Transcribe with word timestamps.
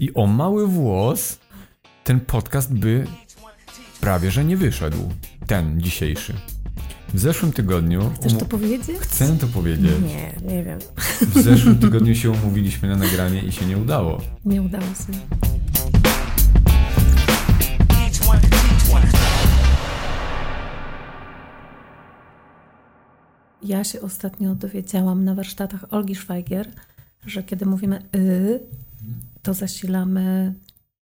I 0.00 0.14
o 0.14 0.26
mały 0.26 0.66
włos 0.66 1.38
ten 2.04 2.20
podcast 2.20 2.74
by 2.74 3.06
prawie 4.00 4.30
że 4.30 4.44
nie 4.44 4.56
wyszedł. 4.56 5.08
Ten 5.46 5.80
dzisiejszy. 5.80 6.34
W 7.14 7.18
zeszłym 7.18 7.52
tygodniu. 7.52 8.10
Chcesz 8.14 8.34
to 8.34 8.44
powiedzieć? 8.44 8.98
Chcę 9.00 9.36
to 9.36 9.46
powiedzieć. 9.46 9.92
Nie, 10.02 10.54
nie 10.54 10.64
wiem. 10.64 10.78
W 11.20 11.42
zeszłym 11.42 11.78
tygodniu 11.78 12.14
się 12.14 12.30
umówiliśmy 12.30 12.88
na 12.88 12.96
nagranie 12.96 13.42
i 13.42 13.52
się 13.52 13.66
nie 13.66 13.78
udało. 13.78 14.20
Nie 14.44 14.62
udało 14.62 14.84
się. 14.84 15.12
Ja 23.62 23.84
się 23.84 24.00
ostatnio 24.00 24.54
dowiedziałam 24.54 25.24
na 25.24 25.34
warsztatach 25.34 25.84
Olgi 25.90 26.14
Szwajgier, 26.14 26.68
że 27.26 27.42
kiedy 27.42 27.66
mówimy 27.66 28.02
y, 28.16 28.60
to 29.42 29.54
zasilamy 29.54 30.54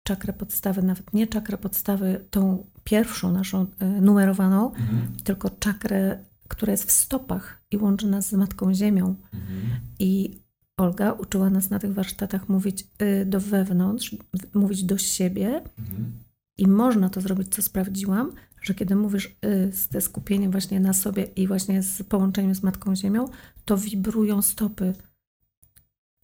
czakrę 0.04 0.34
podstawy, 0.34 0.82
nawet 0.82 1.14
nie 1.14 1.28
czakrę 1.28 1.58
podstawy, 1.58 2.26
tą 2.30 2.66
pierwszą 2.84 3.32
naszą 3.32 3.64
y, 3.64 4.02
numerowaną, 4.02 4.74
mhm. 4.74 5.08
tylko 5.24 5.50
czakrę, 5.50 6.26
która 6.48 6.72
jest 6.72 6.88
w 6.88 6.92
stopach 6.92 7.62
i 7.72 7.78
łączy 7.78 8.08
nas 8.08 8.30
z 8.30 8.34
Matką 8.34 8.74
Ziemią. 8.74 9.16
Mhm. 9.34 9.62
I 10.00 10.40
Olga 10.78 11.12
uczyła 11.12 11.50
nas 11.50 11.70
na 11.70 11.80
tych 11.80 11.94
warsztatach 11.94 12.50
mówić 12.50 12.88
y, 13.02 13.26
do 13.26 13.40
wewnątrz, 13.40 14.16
mówić 14.54 14.84
do 14.84 14.98
siebie. 14.98 15.62
Mhm. 15.80 16.14
I 16.58 16.68
można 16.68 17.10
to 17.10 17.22
zrobić, 17.22 17.56
co 17.56 17.62
sprawdziłam, 17.62 18.32
że 18.62 18.74
kiedy 18.74 18.96
mówisz 18.96 19.38
y, 19.46 19.72
ze 19.92 20.02
skupieniem 20.02 20.52
właśnie 20.52 20.80
na 20.80 20.94
sobie 20.94 21.24
i 21.24 21.48
właśnie 21.48 21.84
z 21.84 22.04
połączeniem 22.04 22.56
z 22.56 22.64
Matką 22.64 22.96
Ziemią, 22.96 23.26
to 23.66 23.78
wibrują 23.78 24.42
stopy. 24.42 24.94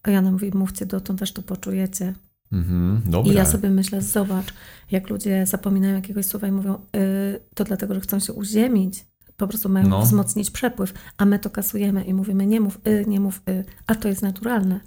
A 0.02 0.10
ja 0.10 0.22
nam 0.22 0.32
mówię, 0.32 0.50
mówcie 0.54 0.86
dotąd, 0.86 1.22
aż 1.22 1.32
to 1.32 1.42
poczujecie. 1.42 2.14
Mhm, 2.52 3.02
I 3.24 3.34
ja 3.34 3.44
sobie 3.44 3.70
myślę, 3.70 4.02
zobacz, 4.02 4.54
jak 4.90 5.10
ludzie 5.10 5.46
zapominają 5.46 5.94
jakiegoś 5.94 6.26
słowa 6.26 6.48
i 6.48 6.52
mówią, 6.52 6.74
y, 6.74 7.40
to 7.54 7.64
dlatego, 7.64 7.94
że 7.94 8.00
chcą 8.00 8.20
się 8.20 8.32
uziemić, 8.32 9.04
po 9.36 9.48
prostu 9.48 9.68
mają 9.68 9.88
no. 9.88 10.02
wzmocnić 10.02 10.50
przepływ, 10.50 10.94
a 11.16 11.24
my 11.24 11.38
to 11.38 11.50
kasujemy 11.50 12.04
i 12.04 12.14
mówimy, 12.14 12.46
nie 12.46 12.60
mów 12.60 12.80
y, 12.86 13.04
nie 13.08 13.20
mów 13.20 13.42
y, 13.48 13.64
a 13.86 13.94
to 13.94 14.08
jest 14.08 14.22
naturalne. 14.22 14.80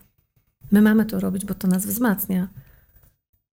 My 0.72 0.81
mamy 0.81 1.06
to 1.06 1.19
robić, 1.19 1.45
bo 1.45 1.53
to 1.53 1.67
nas 1.67 1.86
wzmacnia. 1.86 2.47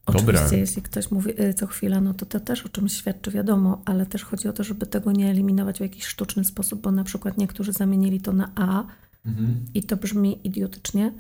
Oczywiście, 0.06 0.44
Dobra. 0.44 0.58
jeśli 0.58 0.82
ktoś 0.82 1.12
mówi 1.12 1.42
y, 1.42 1.54
co 1.54 1.68
chwila, 1.68 2.02
no 2.02 2.14
to 2.14 2.26
to 2.26 2.40
też 2.40 2.66
o 2.66 2.70
czymś 2.70 2.94
świadczy, 2.94 3.32
wiadomo, 3.32 3.82
ale 3.86 4.06
też 4.06 4.24
chodzi 4.24 4.48
o 4.48 4.54
to, 4.54 4.64
żeby 4.64 4.86
tego 4.86 5.12
nie 5.12 5.30
eliminować 5.30 5.78
w 5.78 5.82
jakiś 5.82 6.06
sztuczny 6.06 6.44
sposób, 6.44 6.82
bo 6.82 6.92
na 6.92 7.04
przykład 7.04 7.38
niektórzy 7.38 7.74
zamienili 7.74 8.22
to 8.22 8.34
na 8.34 8.52
A 8.56 8.84
mhm. 9.26 9.66
i 9.74 9.84
to 9.84 9.98
brzmi 9.98 10.40
idiotycznie. 10.44 11.12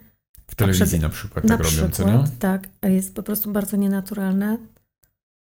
W 0.51 0.55
telewizji 0.55 0.99
na 0.99 1.09
przykład 1.09 1.47
tak 1.47 1.49
na 1.49 1.57
robią, 1.57 1.69
przykład, 1.69 1.95
co? 1.95 2.23
Tak, 2.39 2.69
a 2.81 2.87
jest 2.87 3.15
po 3.15 3.23
prostu 3.23 3.51
bardzo 3.51 3.77
nienaturalne, 3.77 4.57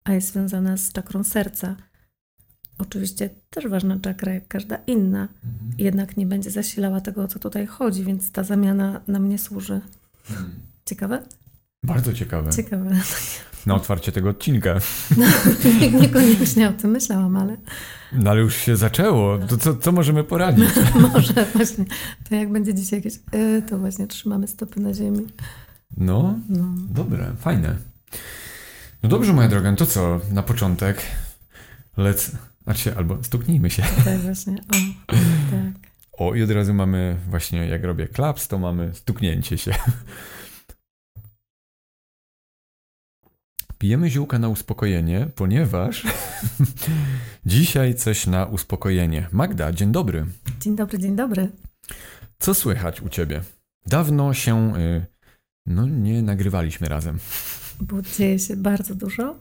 a 0.05 0.12
jest 0.12 0.33
związane 0.33 0.78
z 0.78 0.92
czakrą 0.92 1.25
serca. 1.25 1.77
Oczywiście 2.78 3.30
też 3.50 3.69
ważna 3.69 3.98
czakra, 4.00 4.34
jak 4.34 4.48
każda 4.48 4.77
inna, 4.86 5.23
mhm. 5.23 5.73
jednak 5.78 6.17
nie 6.17 6.27
będzie 6.27 6.50
zasilała 6.50 7.00
tego, 7.00 7.23
o 7.23 7.28
co 7.28 7.39
tutaj 7.39 7.67
chodzi, 7.67 8.05
więc 8.05 8.33
ta 8.33 8.45
zamiana 8.45 9.00
nam 9.06 9.28
nie 9.28 9.39
służy. 9.39 9.80
Mhm. 10.30 10.50
Ciekawe? 10.84 11.23
Bardzo 11.83 12.13
ciekawe. 12.13 12.51
Ciekawe. 12.51 12.91
Na 13.67 13.75
otwarcie 13.75 14.13
tego 14.13 14.29
odcinka. 14.29 14.75
No, 15.17 15.27
niekoniecznie 16.01 16.69
o 16.69 16.73
tym 16.73 16.91
myślałam, 16.91 17.37
ale... 17.37 17.57
No 18.13 18.31
ale 18.31 18.41
już 18.41 18.57
się 18.57 18.77
zaczęło. 18.77 19.39
To 19.39 19.57
co, 19.57 19.77
co 19.77 19.93
możemy 19.93 20.25
poradzić? 20.25 20.69
Może 21.13 21.47
właśnie. 21.55 21.85
To 22.29 22.35
jak 22.35 22.53
będzie 22.53 22.75
dzisiaj 22.75 22.99
jakieś... 22.99 23.15
Yy, 23.33 23.63
to 23.63 23.79
właśnie 23.79 24.07
trzymamy 24.07 24.49
stopy 24.49 24.81
na 24.81 24.95
ziemi. 24.95 25.27
No, 25.97 26.39
no. 26.49 26.65
dobre, 26.91 27.33
fajne. 27.41 27.77
No 29.03 29.09
dobrze, 29.09 29.33
moja 29.33 29.49
droga, 29.49 29.71
no 29.71 29.77
to 29.77 29.87
co? 29.87 30.21
Na 30.31 30.43
początek 30.43 31.03
lec... 31.97 32.31
Znaczy, 32.65 32.97
albo 32.97 33.25
stuknijmy 33.25 33.71
się. 33.71 33.83
Tak, 34.05 34.21
właśnie. 34.21 34.55
O, 34.55 35.13
tak. 35.51 35.92
O, 36.13 36.35
i 36.35 36.42
od 36.42 36.51
razu 36.51 36.75
mamy 36.75 37.17
właśnie, 37.31 37.67
jak 37.67 37.85
robię 37.85 38.07
klaps, 38.07 38.48
to 38.48 38.59
mamy 38.59 38.95
stuknięcie 38.95 39.59
się. 39.59 39.75
Pijemy 43.83 44.11
ziółka 44.11 44.39
na 44.39 44.48
uspokojenie, 44.48 45.27
ponieważ 45.35 46.07
dzisiaj 47.47 47.95
coś 47.95 48.27
na 48.27 48.47
uspokojenie. 48.47 49.29
Magda, 49.33 49.73
dzień 49.73 49.93
dobry. 49.93 50.27
Dzień 50.61 50.77
dobry, 50.77 50.98
dzień 50.98 51.17
dobry. 51.17 51.48
Co 52.39 52.55
słychać 52.55 53.03
u 53.03 53.09
ciebie? 53.09 53.41
Dawno 53.87 54.35
się 54.35 54.77
y, 54.77 55.07
no, 55.67 55.87
nie 55.87 56.23
nagrywaliśmy 56.23 56.89
razem. 56.89 57.19
Bo 57.81 58.03
dzieje 58.03 58.39
się 58.39 58.57
bardzo 58.57 58.95
dużo. 58.95 59.37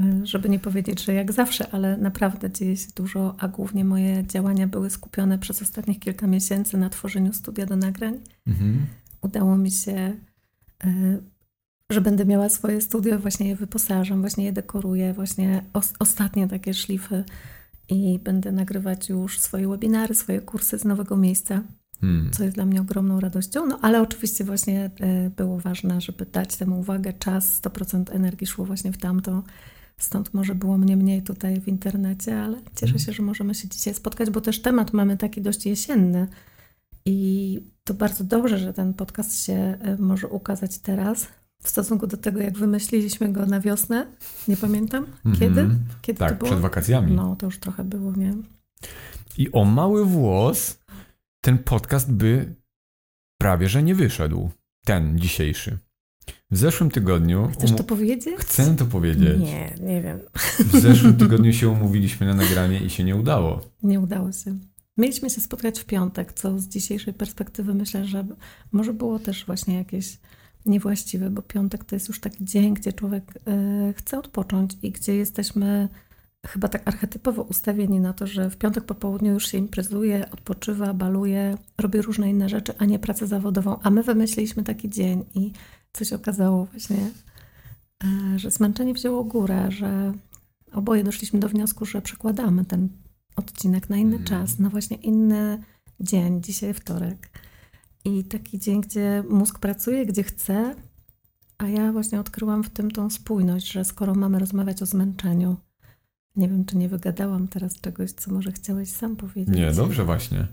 Y, 0.00 0.26
żeby 0.26 0.48
nie 0.48 0.58
powiedzieć, 0.58 1.04
że 1.04 1.14
jak 1.14 1.32
zawsze, 1.32 1.70
ale 1.70 1.96
naprawdę 1.96 2.50
dzieje 2.50 2.76
się 2.76 2.88
dużo, 2.96 3.34
a 3.38 3.48
głównie 3.48 3.84
moje 3.84 4.24
działania 4.26 4.66
były 4.66 4.90
skupione 4.90 5.38
przez 5.38 5.62
ostatnich 5.62 5.98
kilka 5.98 6.26
miesięcy 6.26 6.76
na 6.78 6.90
tworzeniu 6.90 7.32
studia 7.32 7.66
do 7.66 7.76
nagrań. 7.76 8.20
Mhm. 8.46 8.86
Udało 9.20 9.56
mi 9.56 9.70
się 9.70 10.16
y, 10.84 11.22
że 11.92 12.00
będę 12.00 12.24
miała 12.24 12.48
swoje 12.48 12.80
studio, 12.80 13.18
właśnie 13.18 13.48
je 13.48 13.56
wyposażam, 13.56 14.20
właśnie 14.20 14.44
je 14.44 14.52
dekoruję, 14.52 15.12
właśnie 15.12 15.64
os 15.72 15.92
ostatnie 15.98 16.48
takie 16.48 16.74
szlify 16.74 17.24
i 17.88 18.18
będę 18.18 18.52
nagrywać 18.52 19.08
już 19.08 19.38
swoje 19.38 19.68
webinary, 19.68 20.14
swoje 20.14 20.40
kursy 20.40 20.78
z 20.78 20.84
nowego 20.84 21.16
miejsca, 21.16 21.62
hmm. 22.00 22.30
co 22.32 22.44
jest 22.44 22.54
dla 22.54 22.66
mnie 22.66 22.80
ogromną 22.80 23.20
radością. 23.20 23.66
No 23.66 23.78
ale 23.82 24.02
oczywiście 24.02 24.44
właśnie 24.44 24.90
y, 25.26 25.30
było 25.30 25.58
ważne, 25.58 26.00
żeby 26.00 26.26
dać 26.26 26.56
temu 26.56 26.80
uwagę, 26.80 27.12
czas, 27.12 27.62
100% 27.62 28.14
energii 28.14 28.46
szło 28.46 28.64
właśnie 28.64 28.92
w 28.92 28.98
tamto. 28.98 29.42
Stąd 29.96 30.34
może 30.34 30.54
było 30.54 30.78
mnie 30.78 30.96
mniej 30.96 31.22
tutaj 31.22 31.60
w 31.60 31.68
internecie, 31.68 32.40
ale 32.40 32.56
cieszę 32.74 32.86
hmm. 32.86 32.98
się, 32.98 33.12
że 33.12 33.22
możemy 33.22 33.54
się 33.54 33.68
dzisiaj 33.68 33.94
spotkać, 33.94 34.30
bo 34.30 34.40
też 34.40 34.62
temat 34.62 34.92
mamy 34.92 35.16
taki 35.16 35.42
dość 35.42 35.66
jesienny. 35.66 36.28
I 37.04 37.60
to 37.84 37.94
bardzo 37.94 38.24
dobrze, 38.24 38.58
że 38.58 38.72
ten 38.72 38.94
podcast 38.94 39.44
się 39.44 39.78
y, 39.98 40.02
może 40.02 40.28
ukazać 40.28 40.78
teraz, 40.78 41.28
w 41.62 41.68
stosunku 41.68 42.06
do 42.06 42.16
tego, 42.16 42.40
jak 42.40 42.58
wymyśliliśmy 42.58 43.32
go 43.32 43.46
na 43.46 43.60
wiosnę. 43.60 44.06
Nie 44.48 44.56
pamiętam 44.56 45.06
kiedy. 45.38 45.60
Mm 45.60 45.72
-hmm. 45.72 45.78
Kiedy 46.02 46.18
tak, 46.18 46.30
to 46.30 46.36
było? 46.36 46.50
przed 46.50 46.60
wakacjami. 46.60 47.12
No, 47.12 47.36
to 47.36 47.46
już 47.46 47.58
trochę 47.58 47.84
było, 47.84 48.12
nie? 48.12 48.34
I 49.38 49.52
o 49.52 49.64
mały 49.64 50.04
włos 50.04 50.78
ten 51.40 51.58
podcast 51.58 52.12
by 52.12 52.54
prawie 53.40 53.68
że 53.68 53.82
nie 53.82 53.94
wyszedł. 53.94 54.50
Ten 54.84 55.18
dzisiejszy. 55.18 55.78
W 56.50 56.56
zeszłym 56.56 56.90
tygodniu. 56.90 57.48
Chcesz 57.52 57.72
to 57.72 57.84
powiedzieć? 57.84 58.34
Chcę 58.38 58.76
to 58.76 58.86
powiedzieć. 58.86 59.40
Nie, 59.40 59.74
nie 59.80 60.02
wiem. 60.02 60.20
W 60.58 60.80
zeszłym 60.80 61.16
tygodniu 61.16 61.52
się 61.52 61.68
umówiliśmy 61.68 62.26
na 62.26 62.34
nagranie 62.34 62.80
i 62.80 62.90
się 62.90 63.04
nie 63.04 63.16
udało. 63.16 63.60
Nie 63.82 64.00
udało 64.00 64.32
się. 64.32 64.58
Mieliśmy 64.96 65.30
się 65.30 65.40
spotkać 65.40 65.80
w 65.80 65.84
piątek, 65.84 66.32
co 66.32 66.58
z 66.58 66.68
dzisiejszej 66.68 67.14
perspektywy 67.14 67.74
myślę, 67.74 68.04
że 68.04 68.26
może 68.72 68.92
było 68.92 69.18
też 69.18 69.46
właśnie 69.46 69.74
jakieś 69.74 70.18
niewłaściwy, 70.66 71.30
bo 71.30 71.42
piątek 71.42 71.84
to 71.84 71.96
jest 71.96 72.08
już 72.08 72.20
taki 72.20 72.44
dzień, 72.44 72.74
gdzie 72.74 72.92
człowiek 72.92 73.24
e, 73.46 73.92
chce 73.96 74.18
odpocząć 74.18 74.76
i 74.82 74.90
gdzie 74.90 75.16
jesteśmy 75.16 75.88
chyba 76.46 76.68
tak 76.68 76.88
archetypowo 76.88 77.42
ustawieni 77.42 78.00
na 78.00 78.12
to, 78.12 78.26
że 78.26 78.50
w 78.50 78.56
piątek 78.56 78.84
po 78.84 78.94
południu 78.94 79.32
już 79.32 79.46
się 79.46 79.58
imprezuje, 79.58 80.30
odpoczywa, 80.30 80.94
baluje, 80.94 81.58
robi 81.78 82.02
różne 82.02 82.30
inne 82.30 82.48
rzeczy, 82.48 82.72
a 82.78 82.84
nie 82.84 82.98
pracę 82.98 83.26
zawodową. 83.26 83.78
A 83.82 83.90
my 83.90 84.02
wymyśliliśmy 84.02 84.64
taki 84.64 84.90
dzień 84.90 85.24
i 85.34 85.52
coś 85.92 86.12
okazało 86.12 86.64
właśnie, 86.64 87.10
e, 88.04 88.38
że 88.38 88.50
zmęczenie 88.50 88.94
wzięło 88.94 89.24
górę, 89.24 89.66
że 89.70 90.12
oboje 90.72 91.04
doszliśmy 91.04 91.40
do 91.40 91.48
wniosku, 91.48 91.84
że 91.84 92.02
przekładamy 92.02 92.64
ten 92.64 92.88
odcinek 93.36 93.90
na 93.90 93.96
inny 93.96 94.16
mm. 94.16 94.26
czas, 94.26 94.58
na 94.58 94.70
właśnie 94.70 94.96
inny 94.96 95.62
dzień, 96.00 96.42
dzisiaj 96.42 96.74
wtorek. 96.74 97.30
I 98.04 98.24
taki 98.24 98.58
dzień, 98.58 98.80
gdzie 98.80 99.24
mózg 99.30 99.58
pracuje, 99.58 100.06
gdzie 100.06 100.22
chce, 100.22 100.74
a 101.58 101.68
ja 101.68 101.92
właśnie 101.92 102.20
odkryłam 102.20 102.64
w 102.64 102.70
tym 102.70 102.90
tą 102.90 103.10
spójność, 103.10 103.72
że 103.72 103.84
skoro 103.84 104.14
mamy 104.14 104.38
rozmawiać 104.38 104.82
o 104.82 104.86
zmęczeniu, 104.86 105.56
nie 106.36 106.48
wiem, 106.48 106.64
czy 106.64 106.76
nie 106.76 106.88
wygadałam 106.88 107.48
teraz 107.48 107.80
czegoś, 107.80 108.12
co 108.12 108.32
może 108.32 108.52
chciałeś 108.52 108.90
sam 108.90 109.16
powiedzieć. 109.16 109.56
Nie, 109.56 109.72
dobrze 109.72 110.04
właśnie. 110.04 110.46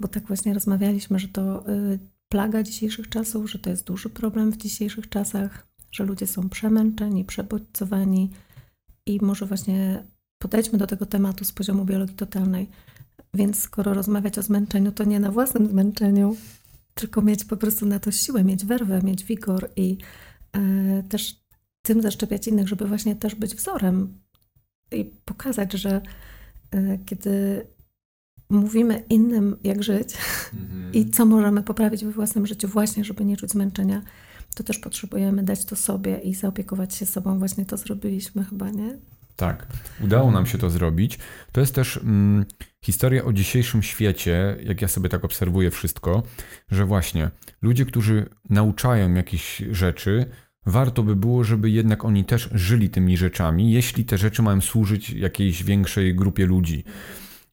Bo 0.00 0.08
tak 0.08 0.26
właśnie 0.26 0.54
rozmawialiśmy, 0.54 1.18
że 1.18 1.28
to 1.28 1.68
y, 1.68 1.98
plaga 2.28 2.62
dzisiejszych 2.62 3.08
czasów, 3.08 3.50
że 3.50 3.58
to 3.58 3.70
jest 3.70 3.86
duży 3.86 4.08
problem 4.08 4.52
w 4.52 4.56
dzisiejszych 4.56 5.08
czasach, 5.08 5.66
że 5.92 6.04
ludzie 6.04 6.26
są 6.26 6.48
przemęczeni, 6.48 7.24
przebodźcowani 7.24 8.30
i 9.06 9.18
może 9.22 9.46
właśnie 9.46 10.04
podejdźmy 10.38 10.78
do 10.78 10.86
tego 10.86 11.06
tematu 11.06 11.44
z 11.44 11.52
poziomu 11.52 11.84
biologii 11.84 12.16
totalnej. 12.16 12.68
Więc 13.34 13.58
skoro 13.58 13.94
rozmawiać 13.94 14.38
o 14.38 14.42
zmęczeniu, 14.42 14.92
to 14.92 15.04
nie 15.04 15.20
na 15.20 15.30
własnym 15.30 15.66
zmęczeniu, 15.66 16.36
tylko 16.94 17.22
mieć 17.22 17.44
po 17.44 17.56
prostu 17.56 17.86
na 17.86 17.98
to 17.98 18.10
siłę, 18.10 18.44
mieć 18.44 18.64
werwę, 18.64 19.00
mieć 19.02 19.24
wigor 19.24 19.70
i 19.76 19.98
e, 20.52 21.02
też 21.02 21.40
tym 21.82 22.02
zaszczepiać 22.02 22.48
innych, 22.48 22.68
żeby 22.68 22.86
właśnie 22.86 23.16
też 23.16 23.34
być 23.34 23.54
wzorem 23.54 24.18
i 24.92 25.04
pokazać, 25.04 25.72
że 25.72 26.00
e, 26.70 26.98
kiedy 26.98 27.66
mówimy 28.50 29.04
innym, 29.08 29.56
jak 29.64 29.82
żyć 29.82 30.08
-hmm. 30.08 30.90
i 30.96 31.10
co 31.10 31.26
możemy 31.26 31.62
poprawić 31.62 32.04
we 32.04 32.10
własnym 32.10 32.46
życiu, 32.46 32.68
właśnie, 32.68 33.04
żeby 33.04 33.24
nie 33.24 33.36
czuć 33.36 33.50
zmęczenia, 33.50 34.02
to 34.54 34.64
też 34.64 34.78
potrzebujemy 34.78 35.42
dać 35.42 35.64
to 35.64 35.76
sobie 35.76 36.18
i 36.18 36.34
zaopiekować 36.34 36.94
się 36.94 37.06
sobą. 37.06 37.38
Właśnie 37.38 37.66
to 37.66 37.76
zrobiliśmy 37.76 38.44
chyba, 38.44 38.70
nie? 38.70 38.98
Tak, 39.36 39.66
udało 40.04 40.30
nam 40.30 40.46
się 40.46 40.58
to 40.58 40.70
zrobić. 40.70 41.18
To 41.52 41.60
jest 41.60 41.74
też 41.74 41.96
mm, 41.96 42.44
historia 42.84 43.24
o 43.24 43.32
dzisiejszym 43.32 43.82
świecie, 43.82 44.56
jak 44.62 44.82
ja 44.82 44.88
sobie 44.88 45.08
tak 45.08 45.24
obserwuję 45.24 45.70
wszystko, 45.70 46.22
że 46.70 46.84
właśnie 46.84 47.30
ludzie, 47.62 47.84
którzy 47.84 48.28
nauczają 48.50 49.14
jakieś 49.14 49.62
rzeczy, 49.70 50.26
warto 50.66 51.02
by 51.02 51.16
było, 51.16 51.44
żeby 51.44 51.70
jednak 51.70 52.04
oni 52.04 52.24
też 52.24 52.50
żyli 52.52 52.90
tymi 52.90 53.16
rzeczami, 53.16 53.72
jeśli 53.72 54.04
te 54.04 54.18
rzeczy 54.18 54.42
mają 54.42 54.60
służyć 54.60 55.10
jakiejś 55.10 55.64
większej 55.64 56.14
grupie 56.14 56.46
ludzi. 56.46 56.84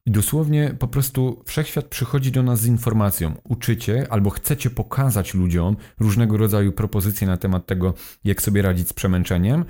I 0.06 0.12
dosłownie 0.12 0.76
po 0.80 0.88
prostu 0.88 1.44
wszechświat 1.46 1.86
przychodzi 1.86 2.32
do 2.32 2.44
nas 2.44 2.62
z 2.62 2.66
informacją. 2.66 3.36
Uczycie 3.44 4.08
albo 4.10 4.30
chcecie 4.30 4.70
pokazać 4.70 5.34
ludziom 5.34 5.76
różnego 6.00 6.38
rodzaju 6.38 6.72
propozycje 6.72 7.28
na 7.28 7.38
temat 7.38 7.66
tego, 7.66 7.94
jak 8.24 8.42
sobie 8.42 8.62
radzić 8.62 8.90
z 8.90 8.94
przemęczeniem, 8.94 9.66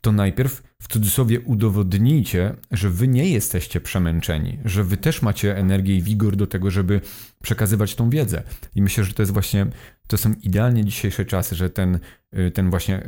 to 0.00 0.12
najpierw 0.12 0.62
w 0.82 0.88
cudzysłowie 0.88 1.40
udowodnijcie, 1.40 2.54
że 2.70 2.90
wy 2.90 3.08
nie 3.08 3.28
jesteście 3.28 3.80
przemęczeni, 3.80 4.58
że 4.64 4.84
wy 4.84 4.96
też 4.96 5.22
macie 5.22 5.56
energię 5.56 5.96
i 5.96 6.02
wigor 6.02 6.36
do 6.36 6.46
tego, 6.46 6.70
żeby 6.70 7.00
przekazywać 7.42 7.94
tą 7.94 8.10
wiedzę. 8.10 8.42
I 8.74 8.82
myślę, 8.82 9.04
że 9.04 9.12
to 9.12 9.22
jest 9.22 9.32
właśnie, 9.32 9.66
to 10.06 10.18
są 10.18 10.34
idealnie 10.42 10.84
dzisiejsze 10.84 11.24
czasy, 11.24 11.54
że 11.54 11.70
ten, 11.70 11.98
y, 12.38 12.50
ten 12.50 12.70
właśnie 12.70 12.98
y, 12.98 13.02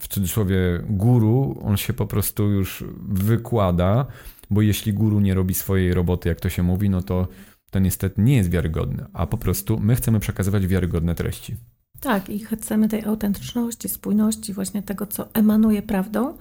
w 0.00 0.08
cudzysłowie 0.08 0.56
guru, 0.88 1.58
on 1.62 1.76
się 1.76 1.92
po 1.92 2.06
prostu 2.06 2.50
już 2.50 2.84
wykłada, 3.08 4.06
bo 4.50 4.62
jeśli 4.62 4.92
guru 4.92 5.20
nie 5.20 5.34
robi 5.34 5.54
swojej 5.54 5.94
roboty, 5.94 6.28
jak 6.28 6.40
to 6.40 6.48
się 6.48 6.62
mówi, 6.62 6.90
no 6.90 7.02
to 7.02 7.28
to 7.70 7.78
niestety 7.78 8.22
nie 8.22 8.36
jest 8.36 8.50
wiarygodne, 8.50 9.06
a 9.12 9.26
po 9.26 9.38
prostu 9.38 9.80
my 9.80 9.96
chcemy 9.96 10.20
przekazywać 10.20 10.66
wiarygodne 10.66 11.14
treści. 11.14 11.56
Tak, 12.00 12.30
i 12.30 12.38
chcemy 12.38 12.88
tej 12.88 13.04
autentyczności, 13.04 13.88
spójności, 13.88 14.52
właśnie 14.52 14.82
tego, 14.82 15.06
co 15.06 15.28
emanuje 15.34 15.82
prawdą, 15.82 16.38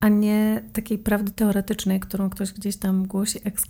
a 0.00 0.08
nie 0.08 0.64
takiej 0.72 0.98
prawdy 0.98 1.30
teoretycznej, 1.30 2.00
którą 2.00 2.30
ktoś 2.30 2.52
gdzieś 2.52 2.76
tam 2.76 3.06
głosi 3.06 3.38
ex 3.44 3.64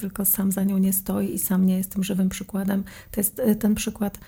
tylko 0.00 0.24
sam 0.24 0.52
za 0.52 0.64
nią 0.64 0.78
nie 0.78 0.92
stoi 0.92 1.34
i 1.34 1.38
sam 1.38 1.66
nie 1.66 1.76
jest 1.76 1.92
tym 1.92 2.04
żywym 2.04 2.28
przykładem. 2.28 2.84
To 3.10 3.20
jest 3.20 3.38
y, 3.38 3.56
ten 3.56 3.74
przykład 3.74 4.18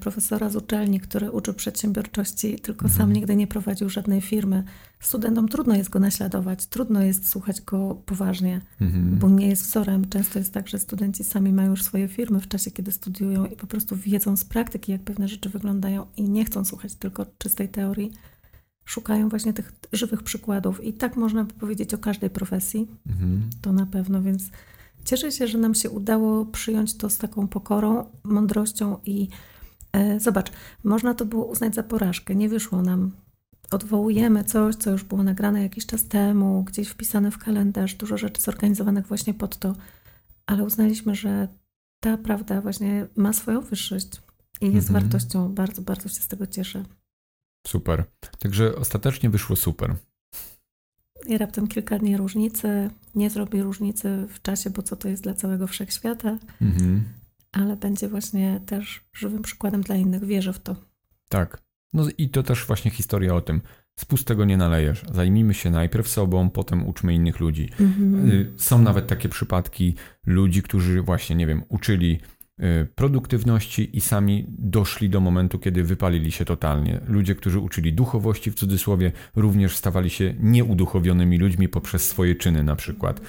profesora 0.00 0.50
z 0.50 0.56
uczelni, 0.56 1.00
który 1.00 1.30
uczył 1.30 1.54
przedsiębiorczości, 1.54 2.58
tylko 2.58 2.84
mhm. 2.84 2.98
sam 2.98 3.12
nigdy 3.12 3.36
nie 3.36 3.46
prowadził 3.46 3.88
żadnej 3.88 4.20
firmy. 4.20 4.64
Studentom 5.00 5.48
trudno 5.48 5.76
jest 5.76 5.90
go 5.90 6.00
naśladować, 6.00 6.66
trudno 6.66 7.02
jest 7.02 7.28
słuchać 7.28 7.60
go 7.60 8.02
poważnie, 8.06 8.60
mhm. 8.80 9.18
bo 9.18 9.28
nie 9.28 9.48
jest 9.48 9.62
wzorem. 9.62 10.08
Często 10.08 10.38
jest 10.38 10.52
tak, 10.52 10.68
że 10.68 10.78
studenci 10.78 11.24
sami 11.24 11.52
mają 11.52 11.70
już 11.70 11.82
swoje 11.82 12.08
firmy 12.08 12.40
w 12.40 12.48
czasie, 12.48 12.70
kiedy 12.70 12.92
studiują 12.92 13.46
i 13.46 13.56
po 13.56 13.66
prostu 13.66 13.96
wiedzą 13.96 14.36
z 14.36 14.44
praktyki, 14.44 14.92
jak 14.92 15.02
pewne 15.02 15.28
rzeczy 15.28 15.48
wyglądają 15.48 16.06
i 16.16 16.22
nie 16.22 16.44
chcą 16.44 16.64
słuchać 16.64 16.94
tylko 16.94 17.26
czystej 17.38 17.68
teorii 17.68 18.12
szukają 18.84 19.28
właśnie 19.28 19.52
tych 19.52 19.72
żywych 19.92 20.22
przykładów. 20.22 20.84
I 20.84 20.92
tak 20.92 21.16
można 21.16 21.44
by 21.44 21.54
powiedzieć 21.54 21.94
o 21.94 21.98
każdej 21.98 22.30
profesji. 22.30 22.88
Mhm. 23.06 23.50
To 23.62 23.72
na 23.72 23.86
pewno, 23.86 24.22
więc 24.22 24.50
cieszę 25.04 25.32
się, 25.32 25.46
że 25.46 25.58
nam 25.58 25.74
się 25.74 25.90
udało 25.90 26.44
przyjąć 26.44 26.96
to 26.96 27.10
z 27.10 27.18
taką 27.18 27.48
pokorą, 27.48 28.04
mądrością 28.24 28.98
i 29.04 29.28
zobacz, 30.18 30.52
można 30.84 31.14
to 31.14 31.26
było 31.26 31.46
uznać 31.46 31.74
za 31.74 31.82
porażkę. 31.82 32.34
Nie 32.34 32.48
wyszło 32.48 32.82
nam. 32.82 33.12
Odwołujemy 33.70 34.44
coś, 34.44 34.74
co 34.74 34.90
już 34.90 35.04
było 35.04 35.22
nagrane 35.22 35.62
jakiś 35.62 35.86
czas 35.86 36.08
temu, 36.08 36.64
gdzieś 36.64 36.88
wpisane 36.88 37.30
w 37.30 37.38
kalendarz, 37.38 37.94
dużo 37.94 38.18
rzeczy 38.18 38.40
zorganizowanych 38.40 39.06
właśnie 39.06 39.34
pod 39.34 39.56
to, 39.56 39.74
ale 40.46 40.64
uznaliśmy, 40.64 41.14
że 41.14 41.48
ta 42.00 42.18
prawda 42.18 42.60
właśnie 42.60 43.06
ma 43.16 43.32
swoją 43.32 43.60
wyższość 43.60 44.08
i 44.60 44.72
jest 44.72 44.88
mhm. 44.88 45.02
wartością. 45.02 45.54
Bardzo, 45.54 45.82
bardzo 45.82 46.08
się 46.08 46.14
z 46.14 46.28
tego 46.28 46.46
cieszę. 46.46 46.84
Super. 47.66 48.04
Także 48.38 48.76
ostatecznie 48.76 49.30
wyszło 49.30 49.56
super. 49.56 49.96
I 51.26 51.38
raptem 51.38 51.68
kilka 51.68 51.98
dni 51.98 52.16
różnicy. 52.16 52.90
Nie 53.14 53.30
zrobi 53.30 53.62
różnicy 53.62 54.26
w 54.28 54.42
czasie, 54.42 54.70
bo 54.70 54.82
co 54.82 54.96
to 54.96 55.08
jest 55.08 55.22
dla 55.22 55.34
całego 55.34 55.66
wszechświata, 55.66 56.38
mhm. 56.62 57.04
Ale 57.56 57.76
będzie 57.76 58.08
właśnie 58.08 58.60
też 58.66 59.04
żywym 59.12 59.42
przykładem 59.42 59.82
dla 59.82 59.96
innych. 59.96 60.24
Wierzę 60.24 60.52
w 60.52 60.58
to. 60.58 60.76
Tak. 61.28 61.62
No 61.92 62.06
i 62.18 62.28
to 62.28 62.42
też 62.42 62.66
właśnie 62.66 62.90
historia 62.90 63.34
o 63.34 63.40
tym. 63.40 63.60
Z 63.98 64.04
pustego 64.04 64.44
nie 64.44 64.56
nalejesz. 64.56 65.04
Zajmijmy 65.12 65.54
się 65.54 65.70
najpierw 65.70 66.08
sobą, 66.08 66.50
potem 66.50 66.86
uczmy 66.86 67.14
innych 67.14 67.40
ludzi. 67.40 67.70
Mhm. 67.80 68.30
Y, 68.30 68.52
są 68.56 68.82
nawet 68.82 69.06
takie 69.06 69.28
przypadki 69.28 69.94
ludzi, 70.26 70.62
którzy 70.62 71.02
właśnie, 71.02 71.36
nie 71.36 71.46
wiem, 71.46 71.62
uczyli 71.68 72.20
Y, 72.62 72.86
produktywności 72.94 73.96
i 73.96 74.00
sami 74.00 74.46
doszli 74.48 75.10
do 75.10 75.20
momentu, 75.20 75.58
kiedy 75.58 75.82
wypalili 75.82 76.32
się 76.32 76.44
totalnie. 76.44 77.00
Ludzie, 77.06 77.34
którzy 77.34 77.60
uczyli 77.60 77.92
duchowości 77.92 78.50
w 78.50 78.54
cudzysłowie, 78.54 79.12
również 79.34 79.76
stawali 79.76 80.10
się 80.10 80.34
nieuduchowionymi 80.40 81.38
ludźmi 81.38 81.68
poprzez 81.68 82.08
swoje 82.08 82.34
czyny 82.34 82.62
na 82.62 82.76
przykład. 82.76 83.20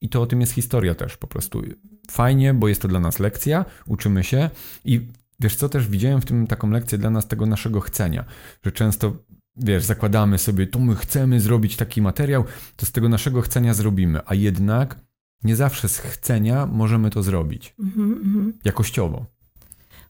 I 0.00 0.08
to 0.08 0.22
o 0.22 0.26
tym 0.26 0.40
jest 0.40 0.52
historia 0.52 0.94
też 0.94 1.16
po 1.16 1.26
prostu. 1.26 1.62
Fajnie, 2.10 2.54
bo 2.54 2.68
jest 2.68 2.82
to 2.82 2.88
dla 2.88 3.00
nas 3.00 3.18
lekcja, 3.18 3.64
uczymy 3.86 4.24
się 4.24 4.50
i 4.84 5.00
wiesz 5.40 5.56
co, 5.56 5.68
też 5.68 5.88
widziałem 5.88 6.20
w 6.20 6.24
tym 6.24 6.46
taką 6.46 6.70
lekcję 6.70 6.98
dla 6.98 7.10
nas 7.10 7.28
tego 7.28 7.46
naszego 7.46 7.80
chcenia, 7.80 8.24
że 8.64 8.72
często 8.72 9.16
wiesz, 9.56 9.84
zakładamy 9.84 10.38
sobie, 10.38 10.66
tu 10.66 10.80
my 10.80 10.94
chcemy 10.94 11.40
zrobić 11.40 11.76
taki 11.76 12.02
materiał, 12.02 12.44
to 12.76 12.86
z 12.86 12.92
tego 12.92 13.08
naszego 13.08 13.40
chcenia 13.40 13.74
zrobimy, 13.74 14.20
a 14.26 14.34
jednak 14.34 15.00
nie 15.44 15.56
zawsze 15.56 15.88
z 15.88 15.98
chcenia 15.98 16.66
możemy 16.66 17.10
to 17.10 17.22
zrobić. 17.22 17.74
Mm 17.78 17.92
-hmm. 17.94 18.52
Jakościowo. 18.64 19.26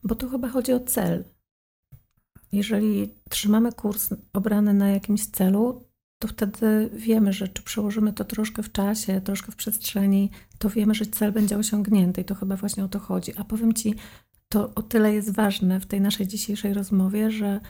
Bo 0.05 0.15
tu 0.15 0.29
chyba 0.29 0.49
chodzi 0.49 0.73
o 0.73 0.81
cel. 0.81 1.25
Jeżeli 2.53 3.15
trzymamy 3.29 3.73
kurs 3.73 4.11
obrany 4.33 4.75
na 4.75 4.89
jakimś 4.89 5.27
celu, 5.27 5.85
to 6.23 6.29
wtedy 6.29 6.91
wiemy, 6.93 7.33
że 7.33 7.49
czy 7.49 7.63
przełożymy 7.63 8.13
to 8.13 8.25
troszkę 8.25 8.63
w 8.63 8.73
czasie, 8.73 9.21
troszkę 9.21 9.53
w 9.53 9.57
przestrzeni, 9.57 10.31
to 10.59 10.71
wiemy, 10.71 10.95
że 10.95 11.07
cel 11.07 11.33
będzie 11.33 11.59
osiągnięty 11.59 12.21
i 12.21 12.25
to 12.25 12.35
chyba 12.35 12.57
właśnie 12.57 12.85
o 12.85 12.89
to 12.89 12.99
chodzi. 12.99 13.33
A 13.37 13.45
powiem 13.45 13.73
Ci, 13.73 13.95
to 14.49 14.75
o 14.75 14.83
tyle 14.83 15.15
jest 15.15 15.31
ważne 15.31 15.81
w 15.81 15.87
tej 15.87 16.01
naszej 16.01 16.27
dzisiejszej 16.27 16.75
rozmowie, 16.75 17.31
że 17.31 17.61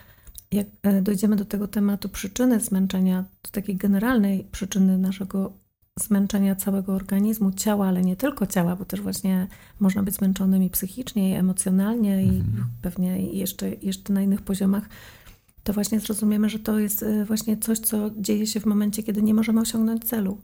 jak 0.50 0.66
e, 0.82 1.02
dojdziemy 1.02 1.36
do 1.36 1.44
tego 1.44 1.68
tematu 1.68 2.08
przyczyny 2.08 2.60
zmęczenia, 2.60 3.24
do 3.42 3.50
takiej 3.50 3.76
generalnej 3.76 4.46
przyczyny 4.52 4.98
naszego 4.98 5.52
zmęczenia 6.00 6.56
całego 6.56 6.94
organizmu, 6.94 7.52
ciała, 7.52 7.86
ale 7.86 8.02
nie 8.02 8.16
tylko 8.16 8.46
ciała, 8.46 8.76
bo 8.76 8.84
też 8.84 9.00
właśnie 9.00 9.46
można 9.80 10.02
być 10.02 10.14
zmęczonym 10.14 10.62
i 10.62 10.70
psychicznie, 10.70 11.30
i 11.30 11.34
emocjonalnie, 11.34 12.22
i 12.22 12.28
mhm. 12.28 12.64
pewnie 12.82 13.32
jeszcze, 13.32 13.68
jeszcze 13.68 14.12
na 14.12 14.22
innych 14.22 14.42
poziomach, 14.42 14.88
to 15.64 15.72
właśnie 15.72 16.00
zrozumiemy, 16.00 16.48
że 16.48 16.58
to 16.58 16.78
jest 16.78 17.02
y, 17.02 17.24
właśnie 17.24 17.56
coś, 17.56 17.78
co 17.78 18.10
dzieje 18.16 18.46
się 18.46 18.60
w 18.60 18.66
momencie, 18.66 19.02
kiedy 19.02 19.22
nie 19.22 19.34
możemy 19.34 19.60
osiągnąć 19.60 20.04
celu. 20.04 20.38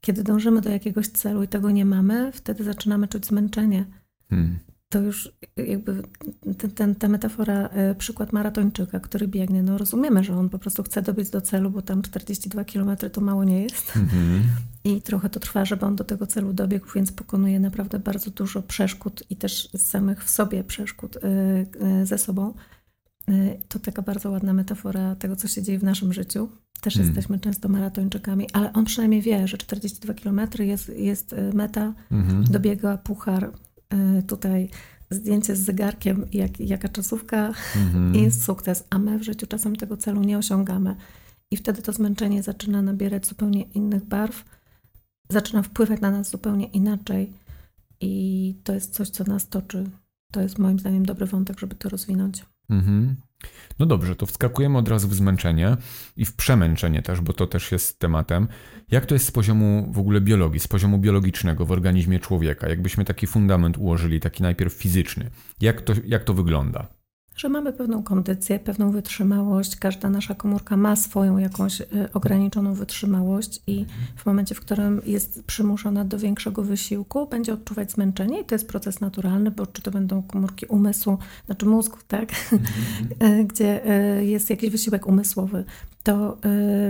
Kiedy 0.00 0.22
dążymy 0.22 0.60
do 0.60 0.70
jakiegoś 0.70 1.08
celu 1.08 1.42
i 1.42 1.48
tego 1.48 1.70
nie 1.70 1.84
mamy, 1.84 2.32
wtedy 2.32 2.64
zaczynamy 2.64 3.08
czuć 3.08 3.26
zmęczenie. 3.26 3.84
Hmm 4.30 4.58
to 4.94 5.00
już 5.00 5.32
jakby 5.56 6.02
ten, 6.58 6.70
ten, 6.70 6.94
ta 6.94 7.08
metafora, 7.08 7.68
e, 7.68 7.94
przykład 7.94 8.32
maratończyka, 8.32 9.00
który 9.00 9.28
biegnie, 9.28 9.62
no 9.62 9.78
rozumiemy, 9.78 10.24
że 10.24 10.36
on 10.36 10.48
po 10.48 10.58
prostu 10.58 10.82
chce 10.82 11.02
dobiec 11.02 11.30
do 11.30 11.40
celu, 11.40 11.70
bo 11.70 11.82
tam 11.82 12.02
42 12.02 12.64
km 12.64 12.96
to 13.12 13.20
mało 13.20 13.44
nie 13.44 13.62
jest. 13.62 13.92
Mm-hmm. 13.92 14.40
I 14.84 15.02
trochę 15.02 15.30
to 15.30 15.40
trwa, 15.40 15.64
żeby 15.64 15.86
on 15.86 15.96
do 15.96 16.04
tego 16.04 16.26
celu 16.26 16.52
dobiegł, 16.52 16.86
więc 16.94 17.12
pokonuje 17.12 17.60
naprawdę 17.60 17.98
bardzo 17.98 18.30
dużo 18.30 18.62
przeszkód 18.62 19.22
i 19.30 19.36
też 19.36 19.68
samych 19.76 20.24
w 20.24 20.30
sobie 20.30 20.64
przeszkód 20.64 21.18
ze 22.04 22.18
sobą. 22.18 22.54
To 23.68 23.78
taka 23.78 24.02
bardzo 24.02 24.30
ładna 24.30 24.52
metafora 24.52 25.16
tego, 25.16 25.36
co 25.36 25.48
się 25.48 25.62
dzieje 25.62 25.78
w 25.78 25.84
naszym 25.84 26.12
życiu. 26.12 26.48
Też 26.80 26.96
mm. 26.96 27.08
jesteśmy 27.08 27.38
często 27.40 27.68
maratończykami, 27.68 28.46
ale 28.52 28.72
on 28.72 28.84
przynajmniej 28.84 29.22
wie, 29.22 29.48
że 29.48 29.58
42 29.58 30.14
km 30.14 30.40
jest, 30.58 30.88
jest 30.88 31.34
meta, 31.54 31.94
mm-hmm. 32.12 32.42
dobiega 32.42 32.98
puchar, 32.98 33.52
E, 33.94 34.22
tutaj 34.22 34.68
zdjęcie 35.10 35.56
z 35.56 35.60
zegarkiem, 35.60 36.26
jak, 36.32 36.60
jaka 36.60 36.88
czasówka 36.88 37.52
mhm. 37.76 38.14
i 38.14 38.22
jest 38.22 38.44
sukces, 38.44 38.84
a 38.90 38.98
my 38.98 39.18
w 39.18 39.22
życiu 39.22 39.46
czasem 39.46 39.76
tego 39.76 39.96
celu 39.96 40.22
nie 40.22 40.38
osiągamy. 40.38 40.96
I 41.50 41.56
wtedy 41.56 41.82
to 41.82 41.92
zmęczenie 41.92 42.42
zaczyna 42.42 42.82
nabierać 42.82 43.26
zupełnie 43.26 43.62
innych 43.62 44.04
barw, 44.04 44.44
zaczyna 45.30 45.62
wpływać 45.62 46.00
na 46.00 46.10
nas 46.10 46.30
zupełnie 46.30 46.66
inaczej 46.66 47.32
i 48.00 48.54
to 48.64 48.72
jest 48.72 48.94
coś, 48.94 49.10
co 49.10 49.24
nas 49.24 49.48
toczy. 49.48 49.90
To 50.32 50.40
jest 50.40 50.58
moim 50.58 50.78
zdaniem 50.78 51.06
dobry 51.06 51.26
wątek, 51.26 51.60
żeby 51.60 51.74
to 51.74 51.88
rozwinąć. 51.88 52.44
Mhm. 52.70 53.16
No 53.78 53.86
dobrze, 53.86 54.16
to 54.16 54.26
wskakujemy 54.26 54.78
od 54.78 54.88
razu 54.88 55.08
w 55.08 55.14
zmęczenie 55.14 55.76
i 56.16 56.24
w 56.24 56.36
przemęczenie 56.36 57.02
też, 57.02 57.20
bo 57.20 57.32
to 57.32 57.46
też 57.46 57.72
jest 57.72 57.98
tematem. 57.98 58.48
Jak 58.90 59.06
to 59.06 59.14
jest 59.14 59.26
z 59.26 59.30
poziomu 59.30 59.88
w 59.92 59.98
ogóle 59.98 60.20
biologii, 60.20 60.60
z 60.60 60.68
poziomu 60.68 60.98
biologicznego 60.98 61.66
w 61.66 61.72
organizmie 61.72 62.18
człowieka? 62.18 62.68
Jakbyśmy 62.68 63.04
taki 63.04 63.26
fundament 63.26 63.78
ułożyli, 63.78 64.20
taki 64.20 64.42
najpierw 64.42 64.72
fizyczny. 64.72 65.30
Jak 65.60 65.82
to, 65.82 65.92
jak 66.06 66.24
to 66.24 66.34
wygląda? 66.34 66.86
Że 67.36 67.48
mamy 67.48 67.72
pewną 67.72 68.02
kondycję, 68.02 68.58
pewną 68.58 68.90
wytrzymałość. 68.90 69.76
Każda 69.76 70.10
nasza 70.10 70.34
komórka 70.34 70.76
ma 70.76 70.96
swoją 70.96 71.38
jakąś 71.38 71.80
y, 71.80 71.86
ograniczoną 72.14 72.74
wytrzymałość 72.74 73.60
i 73.66 73.86
w 74.16 74.26
momencie, 74.26 74.54
w 74.54 74.60
którym 74.60 75.02
jest 75.06 75.44
przymuszona 75.44 76.04
do 76.04 76.18
większego 76.18 76.62
wysiłku, 76.62 77.26
będzie 77.26 77.52
odczuwać 77.52 77.92
zmęczenie 77.92 78.40
i 78.40 78.44
to 78.44 78.54
jest 78.54 78.68
proces 78.68 79.00
naturalny, 79.00 79.50
bo 79.50 79.66
czy 79.66 79.82
to 79.82 79.90
będą 79.90 80.22
komórki 80.22 80.66
umysłu, 80.66 81.18
znaczy 81.46 81.66
mózgu, 81.66 81.96
tak, 82.08 82.32
mhm. 82.52 83.46
gdzie 83.48 83.90
y, 84.18 84.24
jest 84.24 84.50
jakiś 84.50 84.70
wysiłek 84.70 85.06
umysłowy, 85.06 85.64
to 86.04 86.38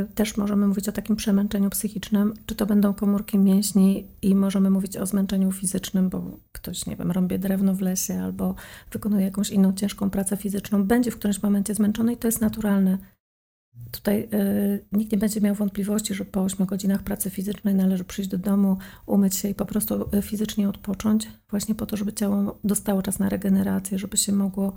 y, 0.03 0.15
też 0.15 0.37
możemy 0.37 0.67
mówić 0.67 0.89
o 0.89 0.93
takim 0.93 1.17
przemęczeniu 1.17 1.71
psychicznym, 1.71 2.35
czy 2.47 2.55
to 2.55 2.67
będą 2.67 2.95
komórki 2.95 3.39
mięśni 3.39 4.07
i 4.23 4.35
możemy 4.35 4.71
mówić 4.71 4.97
o 4.97 5.07
zmęczeniu 5.07 5.53
fizycznym, 5.53 6.09
bo 6.09 6.39
ktoś, 6.53 6.87
nie 6.87 6.97
wiem, 6.97 7.11
rąbie 7.11 7.39
drewno 7.39 7.75
w 7.75 7.81
lesie 7.81 8.23
albo 8.23 8.55
wykonuje 8.91 9.25
jakąś 9.25 9.51
inną 9.51 9.73
ciężką 9.73 10.11
pracę 10.11 10.37
fizyczną, 10.37 10.85
będzie 10.85 11.11
w 11.11 11.17
którymś 11.17 11.43
momencie 11.43 11.75
zmęczony 11.75 12.13
i 12.13 12.17
to 12.17 12.29
jest 12.29 12.41
naturalne. 12.41 12.99
Tutaj 13.91 14.29
y, 14.35 14.85
nikt 14.93 15.13
nie 15.13 15.19
będzie 15.19 15.41
miał 15.41 15.55
wątpliwości, 15.55 16.15
że 16.15 16.25
po 16.25 16.43
8 16.43 16.67
godzinach 16.67 17.03
pracy 17.03 17.31
fizycznej 17.31 17.75
należy 17.75 18.05
przyjść 18.05 18.31
do 18.31 18.39
domu, 18.39 18.79
umyć 19.07 19.35
się 19.35 19.49
i 19.49 19.55
po 19.55 19.65
prostu 19.67 20.09
y, 20.15 20.23
fizycznie 20.23 20.69
odpocząć, 20.69 21.29
właśnie 21.51 21.75
po 21.75 21.87
to, 21.87 21.97
żeby 21.97 22.13
ciało 22.13 22.59
dostało 22.65 23.03
czas 23.03 23.19
na 23.19 23.29
regenerację, 23.29 23.99
żeby 23.99 24.17
się 24.17 24.33
mogło 24.33 24.73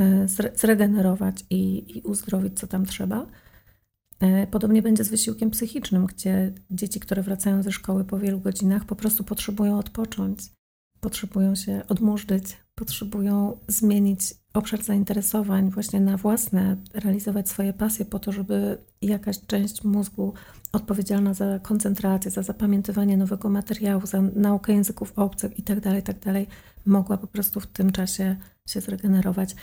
y, 0.00 0.28
zregenerować 0.54 1.44
i, 1.50 1.96
i 1.98 2.02
uzdrowić, 2.02 2.58
co 2.58 2.66
tam 2.66 2.86
trzeba. 2.86 3.26
E, 4.20 4.46
podobnie 4.46 4.82
będzie 4.82 5.04
z 5.04 5.08
wysiłkiem 5.08 5.50
psychicznym, 5.50 6.06
gdzie 6.06 6.52
dzieci, 6.70 7.00
które 7.00 7.22
wracają 7.22 7.62
ze 7.62 7.72
szkoły 7.72 8.04
po 8.04 8.18
wielu 8.18 8.40
godzinach, 8.40 8.84
po 8.84 8.96
prostu 8.96 9.24
potrzebują 9.24 9.78
odpocząć, 9.78 10.40
potrzebują 11.00 11.54
się 11.54 11.82
odmurzyć, 11.88 12.56
potrzebują 12.74 13.58
zmienić 13.68 14.20
obszar 14.54 14.82
zainteresowań 14.82 15.70
właśnie 15.70 16.00
na 16.00 16.16
własne, 16.16 16.76
realizować 16.94 17.48
swoje 17.48 17.72
pasje 17.72 18.04
po 18.04 18.18
to, 18.18 18.32
żeby 18.32 18.78
jakaś 19.02 19.40
część 19.46 19.84
mózgu 19.84 20.34
odpowiedzialna 20.72 21.34
za 21.34 21.58
koncentrację, 21.58 22.30
za 22.30 22.42
zapamiętywanie 22.42 23.16
nowego 23.16 23.48
materiału, 23.48 24.06
za 24.06 24.20
naukę 24.20 24.72
języków 24.72 25.12
obcych 25.16 25.58
itd., 25.58 25.80
tak 25.80 25.94
itd., 25.94 26.44
tak 26.44 26.54
mogła 26.86 27.16
po 27.16 27.26
prostu 27.26 27.60
w 27.60 27.66
tym 27.66 27.92
czasie 27.92 28.36
się 28.68 28.80
zregenerować. 28.80 29.54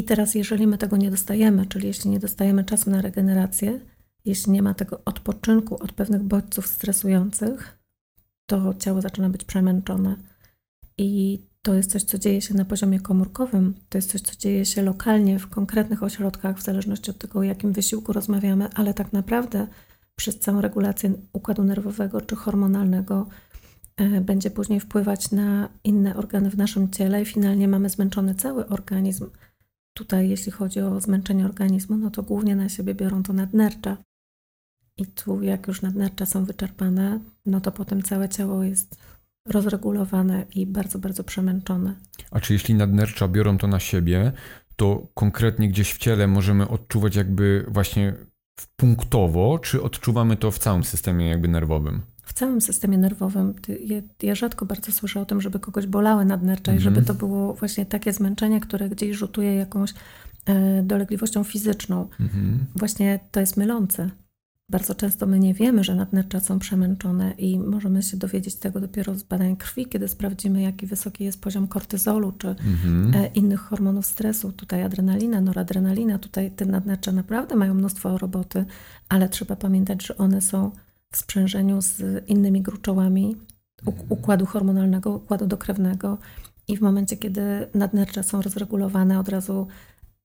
I 0.00 0.04
teraz, 0.04 0.34
jeżeli 0.34 0.66
my 0.66 0.78
tego 0.78 0.96
nie 0.96 1.10
dostajemy, 1.10 1.66
czyli 1.66 1.86
jeśli 1.86 2.10
nie 2.10 2.18
dostajemy 2.18 2.64
czasu 2.64 2.90
na 2.90 3.02
regenerację, 3.02 3.80
jeśli 4.24 4.52
nie 4.52 4.62
ma 4.62 4.74
tego 4.74 5.00
odpoczynku 5.04 5.82
od 5.82 5.92
pewnych 5.92 6.22
bodźców 6.22 6.66
stresujących, 6.66 7.78
to 8.46 8.74
ciało 8.74 9.00
zaczyna 9.00 9.30
być 9.30 9.44
przemęczone. 9.44 10.16
I 10.98 11.40
to 11.62 11.74
jest 11.74 11.90
coś, 11.90 12.02
co 12.02 12.18
dzieje 12.18 12.40
się 12.40 12.54
na 12.54 12.64
poziomie 12.64 13.00
komórkowym, 13.00 13.74
to 13.88 13.98
jest 13.98 14.10
coś, 14.10 14.20
co 14.20 14.36
dzieje 14.38 14.64
się 14.64 14.82
lokalnie 14.82 15.38
w 15.38 15.48
konkretnych 15.48 16.02
ośrodkach, 16.02 16.58
w 16.58 16.62
zależności 16.62 17.10
od 17.10 17.18
tego, 17.18 17.38
o 17.38 17.42
jakim 17.42 17.72
wysiłku 17.72 18.12
rozmawiamy, 18.12 18.68
ale 18.74 18.94
tak 18.94 19.12
naprawdę 19.12 19.66
przez 20.16 20.38
całą 20.38 20.60
regulację 20.60 21.12
układu 21.32 21.64
nerwowego 21.64 22.20
czy 22.20 22.36
hormonalnego 22.36 23.26
e, 23.96 24.20
będzie 24.20 24.50
później 24.50 24.80
wpływać 24.80 25.30
na 25.30 25.68
inne 25.84 26.16
organy 26.16 26.50
w 26.50 26.56
naszym 26.56 26.90
ciele 26.90 27.22
i 27.22 27.24
finalnie 27.24 27.68
mamy 27.68 27.88
zmęczony 27.88 28.34
cały 28.34 28.66
organizm 28.66 29.26
Tutaj, 29.94 30.28
jeśli 30.28 30.52
chodzi 30.52 30.80
o 30.80 31.00
zmęczenie 31.00 31.44
organizmu, 31.44 31.96
no 31.96 32.10
to 32.10 32.22
głównie 32.22 32.56
na 32.56 32.68
siebie 32.68 32.94
biorą 32.94 33.22
to 33.22 33.32
nadnercza. 33.32 33.96
I 34.96 35.06
tu, 35.06 35.42
jak 35.42 35.66
już 35.66 35.82
nadnercza 35.82 36.26
są 36.26 36.44
wyczerpane, 36.44 37.20
no 37.46 37.60
to 37.60 37.72
potem 37.72 38.02
całe 38.02 38.28
ciało 38.28 38.62
jest 38.62 38.96
rozregulowane 39.48 40.46
i 40.54 40.66
bardzo, 40.66 40.98
bardzo 40.98 41.24
przemęczone. 41.24 41.94
A 42.30 42.40
czy 42.40 42.52
jeśli 42.52 42.74
nadnercza 42.74 43.28
biorą 43.28 43.58
to 43.58 43.66
na 43.66 43.80
siebie, 43.80 44.32
to 44.76 45.08
konkretnie 45.14 45.68
gdzieś 45.68 45.92
w 45.92 45.98
ciele 45.98 46.26
możemy 46.26 46.68
odczuwać 46.68 47.16
jakby 47.16 47.66
właśnie 47.68 48.14
punktowo, 48.66 49.58
czy 49.58 49.82
odczuwamy 49.82 50.36
to 50.36 50.50
w 50.50 50.58
całym 50.58 50.84
systemie 50.84 51.28
jakby 51.28 51.48
nerwowym? 51.48 52.02
w 52.30 52.32
całym 52.32 52.60
systemie 52.60 52.98
nerwowym. 52.98 53.54
Ja, 53.84 54.00
ja, 54.22 54.34
rzadko 54.34 54.66
bardzo 54.66 54.92
słyszę 54.92 55.20
o 55.20 55.24
tym, 55.24 55.40
żeby 55.40 55.60
kogoś 55.60 55.86
bolały 55.86 56.24
nadnercza 56.24 56.72
i 56.72 56.78
żeby 56.78 56.98
mhm. 56.98 57.06
to 57.06 57.26
było 57.26 57.54
właśnie 57.54 57.86
takie 57.86 58.12
zmęczenie, 58.12 58.60
które 58.60 58.88
gdzieś 58.88 59.16
rzutuje 59.16 59.54
jakąś 59.54 59.94
e, 60.46 60.82
dolegliwością 60.82 61.44
fizyczną. 61.44 62.08
Mhm. 62.20 62.66
Właśnie 62.74 63.20
to 63.30 63.40
jest 63.40 63.56
mylące. 63.56 64.10
Bardzo 64.70 64.94
często 64.94 65.26
my 65.26 65.38
nie 65.38 65.54
wiemy, 65.54 65.84
że 65.84 65.94
nadnercza 65.94 66.40
są 66.40 66.58
przemęczone 66.58 67.30
i 67.38 67.58
możemy 67.58 68.02
się 68.02 68.16
dowiedzieć 68.16 68.54
tego 68.54 68.80
dopiero 68.80 69.14
z 69.14 69.22
badań 69.22 69.56
krwi, 69.56 69.86
kiedy 69.86 70.08
sprawdzimy, 70.08 70.62
jaki 70.62 70.86
wysoki 70.86 71.24
jest 71.24 71.40
poziom 71.40 71.68
kortyzolu 71.68 72.32
czy 72.32 72.48
mhm. 72.48 73.14
e, 73.14 73.26
innych 73.26 73.60
hormonów 73.60 74.06
stresu. 74.06 74.52
Tutaj 74.52 74.82
adrenalina, 74.82 75.40
noradrenalina, 75.40 76.18
tutaj 76.18 76.50
te 76.50 76.66
nadnercza 76.66 77.12
naprawdę 77.12 77.56
mają 77.56 77.74
mnóstwo 77.74 78.18
roboty, 78.18 78.64
ale 79.08 79.28
trzeba 79.28 79.56
pamiętać, 79.56 80.06
że 80.06 80.16
one 80.16 80.40
są 80.42 80.70
w 81.12 81.16
sprzężeniu 81.16 81.82
z 81.82 82.24
innymi 82.28 82.62
gruczołami 82.62 83.36
układu 84.08 84.46
hormonalnego, 84.46 85.10
układu 85.10 85.46
dokrewnego 85.46 86.18
i 86.68 86.76
w 86.76 86.80
momencie, 86.80 87.16
kiedy 87.16 87.42
nadnercza 87.74 88.22
są 88.22 88.42
rozregulowane, 88.42 89.20
od 89.20 89.28
razu 89.28 89.66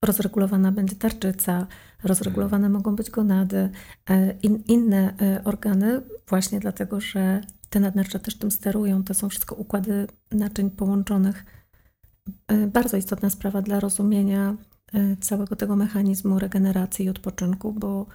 rozregulowana 0.06 0.72
będzie 0.72 0.96
tarczyca, 0.96 1.68
rozregulowane 2.04 2.70
mogą 2.70 2.96
być 2.96 3.10
gonady, 3.10 3.70
e, 4.10 4.32
in, 4.32 4.64
inne 4.68 5.14
e, 5.22 5.44
organy, 5.44 6.02
właśnie 6.28 6.60
dlatego, 6.60 7.00
że 7.02 7.42
te 7.70 7.80
nadnercza 7.80 8.20
też 8.20 8.38
tym 8.38 8.52
sterują. 8.52 9.04
To 9.04 9.14
są 9.14 9.30
wszystko 9.30 9.56
układy 9.56 10.08
naczyń 10.32 10.70
połączonych. 10.70 11.46
E, 12.48 12.68
bardzo 12.68 12.98
istotna 12.98 13.30
sprawa 13.30 13.62
dla 13.62 13.80
rozumienia 13.80 14.58
całego 15.22 15.56
tego 15.56 15.76
mechanizmu 15.76 16.40
regeneracji 16.40 17.06
i 17.06 17.10
odpoczynku, 17.10 17.74
bo 17.74 18.06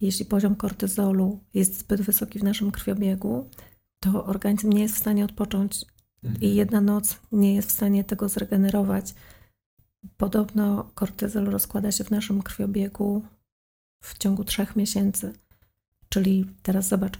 jeśli 0.00 0.24
poziom 0.24 0.54
kortyzolu 0.54 1.40
jest 1.54 1.78
zbyt 1.78 2.02
wysoki 2.02 2.38
w 2.38 2.42
naszym 2.42 2.70
krwiobiegu, 2.70 3.50
to 4.00 4.24
organizm 4.24 4.70
nie 4.70 4.82
jest 4.82 4.94
w 4.94 4.98
stanie 4.98 5.24
odpocząć 5.24 5.84
mhm. 6.24 6.42
i 6.42 6.54
jedna 6.54 6.80
noc 6.80 7.20
nie 7.32 7.54
jest 7.54 7.68
w 7.68 7.72
stanie 7.72 8.04
tego 8.04 8.28
zregenerować. 8.28 9.14
Podobno 10.16 10.90
kortyzol 10.94 11.44
rozkłada 11.44 11.92
się 11.92 12.04
w 12.04 12.10
naszym 12.10 12.42
krwiobiegu 12.42 13.22
w 14.02 14.18
ciągu 14.18 14.44
trzech 14.44 14.76
miesięcy. 14.76 15.32
Czyli 16.08 16.46
teraz 16.62 16.88
zobacz, 16.88 17.18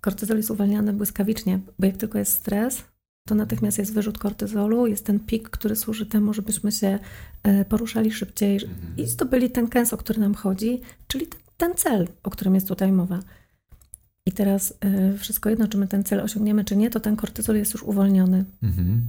kortyzol 0.00 0.36
jest 0.36 0.50
uwalniany 0.50 0.92
błyskawicznie, 0.92 1.60
bo 1.78 1.86
jak 1.86 1.96
tylko 1.96 2.18
jest 2.18 2.32
stres, 2.32 2.82
to 3.28 3.34
natychmiast 3.34 3.78
jest 3.78 3.94
wyrzut 3.94 4.18
kortyzolu, 4.18 4.86
jest 4.86 5.06
ten 5.06 5.20
pik, 5.20 5.50
który 5.50 5.76
służy 5.76 6.06
temu, 6.06 6.34
żebyśmy 6.34 6.72
się 6.72 6.98
e, 7.42 7.64
poruszali 7.64 8.12
szybciej 8.12 8.54
mhm. 8.54 8.96
i 8.96 9.06
zdobyli 9.06 9.50
ten 9.50 9.68
kęs, 9.68 9.92
o 9.92 9.96
który 9.96 10.20
nam 10.20 10.34
chodzi, 10.34 10.80
czyli 11.08 11.26
ten 11.56 11.74
cel, 11.74 12.08
o 12.22 12.30
którym 12.30 12.54
jest 12.54 12.68
tutaj 12.68 12.92
mowa. 12.92 13.20
I 14.26 14.32
teraz 14.32 14.74
y, 15.14 15.18
wszystko 15.18 15.50
jedno, 15.50 15.68
czy 15.68 15.78
my 15.78 15.88
ten 15.88 16.04
cel 16.04 16.20
osiągniemy, 16.20 16.64
czy 16.64 16.76
nie, 16.76 16.90
to 16.90 17.00
ten 17.00 17.16
kortyzol 17.16 17.56
jest 17.56 17.72
już 17.72 17.82
uwolniony. 17.82 18.44
Mhm. 18.62 19.02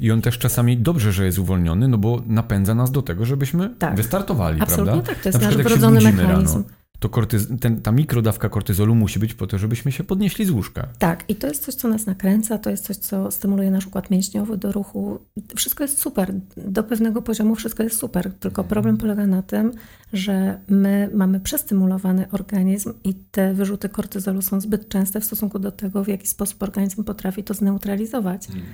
I 0.00 0.10
on 0.10 0.22
też 0.22 0.38
czasami 0.38 0.76
dobrze, 0.76 1.12
że 1.12 1.24
jest 1.24 1.38
uwolniony, 1.38 1.88
no 1.88 1.98
bo 1.98 2.22
napędza 2.26 2.74
nas 2.74 2.90
do 2.90 3.02
tego, 3.02 3.24
żebyśmy 3.24 3.74
tak. 3.78 3.96
wystartowali, 3.96 4.60
Absolutnie 4.60 4.92
prawda? 4.92 5.12
tak, 5.12 5.22
to 5.22 5.28
jest 5.28 5.40
nasz 5.42 5.56
wrodzony 5.56 6.00
mechanizm. 6.00 6.56
Rano, 6.56 6.64
to 6.98 7.08
kortyz, 7.08 7.48
ten, 7.60 7.82
ta 7.82 7.92
mikrodawka 7.92 8.48
kortyzolu 8.48 8.94
musi 8.94 9.18
być 9.18 9.34
po 9.34 9.46
to, 9.46 9.58
żebyśmy 9.58 9.92
się 9.92 10.04
podnieśli 10.04 10.44
z 10.44 10.50
łóżka. 10.50 10.88
Tak, 10.98 11.24
i 11.28 11.36
to 11.36 11.46
jest 11.46 11.64
coś, 11.64 11.74
co 11.74 11.88
nas 11.88 12.06
nakręca, 12.06 12.58
to 12.58 12.70
jest 12.70 12.84
coś, 12.84 12.96
co 12.96 13.30
stymuluje 13.30 13.70
nasz 13.70 13.86
układ 13.86 14.10
mięśniowy 14.10 14.56
do 14.56 14.72
ruchu. 14.72 15.18
Wszystko 15.56 15.84
jest 15.84 16.00
super, 16.00 16.34
do 16.56 16.82
pewnego 16.82 17.22
poziomu 17.22 17.54
wszystko 17.54 17.82
jest 17.82 17.98
super, 17.98 18.32
tylko 18.32 18.64
problem 18.64 18.96
polega 18.96 19.26
na 19.26 19.42
tym, 19.42 19.72
że 20.12 20.60
my 20.68 21.10
mamy 21.14 21.40
przestymulowany 21.40 22.30
organizm 22.30 22.92
i 23.04 23.14
te 23.14 23.54
wyrzuty 23.54 23.88
kortyzolu 23.88 24.42
są 24.42 24.60
zbyt 24.60 24.88
częste 24.88 25.20
w 25.20 25.24
stosunku 25.24 25.58
do 25.58 25.72
tego, 25.72 26.04
w 26.04 26.08
jaki 26.08 26.26
sposób 26.26 26.62
organizm 26.62 27.04
potrafi 27.04 27.44
to 27.44 27.54
zneutralizować. 27.54 28.46
Mhm. 28.46 28.64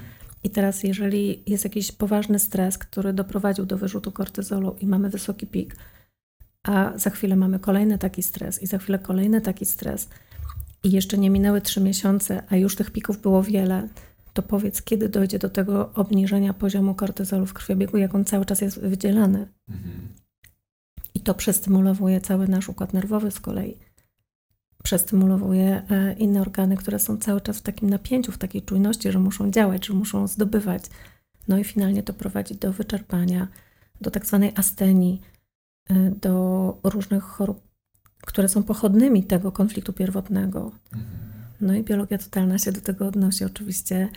I 0.44 0.50
teraz, 0.50 0.82
jeżeli 0.82 1.42
jest 1.46 1.64
jakiś 1.64 1.92
poważny 1.92 2.38
stres, 2.38 2.78
który 2.78 3.12
doprowadził 3.12 3.66
do 3.66 3.78
wyrzutu 3.78 4.12
kortyzolu 4.12 4.76
i 4.80 4.86
mamy 4.86 5.10
wysoki 5.10 5.46
pik, 5.46 5.76
a 6.62 6.92
za 6.96 7.10
chwilę 7.10 7.36
mamy 7.36 7.58
kolejny 7.58 7.98
taki 7.98 8.22
stres 8.22 8.62
i 8.62 8.66
za 8.66 8.78
chwilę 8.78 8.98
kolejny 8.98 9.40
taki 9.40 9.66
stres 9.66 10.08
i 10.84 10.90
jeszcze 10.90 11.18
nie 11.18 11.30
minęły 11.30 11.60
trzy 11.60 11.80
miesiące, 11.80 12.42
a 12.48 12.56
już 12.56 12.76
tych 12.76 12.90
pików 12.90 13.22
było 13.22 13.42
wiele, 13.42 13.88
to 14.32 14.42
powiedz, 14.42 14.82
kiedy 14.82 15.08
dojdzie 15.08 15.38
do 15.38 15.50
tego 15.50 15.92
obniżenia 15.92 16.54
poziomu 16.54 16.94
kortyzolu 16.94 17.46
w 17.46 17.52
krwiobiegu, 17.52 17.96
jak 17.96 18.14
on 18.14 18.24
cały 18.24 18.44
czas 18.44 18.60
jest 18.60 18.80
wydzielany. 18.80 19.48
Mhm. 19.68 20.08
I 21.14 21.20
to 21.20 21.34
przestymulowuje 21.34 22.20
cały 22.20 22.48
nasz 22.48 22.68
układ 22.68 22.92
nerwowy 22.92 23.30
z 23.30 23.40
kolei. 23.40 23.76
Przestymulowuje 24.84 25.82
e, 25.90 26.12
inne 26.12 26.40
organy, 26.40 26.76
które 26.76 26.98
są 26.98 27.16
cały 27.16 27.40
czas 27.40 27.58
w 27.58 27.62
takim 27.62 27.90
napięciu, 27.90 28.32
w 28.32 28.38
takiej 28.38 28.62
czujności, 28.62 29.12
że 29.12 29.18
muszą 29.18 29.50
działać, 29.50 29.86
że 29.86 29.94
muszą 29.94 30.26
zdobywać. 30.26 30.82
No 31.48 31.58
i 31.58 31.64
finalnie 31.64 32.02
to 32.02 32.12
prowadzi 32.12 32.54
do 32.54 32.72
wyczerpania, 32.72 33.48
do 34.00 34.10
tak 34.10 34.26
zwanej 34.26 34.52
astenii, 34.56 35.20
Y, 35.90 36.14
do 36.20 36.78
różnych 36.84 37.24
chorób, 37.24 37.60
które 38.26 38.48
są 38.48 38.62
pochodnymi 38.62 39.24
tego 39.24 39.52
konfliktu 39.52 39.92
pierwotnego. 39.92 40.72
No 41.60 41.74
i 41.74 41.82
biologia 41.82 42.18
totalna 42.18 42.58
się 42.58 42.72
do 42.72 42.80
tego 42.80 43.06
odnosi. 43.06 43.44
Oczywiście 43.44 44.08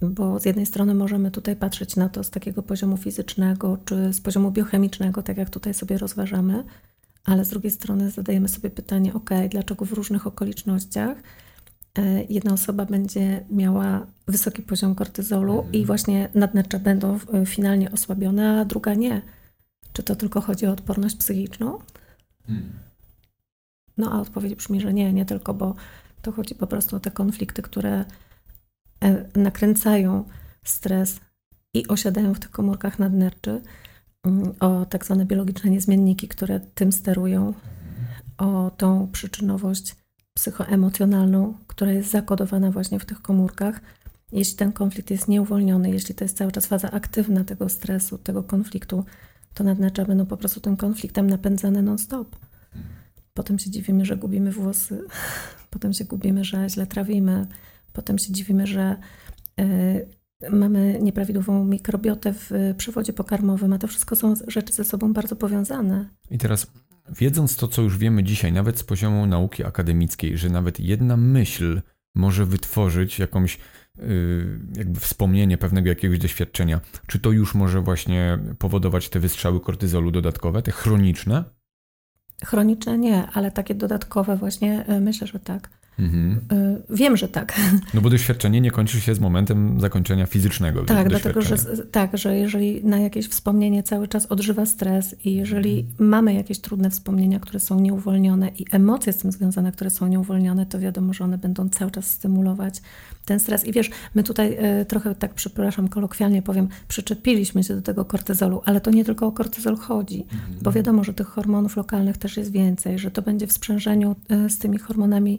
bo 0.00 0.38
z 0.40 0.44
jednej 0.44 0.66
strony 0.66 0.94
możemy 0.94 1.30
tutaj 1.30 1.56
patrzeć 1.56 1.96
na 1.96 2.08
to 2.08 2.24
z 2.24 2.30
takiego 2.30 2.62
poziomu 2.62 2.96
fizycznego 2.96 3.78
czy 3.84 4.12
z 4.12 4.20
poziomu 4.20 4.50
biochemicznego, 4.50 5.22
tak 5.22 5.36
jak 5.36 5.50
tutaj 5.50 5.74
sobie 5.74 5.98
rozważamy, 5.98 6.64
ale 7.24 7.44
z 7.44 7.48
drugiej 7.48 7.70
strony 7.70 8.10
zadajemy 8.10 8.48
sobie 8.48 8.70
pytanie, 8.70 9.14
ok, 9.14 9.30
dlaczego 9.50 9.84
w 9.84 9.92
różnych 9.92 10.26
okolicznościach 10.26 11.18
e, 11.98 12.24
jedna 12.24 12.52
osoba 12.52 12.86
będzie 12.86 13.44
miała 13.50 14.06
wysoki 14.28 14.62
poziom 14.62 14.94
kortyzolu 14.94 15.54
i 15.54 15.66
mhm. 15.66 15.84
właśnie 15.84 16.28
nadnercza 16.34 16.78
będą 16.78 17.18
e, 17.32 17.46
finalnie 17.46 17.90
osłabione, 17.90 18.60
a 18.60 18.64
druga 18.64 18.94
nie. 18.94 19.22
Czy 19.92 20.02
to 20.02 20.16
tylko 20.16 20.40
chodzi 20.40 20.66
o 20.66 20.72
odporność 20.72 21.16
psychiczną? 21.16 21.78
Hmm. 22.46 22.72
No 23.96 24.12
a 24.12 24.20
odpowiedź 24.20 24.54
brzmi, 24.54 24.80
że 24.80 24.94
nie, 24.94 25.12
nie 25.12 25.24
tylko, 25.24 25.54
bo 25.54 25.74
to 26.22 26.32
chodzi 26.32 26.54
po 26.54 26.66
prostu 26.66 26.96
o 26.96 27.00
te 27.00 27.10
konflikty, 27.10 27.62
które 27.62 28.04
e, 29.00 29.24
nakręcają 29.36 30.24
stres 30.64 31.20
i 31.74 31.86
osiadają 31.88 32.34
w 32.34 32.38
tych 32.38 32.50
komórkach 32.50 32.98
nadnerczy, 32.98 33.62
o 34.60 34.86
tak 34.86 35.04
zwane 35.04 35.26
biologiczne 35.26 35.70
niezmienniki, 35.70 36.28
które 36.28 36.60
tym 36.60 36.92
sterują, 36.92 37.54
o 38.38 38.70
tą 38.76 39.08
przyczynowość 39.12 39.96
psychoemocjonalną, 40.34 41.54
która 41.66 41.92
jest 41.92 42.10
zakodowana 42.10 42.70
właśnie 42.70 42.98
w 42.98 43.04
tych 43.04 43.22
komórkach. 43.22 43.80
Jeśli 44.32 44.56
ten 44.56 44.72
konflikt 44.72 45.10
jest 45.10 45.28
nieuwolniony, 45.28 45.90
jeśli 45.90 46.14
to 46.14 46.24
jest 46.24 46.36
cały 46.36 46.52
czas 46.52 46.66
faza 46.66 46.90
aktywna 46.90 47.44
tego 47.44 47.68
stresu, 47.68 48.18
tego 48.18 48.42
konfliktu, 48.42 49.04
to 49.54 49.64
nadnercza 49.64 50.04
będą 50.04 50.26
po 50.26 50.36
prostu 50.36 50.60
tym 50.60 50.76
konfliktem 50.76 51.30
napędzane 51.30 51.82
non-stop. 51.82 52.36
Potem 53.34 53.58
się 53.58 53.70
dziwimy, 53.70 54.04
że 54.04 54.16
gubimy 54.16 54.52
włosy, 54.52 55.04
potem 55.70 55.92
się 55.92 56.04
gubimy, 56.04 56.44
że 56.44 56.68
źle 56.70 56.86
trawimy, 56.86 57.46
potem 57.92 58.18
się 58.18 58.32
dziwimy, 58.32 58.66
że 58.66 58.96
y, 59.60 60.08
mamy 60.50 60.98
nieprawidłową 61.02 61.64
mikrobiotę 61.64 62.32
w 62.32 62.50
przewodzie 62.76 63.12
pokarmowym, 63.12 63.72
a 63.72 63.78
to 63.78 63.86
wszystko 63.86 64.16
są 64.16 64.34
rzeczy 64.46 64.72
ze 64.72 64.84
sobą 64.84 65.12
bardzo 65.12 65.36
powiązane. 65.36 66.08
I 66.30 66.38
teraz 66.38 66.66
wiedząc 67.08 67.56
to, 67.56 67.68
co 67.68 67.82
już 67.82 67.98
wiemy 67.98 68.24
dzisiaj, 68.24 68.52
nawet 68.52 68.78
z 68.78 68.84
poziomu 68.84 69.26
nauki 69.26 69.64
akademickiej, 69.64 70.38
że 70.38 70.48
nawet 70.48 70.80
jedna 70.80 71.16
myśl 71.16 71.82
może 72.14 72.46
wytworzyć 72.46 73.18
jakąś 73.18 73.58
y, 73.98 74.58
jakby 74.76 75.00
wspomnienie 75.00 75.58
pewnego 75.58 75.88
jakiegoś 75.88 76.18
doświadczenia, 76.18 76.80
czy 77.06 77.18
to 77.18 77.30
już 77.30 77.54
może 77.54 77.80
właśnie 77.80 78.38
powodować 78.58 79.08
te 79.08 79.20
wystrzały 79.20 79.60
kortyzolu 79.60 80.10
dodatkowe, 80.10 80.62
te 80.62 80.72
chroniczne? 80.72 81.44
Chroniczne 82.44 82.98
nie, 82.98 83.26
ale 83.26 83.50
takie 83.50 83.74
dodatkowe 83.74 84.36
właśnie 84.36 84.86
e, 84.86 85.00
myślę, 85.00 85.26
że 85.26 85.38
tak. 85.38 85.81
Mhm. 85.98 86.40
E, 86.52 86.78
wiem, 86.90 87.16
że 87.16 87.28
tak. 87.28 87.60
No 87.94 88.00
bo 88.00 88.10
doświadczenie 88.10 88.60
nie 88.60 88.70
kończy 88.70 89.00
się 89.00 89.14
z 89.14 89.20
momentem 89.20 89.80
zakończenia 89.80 90.26
fizycznego. 90.26 90.84
Tak, 90.84 91.08
dlatego 91.08 91.42
że 91.42 91.56
tak, 91.90 92.18
że 92.18 92.36
jeżeli 92.36 92.84
na 92.84 92.98
jakieś 92.98 93.28
wspomnienie 93.28 93.82
cały 93.82 94.08
czas 94.08 94.26
odżywa 94.26 94.66
stres 94.66 95.16
i 95.24 95.34
jeżeli 95.34 95.80
mhm. 95.80 96.08
mamy 96.08 96.34
jakieś 96.34 96.58
trudne 96.58 96.90
wspomnienia, 96.90 97.40
które 97.40 97.60
są 97.60 97.80
nieuwolnione 97.80 98.50
i 98.58 98.66
emocje 98.70 99.12
z 99.12 99.16
tym 99.16 99.32
związane, 99.32 99.72
które 99.72 99.90
są 99.90 100.06
nieuwolnione, 100.06 100.66
to 100.66 100.78
wiadomo, 100.78 101.12
że 101.12 101.24
one 101.24 101.38
będą 101.38 101.68
cały 101.68 101.90
czas 101.90 102.10
stymulować 102.10 102.82
ten 103.24 103.40
stres. 103.40 103.64
I 103.64 103.72
wiesz, 103.72 103.90
my 104.14 104.22
tutaj 104.22 104.56
e, 104.58 104.84
trochę 104.84 105.14
tak, 105.14 105.34
przepraszam, 105.34 105.88
kolokwialnie 105.88 106.42
powiem, 106.42 106.68
przyczepiliśmy 106.88 107.64
się 107.64 107.74
do 107.74 107.82
tego 107.82 108.04
kortyzolu, 108.04 108.62
ale 108.64 108.80
to 108.80 108.90
nie 108.90 109.04
tylko 109.04 109.26
o 109.26 109.32
kortyzol 109.32 109.76
chodzi, 109.76 110.22
mhm. 110.22 110.58
bo 110.62 110.72
wiadomo, 110.72 111.04
że 111.04 111.14
tych 111.14 111.26
hormonów 111.26 111.76
lokalnych 111.76 112.16
też 112.16 112.36
jest 112.36 112.52
więcej, 112.52 112.98
że 112.98 113.10
to 113.10 113.22
będzie 113.22 113.46
w 113.46 113.52
sprzężeniu 113.52 114.16
e, 114.28 114.50
z 114.50 114.58
tymi 114.58 114.78
hormonami 114.78 115.38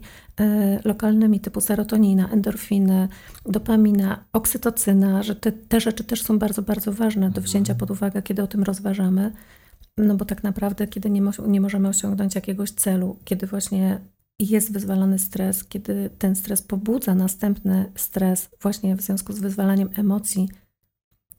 lokalnymi 0.84 1.40
typu 1.40 1.60
serotonina, 1.60 2.28
endorfiny, 2.30 3.08
dopamina, 3.46 4.24
oksytocyna, 4.32 5.22
że 5.22 5.36
te, 5.36 5.52
te 5.52 5.80
rzeczy 5.80 6.04
też 6.04 6.22
są 6.22 6.38
bardzo, 6.38 6.62
bardzo 6.62 6.92
ważne 6.92 7.30
do 7.30 7.40
wzięcia 7.40 7.72
mhm. 7.72 7.78
pod 7.78 7.90
uwagę, 7.90 8.22
kiedy 8.22 8.42
o 8.42 8.46
tym 8.46 8.62
rozważamy. 8.62 9.32
No 9.98 10.14
bo 10.14 10.24
tak 10.24 10.42
naprawdę, 10.42 10.86
kiedy 10.86 11.10
nie, 11.10 11.22
mo 11.22 11.30
nie 11.46 11.60
możemy 11.60 11.88
osiągnąć 11.88 12.34
jakiegoś 12.34 12.70
celu, 12.70 13.16
kiedy 13.24 13.46
właśnie 13.46 14.00
jest 14.38 14.72
wyzwalany 14.72 15.18
stres, 15.18 15.64
kiedy 15.64 16.10
ten 16.18 16.36
stres 16.36 16.62
pobudza 16.62 17.14
następny 17.14 17.92
stres, 17.94 18.50
właśnie 18.62 18.96
w 18.96 19.02
związku 19.02 19.32
z 19.32 19.38
wyzwalaniem 19.38 19.88
emocji, 19.96 20.48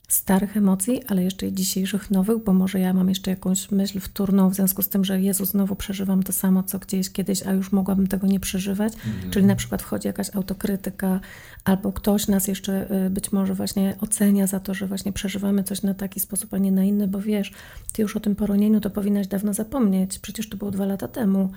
starych 0.08 0.56
emocji, 0.56 1.02
ale 1.06 1.24
jeszcze 1.24 1.46
i 1.46 1.52
dzisiejszych 1.52 2.10
nowych, 2.10 2.44
bo 2.44 2.52
może 2.52 2.80
ja 2.80 2.92
mam 2.92 3.08
jeszcze 3.08 3.30
jakąś 3.30 3.70
myśl 3.70 4.00
wtórną 4.00 4.50
w 4.50 4.54
związku 4.54 4.82
z 4.82 4.88
tym, 4.88 5.04
że 5.04 5.20
Jezu, 5.20 5.44
znowu 5.44 5.76
przeżywam 5.76 6.22
to 6.22 6.32
samo, 6.32 6.62
co 6.62 6.78
gdzieś 6.78 7.10
kiedyś, 7.10 7.46
a 7.46 7.52
już 7.52 7.72
mogłabym 7.72 8.06
tego 8.06 8.26
nie 8.26 8.40
przeżywać. 8.40 8.92
Mhm. 8.94 9.30
Czyli 9.30 9.46
na 9.46 9.56
przykład 9.56 9.82
wchodzi 9.82 10.08
jakaś 10.08 10.36
autokrytyka, 10.36 11.20
albo 11.64 11.92
ktoś 11.92 12.28
nas 12.28 12.48
jeszcze 12.48 13.06
y, 13.06 13.10
być 13.10 13.32
może 13.32 13.54
właśnie 13.54 13.96
ocenia 14.00 14.46
za 14.46 14.60
to, 14.60 14.74
że 14.74 14.86
właśnie 14.86 15.12
przeżywamy 15.12 15.64
coś 15.64 15.82
na 15.82 15.94
taki 15.94 16.20
sposób, 16.20 16.54
a 16.54 16.58
nie 16.58 16.72
na 16.72 16.84
inny, 16.84 17.08
bo 17.08 17.20
wiesz, 17.20 17.52
ty 17.92 18.02
już 18.02 18.16
o 18.16 18.20
tym 18.20 18.36
poronieniu 18.36 18.80
to 18.80 18.90
powinnaś 18.90 19.26
dawno 19.26 19.54
zapomnieć. 19.54 20.18
Przecież 20.18 20.48
to 20.48 20.56
było 20.56 20.70
dwa 20.70 20.86
lata 20.86 21.08
temu. 21.08 21.50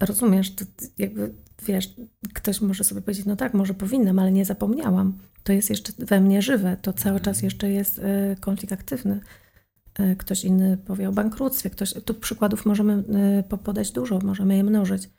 Rozumiesz, 0.00 0.54
to 0.54 0.64
jakby 0.98 1.34
wiesz, 1.66 1.94
ktoś 2.34 2.60
może 2.60 2.84
sobie 2.84 3.00
powiedzieć, 3.00 3.26
no 3.26 3.36
tak, 3.36 3.54
może 3.54 3.74
powinnam, 3.74 4.18
ale 4.18 4.32
nie 4.32 4.44
zapomniałam. 4.44 5.18
To 5.44 5.52
jest 5.52 5.70
jeszcze 5.70 5.92
we 5.98 6.20
mnie 6.20 6.42
żywe, 6.42 6.76
to 6.82 6.92
cały 6.92 7.20
czas 7.20 7.42
jeszcze 7.42 7.70
jest 7.70 7.98
y, 7.98 8.36
konflikt 8.40 8.72
aktywny. 8.72 9.20
Y, 10.00 10.16
ktoś 10.16 10.44
inny 10.44 10.76
powie 10.76 11.08
o 11.08 11.12
bankructwie, 11.12 11.70
ktoś, 11.70 11.94
tu 12.04 12.14
przykładów 12.14 12.66
możemy 12.66 13.04
podać 13.64 13.92
dużo, 13.92 14.18
możemy 14.18 14.56
je 14.56 14.64
mnożyć. 14.64 15.10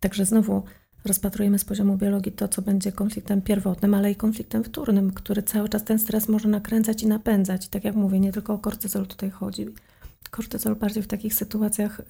Także 0.00 0.24
znowu 0.24 0.62
rozpatrujemy 1.04 1.58
z 1.58 1.64
poziomu 1.64 1.96
biologii 1.96 2.32
to, 2.32 2.48
co 2.48 2.62
będzie 2.62 2.92
konfliktem 2.92 3.42
pierwotnym, 3.42 3.94
ale 3.94 4.10
i 4.10 4.16
konfliktem 4.16 4.64
wtórnym, 4.64 5.12
który 5.12 5.42
cały 5.42 5.68
czas 5.68 5.84
ten 5.84 5.98
stres 5.98 6.28
może 6.28 6.48
nakręcać 6.48 7.02
i 7.02 7.06
napędzać. 7.06 7.66
I 7.66 7.68
tak 7.68 7.84
jak 7.84 7.94
mówię, 7.94 8.20
nie 8.20 8.32
tylko 8.32 8.54
o 8.54 8.58
kortyzol 8.58 9.06
tutaj 9.06 9.30
chodzi. 9.30 9.66
Kortyzol 10.30 10.76
bardziej 10.76 11.02
w 11.02 11.06
takich 11.06 11.34
sytuacjach 11.34 12.02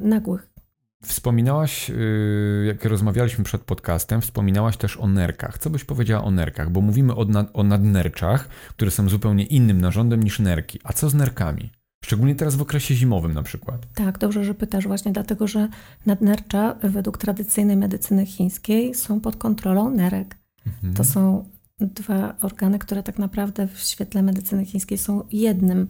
nagłych. 0.00 0.55
Wspominałaś, 1.04 1.88
yy, 1.88 2.64
jak 2.66 2.84
rozmawialiśmy 2.84 3.44
przed 3.44 3.62
podcastem, 3.62 4.20
wspominałaś 4.20 4.76
też 4.76 4.96
o 4.96 5.06
nerkach. 5.06 5.58
Co 5.58 5.70
byś 5.70 5.84
powiedziała 5.84 6.24
o 6.24 6.30
nerkach? 6.30 6.70
Bo 6.70 6.80
mówimy 6.80 7.14
o, 7.14 7.24
nad, 7.24 7.50
o 7.52 7.62
nadnerczach, 7.62 8.48
które 8.48 8.90
są 8.90 9.08
zupełnie 9.08 9.44
innym 9.44 9.80
narządem 9.80 10.22
niż 10.22 10.38
nerki. 10.38 10.80
A 10.84 10.92
co 10.92 11.10
z 11.10 11.14
nerkami? 11.14 11.70
Szczególnie 12.04 12.34
teraz 12.34 12.54
w 12.54 12.62
okresie 12.62 12.94
zimowym 12.94 13.34
na 13.34 13.42
przykład. 13.42 13.86
Tak, 13.94 14.18
dobrze, 14.18 14.44
że 14.44 14.54
pytasz 14.54 14.86
właśnie 14.86 15.12
dlatego, 15.12 15.46
że 15.46 15.68
nadnercza 16.06 16.76
według 16.82 17.18
tradycyjnej 17.18 17.76
medycyny 17.76 18.26
chińskiej 18.26 18.94
są 18.94 19.20
pod 19.20 19.36
kontrolą 19.36 19.90
nerek. 19.90 20.36
Mhm. 20.66 20.94
To 20.94 21.04
są 21.04 21.50
dwa 21.80 22.36
organy, 22.40 22.78
które 22.78 23.02
tak 23.02 23.18
naprawdę 23.18 23.68
w 23.68 23.78
świetle 23.78 24.22
medycyny 24.22 24.64
chińskiej 24.64 24.98
są 24.98 25.24
jednym. 25.32 25.88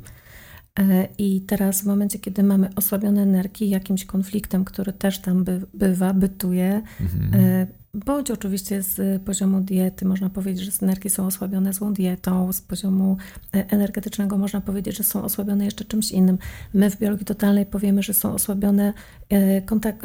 E, 0.78 1.08
I 1.18 1.40
teraz 1.40 1.82
w 1.82 1.86
momencie, 1.86 2.18
kiedy 2.18 2.42
mamy 2.42 2.70
osłabione 2.76 3.26
nerki 3.26 3.68
jakimś 3.68 4.04
konfliktem, 4.04 4.64
który 4.64 4.92
też 4.92 5.18
tam 5.18 5.44
by, 5.44 5.60
bywa, 5.74 6.14
bytuje, 6.14 6.82
mhm. 7.00 7.44
E, 7.44 7.66
bądź 7.94 8.30
oczywiście 8.30 8.82
z 8.82 9.22
poziomu 9.22 9.60
diety, 9.60 10.04
można 10.04 10.30
powiedzieć, 10.30 10.64
że 10.64 10.86
nerki 10.86 11.10
są 11.10 11.26
osłabione 11.26 11.72
złą 11.72 11.92
dietą, 11.92 12.52
z 12.52 12.60
poziomu 12.60 13.16
e, 13.54 13.70
energetycznego 13.70 14.38
można 14.38 14.60
powiedzieć, 14.60 14.96
że 14.96 15.04
są 15.04 15.22
osłabione 15.22 15.64
jeszcze 15.64 15.84
czymś 15.84 16.12
innym. 16.12 16.38
My 16.74 16.90
w 16.90 16.98
biologii 16.98 17.26
totalnej 17.26 17.66
powiemy, 17.66 18.02
że 18.02 18.14
są 18.14 18.32
osłabione 18.32 18.92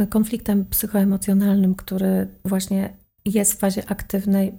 konfliktem 0.10 0.66
psychoemocjonalnym, 0.66 1.76
który 1.76 2.28
właśnie 2.46 2.94
jest 3.26 3.54
w 3.54 3.58
fazie 3.58 3.90
aktywnej, 3.90 4.54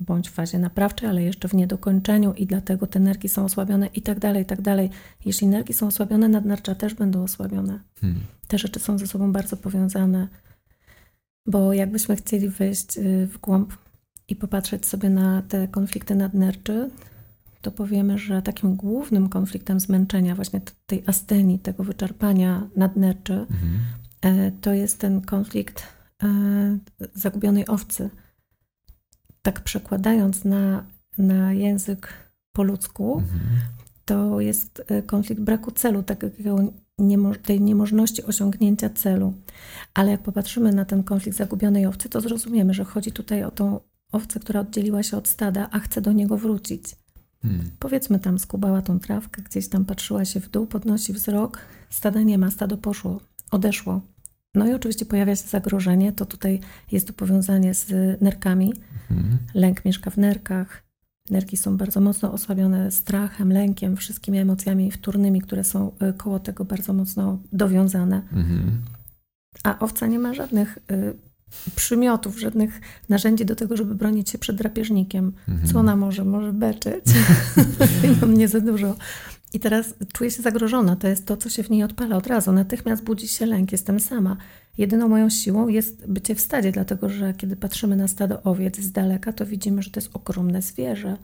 bądź 0.00 0.28
w 0.28 0.32
fazie 0.32 0.58
naprawczej, 0.58 1.08
ale 1.08 1.22
jeszcze 1.22 1.48
w 1.48 1.54
niedokończeniu 1.54 2.34
i 2.34 2.46
dlatego 2.46 2.86
te 2.86 3.00
nerki 3.00 3.28
są 3.28 3.44
osłabione 3.44 3.86
i 3.86 4.02
tak 4.02 4.18
dalej, 4.18 4.42
i 4.42 4.46
tak 4.46 4.62
dalej. 4.62 4.90
Jeśli 5.24 5.46
nerki 5.46 5.74
są 5.74 5.86
osłabione, 5.86 6.28
nadnercza 6.28 6.74
też 6.74 6.94
będą 6.94 7.22
osłabione. 7.22 7.80
Hmm. 8.00 8.20
Te 8.48 8.58
rzeczy 8.58 8.80
są 8.80 8.98
ze 8.98 9.06
sobą 9.06 9.32
bardzo 9.32 9.56
powiązane, 9.56 10.28
bo 11.46 11.72
jakbyśmy 11.72 12.16
chcieli 12.16 12.48
wejść 12.48 12.98
y, 12.98 13.26
w 13.26 13.38
głąb 13.38 13.72
i 14.28 14.36
popatrzeć 14.36 14.86
sobie 14.86 15.10
na 15.10 15.42
te 15.42 15.68
konflikty 15.68 16.14
nadnerczy, 16.14 16.90
to 17.62 17.70
powiemy, 17.70 18.18
że 18.18 18.42
takim 18.42 18.76
głównym 18.76 19.28
konfliktem 19.28 19.80
zmęczenia, 19.80 20.34
właśnie 20.34 20.60
tej 20.86 21.02
astenii, 21.06 21.58
tego 21.58 21.84
wyczerpania 21.84 22.68
nadnerczy, 22.76 23.46
hmm. 24.22 24.52
to 24.60 24.72
jest 24.72 24.98
ten 24.98 25.20
konflikt 25.20 25.86
e, 26.22 26.78
zagubionej 27.14 27.66
owcy 27.66 28.10
tak 29.48 29.60
przekładając 29.60 30.44
na, 30.44 30.84
na 31.18 31.52
język 31.52 32.12
po 32.52 32.62
ludzku, 32.62 33.18
mhm. 33.18 33.40
to 34.04 34.40
jest 34.40 34.82
e, 34.86 35.02
konflikt 35.02 35.42
braku 35.42 35.70
celu, 35.70 36.02
takiego 36.02 36.58
niemo, 36.98 37.34
tej 37.34 37.60
niemożności 37.60 38.24
osiągnięcia 38.24 38.90
celu. 38.90 39.34
Ale 39.94 40.10
jak 40.10 40.22
popatrzymy 40.22 40.72
na 40.72 40.84
ten 40.84 41.02
konflikt 41.02 41.38
zagubionej 41.38 41.86
owcy, 41.86 42.08
to 42.08 42.20
zrozumiemy, 42.20 42.74
że 42.74 42.84
chodzi 42.84 43.12
tutaj 43.12 43.44
o 43.44 43.50
tą 43.50 43.80
owcę, 44.12 44.40
która 44.40 44.60
oddzieliła 44.60 45.02
się 45.02 45.16
od 45.16 45.28
stada, 45.28 45.68
a 45.70 45.78
chce 45.78 46.00
do 46.00 46.12
niego 46.12 46.36
wrócić. 46.36 46.84
Hmm. 47.42 47.70
Powiedzmy 47.78 48.18
tam 48.18 48.38
skubała 48.38 48.82
tą 48.82 49.00
trawkę, 49.00 49.42
gdzieś 49.42 49.68
tam 49.68 49.84
patrzyła 49.84 50.24
się 50.24 50.40
w 50.40 50.50
dół, 50.50 50.66
podnosi 50.66 51.12
wzrok, 51.12 51.58
stada 51.90 52.22
nie 52.22 52.38
ma, 52.38 52.50
stado 52.50 52.76
poszło, 52.76 53.20
odeszło. 53.50 54.00
No 54.54 54.66
i 54.66 54.74
oczywiście 54.74 55.06
pojawia 55.06 55.36
się 55.36 55.48
zagrożenie, 55.48 56.12
to 56.12 56.26
tutaj 56.26 56.60
jest 56.92 57.06
to 57.06 57.12
powiązanie 57.12 57.74
z 57.74 57.90
nerkami. 58.20 58.72
Mhm. 59.10 59.38
Lęk 59.54 59.84
mieszka 59.84 60.10
w 60.10 60.16
nerkach, 60.16 60.88
Nerki 61.30 61.56
są 61.56 61.76
bardzo 61.76 62.00
mocno 62.00 62.32
osłabione 62.32 62.90
strachem, 62.90 63.52
lękiem, 63.52 63.96
wszystkimi 63.96 64.38
emocjami 64.38 64.90
wtórnymi, 64.90 65.40
które 65.40 65.64
są 65.64 65.92
y, 66.10 66.12
koło 66.12 66.38
tego 66.38 66.64
bardzo 66.64 66.92
mocno 66.92 67.38
dowiązane. 67.52 68.22
Mhm. 68.32 68.82
A 69.64 69.78
owca 69.78 70.06
nie 70.06 70.18
ma 70.18 70.34
żadnych 70.34 70.78
y, 70.90 71.14
przymiotów, 71.76 72.40
żadnych 72.40 72.80
narzędzi 73.08 73.44
do 73.44 73.56
tego, 73.56 73.76
żeby 73.76 73.94
bronić 73.94 74.30
się 74.30 74.38
przed 74.38 74.56
drapieżnikiem. 74.56 75.32
Mhm. 75.48 75.68
Co 75.68 75.78
ona 75.78 75.96
może? 75.96 76.24
Może 76.24 76.52
beczeć. 76.52 77.04
Mam 78.20 78.34
nie 78.34 78.48
za 78.48 78.60
dużo. 78.60 78.96
I 79.52 79.60
teraz 79.60 79.94
czuję 80.12 80.30
się 80.30 80.42
zagrożona. 80.42 80.96
To 80.96 81.08
jest 81.08 81.26
to, 81.26 81.36
co 81.36 81.48
się 81.48 81.62
w 81.62 81.70
niej 81.70 81.82
odpala 81.82 82.16
od 82.16 82.26
razu. 82.26 82.52
Natychmiast 82.52 83.04
budzi 83.04 83.28
się 83.28 83.46
lęk. 83.46 83.72
Jestem 83.72 84.00
sama. 84.00 84.36
Jedyną 84.78 85.08
moją 85.08 85.30
siłą 85.30 85.68
jest 85.68 86.06
bycie 86.06 86.34
w 86.34 86.40
stadzie, 86.40 86.72
dlatego 86.72 87.08
że 87.08 87.34
kiedy 87.34 87.56
patrzymy 87.56 87.96
na 87.96 88.08
stado 88.08 88.42
owiec 88.42 88.80
z 88.80 88.92
daleka, 88.92 89.32
to 89.32 89.46
widzimy, 89.46 89.82
że 89.82 89.90
to 89.90 90.00
jest 90.00 90.16
ogromne 90.16 90.62
zwierzę. 90.62 91.16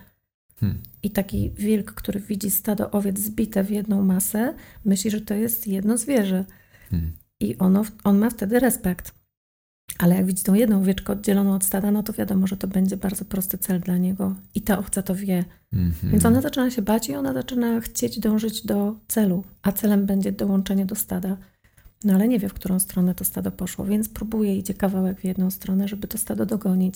Hmm. 0.61 0.79
I 1.03 1.11
taki 1.11 1.51
wilk, 1.51 1.93
który 1.93 2.21
widzi 2.21 2.51
stado 2.51 2.91
owiec 2.91 3.19
zbite 3.19 3.65
w 3.65 3.71
jedną 3.71 4.03
masę, 4.03 4.55
myśli, 4.85 5.11
że 5.11 5.21
to 5.21 5.35
jest 5.35 5.67
jedno 5.67 5.99
zwierzę. 5.99 6.45
Hmm. 6.91 7.13
I 7.41 7.59
ono, 7.59 7.85
on 8.05 8.19
ma 8.19 8.31
wtedy 8.31 8.61
respekt. 8.61 9.15
Ale 9.99 10.15
jak 10.17 10.27
widzi 10.27 10.43
tą 10.43 10.55
jedną 10.55 10.81
owieczkę 10.81 11.13
oddzieloną 11.13 11.55
od 11.55 11.65
stada, 11.65 11.91
no 11.91 12.03
to 12.03 12.13
wiadomo, 12.13 12.47
że 12.47 12.57
to 12.57 12.69
będzie 12.69 12.97
bardzo 12.97 13.25
prosty 13.25 13.59
cel 13.59 13.81
dla 13.81 13.99
niego. 13.99 14.35
I 14.55 14.63
ta 14.63 14.79
owca 14.79 15.03
to 15.03 15.15
wie. 15.15 15.45
Mm 15.73 15.91
-hmm. 15.93 16.11
Więc 16.11 16.25
ona 16.25 16.41
zaczyna 16.41 16.71
się 16.71 16.83
bać 16.83 17.09
i 17.09 17.15
ona 17.15 17.33
zaczyna 17.33 17.81
chcieć 17.81 18.19
dążyć 18.19 18.67
do 18.67 18.97
celu, 19.09 19.45
a 19.63 19.73
celem 19.73 20.07
będzie 20.07 20.33
dołączenie 20.33 20.87
do 20.87 20.95
stada. 20.95 21.37
No 22.05 22.15
ale 22.15 22.29
nie 22.29 22.39
wie, 22.39 22.49
w 22.49 22.55
którą 22.55 22.79
stronę 22.79 23.15
to 23.15 23.25
stado 23.25 23.51
poszło, 23.51 23.85
więc 23.85 24.09
próbuje, 24.09 24.57
idzie 24.57 24.75
kawałek 24.75 25.21
w 25.21 25.25
jedną 25.25 25.51
stronę, 25.51 25.89
żeby 25.89 26.09
to 26.09 26.19
stado 26.19 26.47
dogonić. 26.47 26.95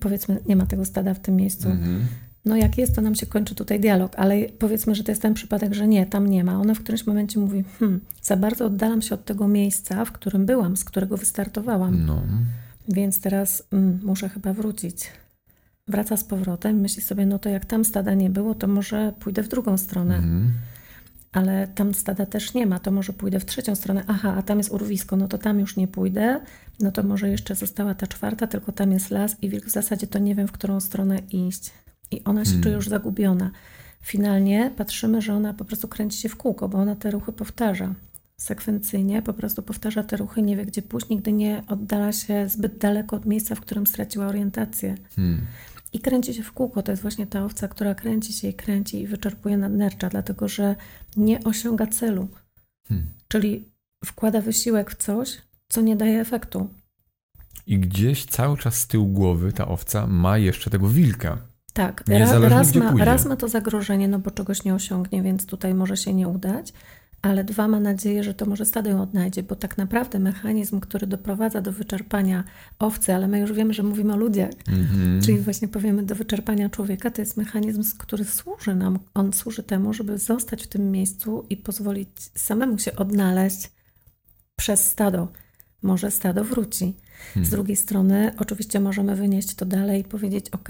Powiedzmy, 0.00 0.40
nie 0.46 0.56
ma 0.56 0.66
tego 0.66 0.84
stada 0.84 1.14
w 1.14 1.20
tym 1.20 1.36
miejscu. 1.36 1.68
-hmm 1.68 2.00
no 2.44 2.56
jak 2.56 2.78
jest, 2.78 2.94
to 2.94 3.00
nam 3.02 3.14
się 3.14 3.26
kończy 3.26 3.54
tutaj 3.54 3.80
dialog, 3.80 4.12
ale 4.16 4.36
powiedzmy, 4.58 4.94
że 4.94 5.04
to 5.04 5.12
jest 5.12 5.22
ten 5.22 5.34
przypadek, 5.34 5.74
że 5.74 5.88
nie, 5.88 6.06
tam 6.06 6.26
nie 6.26 6.44
ma. 6.44 6.60
Ona 6.60 6.74
w 6.74 6.80
którymś 6.80 7.06
momencie 7.06 7.40
mówi, 7.40 7.64
hmm, 7.78 8.00
za 8.22 8.36
bardzo 8.36 8.66
oddalam 8.66 9.02
się 9.02 9.14
od 9.14 9.24
tego 9.24 9.48
miejsca, 9.48 10.04
w 10.04 10.12
którym 10.12 10.46
byłam, 10.46 10.76
z 10.76 10.84
którego 10.84 11.16
wystartowałam. 11.16 12.06
No. 12.06 12.22
Więc 12.88 13.20
teraz 13.20 13.62
mm, 13.72 14.00
muszę 14.02 14.28
chyba 14.28 14.52
wrócić. 14.52 15.04
Wraca 15.88 16.16
z 16.16 16.24
powrotem, 16.24 16.80
myśli 16.80 17.02
sobie, 17.02 17.26
no 17.26 17.38
to 17.38 17.48
jak 17.48 17.64
tam 17.64 17.84
stada 17.84 18.14
nie 18.14 18.30
było, 18.30 18.54
to 18.54 18.66
może 18.66 19.12
pójdę 19.20 19.42
w 19.42 19.48
drugą 19.48 19.78
stronę. 19.78 20.16
Mhm. 20.16 20.52
Ale 21.32 21.68
tam 21.68 21.94
stada 21.94 22.26
też 22.26 22.54
nie 22.54 22.66
ma, 22.66 22.78
to 22.78 22.90
może 22.90 23.12
pójdę 23.12 23.40
w 23.40 23.46
trzecią 23.46 23.74
stronę. 23.74 24.04
Aha, 24.06 24.34
a 24.38 24.42
tam 24.42 24.58
jest 24.58 24.70
urwisko, 24.70 25.16
no 25.16 25.28
to 25.28 25.38
tam 25.38 25.60
już 25.60 25.76
nie 25.76 25.88
pójdę. 25.88 26.40
No 26.80 26.92
to 26.92 27.02
może 27.02 27.28
jeszcze 27.28 27.54
została 27.54 27.94
ta 27.94 28.06
czwarta, 28.06 28.46
tylko 28.46 28.72
tam 28.72 28.92
jest 28.92 29.10
las 29.10 29.36
i 29.42 29.48
wilk 29.48 29.66
w 29.66 29.70
zasadzie 29.70 30.06
to 30.06 30.18
nie 30.18 30.34
wiem, 30.34 30.48
w 30.48 30.52
którą 30.52 30.80
stronę 30.80 31.18
iść 31.30 31.70
i 32.10 32.24
ona 32.24 32.44
się 32.44 32.50
hmm. 32.50 32.62
czuje 32.62 32.74
już 32.74 32.88
zagubiona. 32.88 33.50
Finalnie 34.02 34.72
patrzymy, 34.76 35.22
że 35.22 35.34
ona 35.34 35.54
po 35.54 35.64
prostu 35.64 35.88
kręci 35.88 36.18
się 36.18 36.28
w 36.28 36.36
kółko, 36.36 36.68
bo 36.68 36.78
ona 36.78 36.96
te 36.96 37.10
ruchy 37.10 37.32
powtarza 37.32 37.94
sekwencyjnie, 38.36 39.22
po 39.22 39.32
prostu 39.32 39.62
powtarza 39.62 40.02
te 40.02 40.16
ruchy, 40.16 40.42
nie 40.42 40.56
wie 40.56 40.66
gdzie 40.66 40.82
pójść, 40.82 41.08
nigdy 41.08 41.32
nie 41.32 41.62
oddala 41.68 42.12
się 42.12 42.48
zbyt 42.48 42.78
daleko 42.78 43.16
od 43.16 43.26
miejsca, 43.26 43.54
w 43.54 43.60
którym 43.60 43.86
straciła 43.86 44.26
orientację. 44.26 44.94
Hmm. 45.16 45.40
I 45.92 46.00
kręci 46.00 46.34
się 46.34 46.42
w 46.42 46.52
kółko. 46.52 46.82
To 46.82 46.92
jest 46.92 47.02
właśnie 47.02 47.26
ta 47.26 47.44
owca, 47.44 47.68
która 47.68 47.94
kręci 47.94 48.32
się 48.32 48.48
i 48.48 48.54
kręci 48.54 49.00
i 49.00 49.06
wyczerpuje 49.06 49.56
nadnercza, 49.56 50.08
dlatego 50.08 50.48
że 50.48 50.76
nie 51.16 51.44
osiąga 51.44 51.86
celu. 51.86 52.28
Hmm. 52.88 53.06
Czyli 53.28 53.64
wkłada 54.04 54.40
wysiłek 54.40 54.90
w 54.90 54.96
coś, 54.96 55.42
co 55.68 55.80
nie 55.80 55.96
daje 55.96 56.20
efektu. 56.20 56.68
I 57.66 57.78
gdzieś 57.78 58.24
cały 58.24 58.56
czas 58.58 58.74
z 58.74 58.86
tyłu 58.86 59.06
głowy 59.06 59.52
ta 59.52 59.68
owca 59.68 60.06
ma 60.06 60.38
jeszcze 60.38 60.70
tego 60.70 60.88
wilka. 60.88 61.38
Tak, 61.72 62.04
raz, 62.08 62.32
raz, 62.42 62.74
ma, 62.74 63.04
raz 63.04 63.26
ma 63.26 63.36
to 63.36 63.48
zagrożenie, 63.48 64.08
no 64.08 64.18
bo 64.18 64.30
czegoś 64.30 64.64
nie 64.64 64.74
osiągnie, 64.74 65.22
więc 65.22 65.46
tutaj 65.46 65.74
może 65.74 65.96
się 65.96 66.14
nie 66.14 66.28
udać, 66.28 66.72
ale 67.22 67.44
dwa 67.44 67.68
ma 67.68 67.80
nadzieję, 67.80 68.24
że 68.24 68.34
to 68.34 68.46
może 68.46 68.66
stado 68.66 68.90
ją 68.90 69.02
odnajdzie, 69.02 69.42
bo 69.42 69.56
tak 69.56 69.78
naprawdę 69.78 70.18
mechanizm, 70.18 70.80
który 70.80 71.06
doprowadza 71.06 71.60
do 71.60 71.72
wyczerpania 71.72 72.44
owcy, 72.78 73.14
ale 73.14 73.28
my 73.28 73.38
już 73.38 73.52
wiemy, 73.52 73.74
że 73.74 73.82
mówimy 73.82 74.12
o 74.12 74.16
ludziach, 74.16 74.50
mm-hmm. 74.50 75.24
czyli 75.24 75.38
właśnie 75.38 75.68
powiemy 75.68 76.02
do 76.02 76.14
wyczerpania 76.14 76.68
człowieka, 76.68 77.10
to 77.10 77.22
jest 77.22 77.36
mechanizm, 77.36 77.84
który 77.98 78.24
służy 78.24 78.74
nam, 78.74 78.98
on 79.14 79.32
służy 79.32 79.62
temu, 79.62 79.92
żeby 79.92 80.18
zostać 80.18 80.64
w 80.64 80.68
tym 80.68 80.90
miejscu 80.90 81.46
i 81.50 81.56
pozwolić 81.56 82.08
samemu 82.34 82.78
się 82.78 82.96
odnaleźć 82.96 83.70
przez 84.56 84.90
stado 84.90 85.28
może 85.82 86.10
stado 86.10 86.44
wróci. 86.44 86.96
Hmm. 87.34 87.46
Z 87.46 87.50
drugiej 87.50 87.76
strony, 87.76 88.32
oczywiście 88.38 88.80
możemy 88.80 89.16
wynieść 89.16 89.54
to 89.54 89.66
dalej 89.66 90.00
i 90.00 90.04
powiedzieć: 90.04 90.50
OK, 90.50 90.68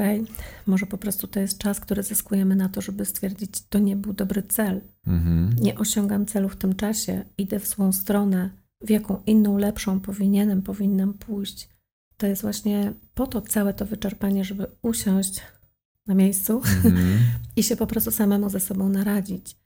może 0.66 0.86
po 0.86 0.98
prostu 0.98 1.26
to 1.26 1.40
jest 1.40 1.58
czas, 1.58 1.80
który 1.80 2.02
zyskujemy 2.02 2.56
na 2.56 2.68
to, 2.68 2.80
żeby 2.80 3.04
stwierdzić, 3.04 3.50
to 3.68 3.78
nie 3.78 3.96
był 3.96 4.12
dobry 4.12 4.42
cel. 4.42 4.80
Hmm. 5.04 5.56
Nie 5.60 5.78
osiągam 5.78 6.26
celu 6.26 6.48
w 6.48 6.56
tym 6.56 6.74
czasie, 6.74 7.24
idę 7.38 7.60
w 7.60 7.66
złą 7.66 7.92
stronę, 7.92 8.50
w 8.80 8.90
jaką 8.90 9.22
inną, 9.26 9.58
lepszą 9.58 10.00
powinienem, 10.00 10.62
powinnam 10.62 11.14
pójść. 11.14 11.68
To 12.16 12.26
jest 12.26 12.42
właśnie 12.42 12.92
po 13.14 13.26
to 13.26 13.40
całe 13.40 13.74
to 13.74 13.86
wyczerpanie, 13.86 14.44
żeby 14.44 14.66
usiąść 14.82 15.40
na 16.06 16.14
miejscu 16.14 16.60
hmm. 16.60 17.18
i 17.56 17.62
się 17.62 17.76
po 17.76 17.86
prostu 17.86 18.10
samemu 18.10 18.50
ze 18.50 18.60
sobą 18.60 18.88
naradzić. 18.88 19.56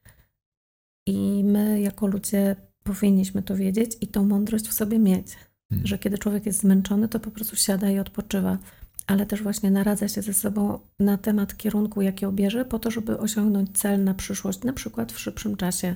I 1.07 1.45
my, 1.45 1.81
jako 1.81 2.07
ludzie, 2.07 2.57
powinniśmy 2.83 3.43
to 3.43 3.57
wiedzieć 3.57 3.97
i 4.01 4.07
tą 4.07 4.25
mądrość 4.25 4.69
w 4.69 4.73
sobie 4.73 4.99
mieć, 4.99 5.27
hmm. 5.71 5.87
że 5.87 5.99
kiedy 5.99 6.19
człowiek 6.19 6.47
jest 6.47 6.61
zmęczony, 6.61 7.09
to 7.09 7.21
po 7.21 7.31
prostu 7.31 7.57
siada 7.57 7.91
i 7.91 7.99
odpoczywa, 7.99 8.59
ale 9.07 9.27
też 9.27 9.43
właśnie 9.43 9.71
naradza 9.71 10.09
się 10.09 10.23
ze 10.23 10.35
sobą 10.35 10.79
na 11.01 11.19
temat 11.19 11.57
kierunku, 11.57 12.03
jaki 12.03 12.27
obierze, 12.27 12.65
po 12.65 12.79
to, 12.79 12.91
żeby 12.91 13.19
osiągnąć 13.19 13.79
cel 13.79 14.05
na 14.05 14.15
przyszłość, 14.15 14.63
na 14.63 14.73
przykład 14.73 15.13
w 15.13 15.19
szybszym 15.19 15.57
czasie. 15.57 15.95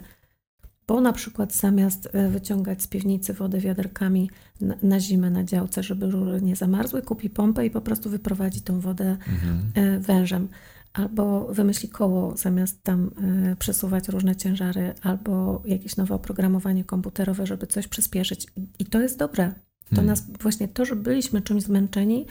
Bo 0.86 1.00
na 1.00 1.12
przykład 1.12 1.54
zamiast 1.54 2.08
e, 2.12 2.28
wyciągać 2.28 2.82
z 2.82 2.86
piwnicy 2.86 3.34
wodę 3.34 3.58
wiaderkami 3.58 4.30
na, 4.60 4.74
na 4.82 5.00
zimę 5.00 5.30
na 5.30 5.44
działce, 5.44 5.82
żeby 5.82 6.10
rury 6.10 6.42
nie 6.42 6.56
zamarzły, 6.56 7.02
kupi 7.02 7.30
pompę 7.30 7.66
i 7.66 7.70
po 7.70 7.80
prostu 7.80 8.10
wyprowadzi 8.10 8.60
tą 8.60 8.80
wodę 8.80 9.16
mhm. 9.28 9.72
E, 9.74 9.98
wężem 9.98 10.48
albo 10.92 11.54
wymyśli 11.54 11.88
koło 11.88 12.36
zamiast 12.36 12.82
tam 12.82 13.10
y, 13.52 13.56
przesuwać 13.56 14.08
różne 14.08 14.36
ciężary, 14.36 14.94
albo 15.02 15.62
jakieś 15.64 15.96
nowe 15.96 16.14
oprogramowanie 16.14 16.84
komputerowe, 16.84 17.46
żeby 17.46 17.66
coś 17.66 17.88
przyspieszyć. 17.88 18.46
I 18.78 18.86
to 18.86 19.00
jest 19.00 19.18
dobre. 19.18 19.52
To 19.88 19.96
hmm. 19.96 20.06
nas 20.06 20.24
właśnie 20.40 20.68
to, 20.68 20.84
że 20.84 20.96
byliśmy 20.96 21.42
czymś 21.42 21.62
zmęczeni, 21.62 22.26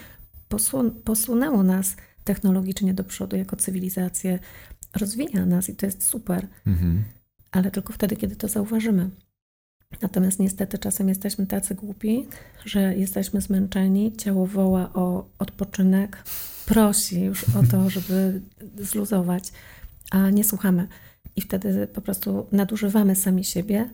posun 0.50 0.92
posunęło 0.92 1.64
nas 1.64 1.96
technologicznie 2.24 2.94
do 2.94 3.04
przodu 3.04 3.36
jako 3.36 3.56
cywilizację, 3.56 4.40
rozwija 4.96 5.46
nas 5.46 5.70
i 5.70 5.76
to 5.76 5.86
jest 5.86 6.04
super. 6.04 6.48
Hmm. 6.66 7.04
Ale 7.52 7.72
tylko 7.72 7.94
wtedy, 7.94 8.16
kiedy 8.16 8.36
to 8.36 8.48
zauważymy. 8.48 9.10
Natomiast 10.02 10.40
niestety 10.40 10.78
czasem 10.78 11.10
jesteśmy 11.10 11.48
tacy 11.48 11.76
głupi, 11.76 12.28
że 12.66 12.96
jesteśmy 12.96 13.42
zmęczeni, 13.42 14.14
ciało 14.18 14.46
woła 14.46 14.94
o 14.94 15.30
odpoczynek, 15.40 16.24
prosi 16.70 17.22
już 17.22 17.44
o 17.44 17.64
to, 17.72 17.90
żeby 17.90 18.42
zluzować, 18.78 19.52
a 20.12 20.30
nie 20.30 20.44
słuchamy. 20.44 20.88
I 21.36 21.42
wtedy 21.42 21.88
po 21.88 22.02
prostu 22.02 22.48
nadużywamy 22.52 23.16
sami 23.16 23.44
siebie, 23.44 23.90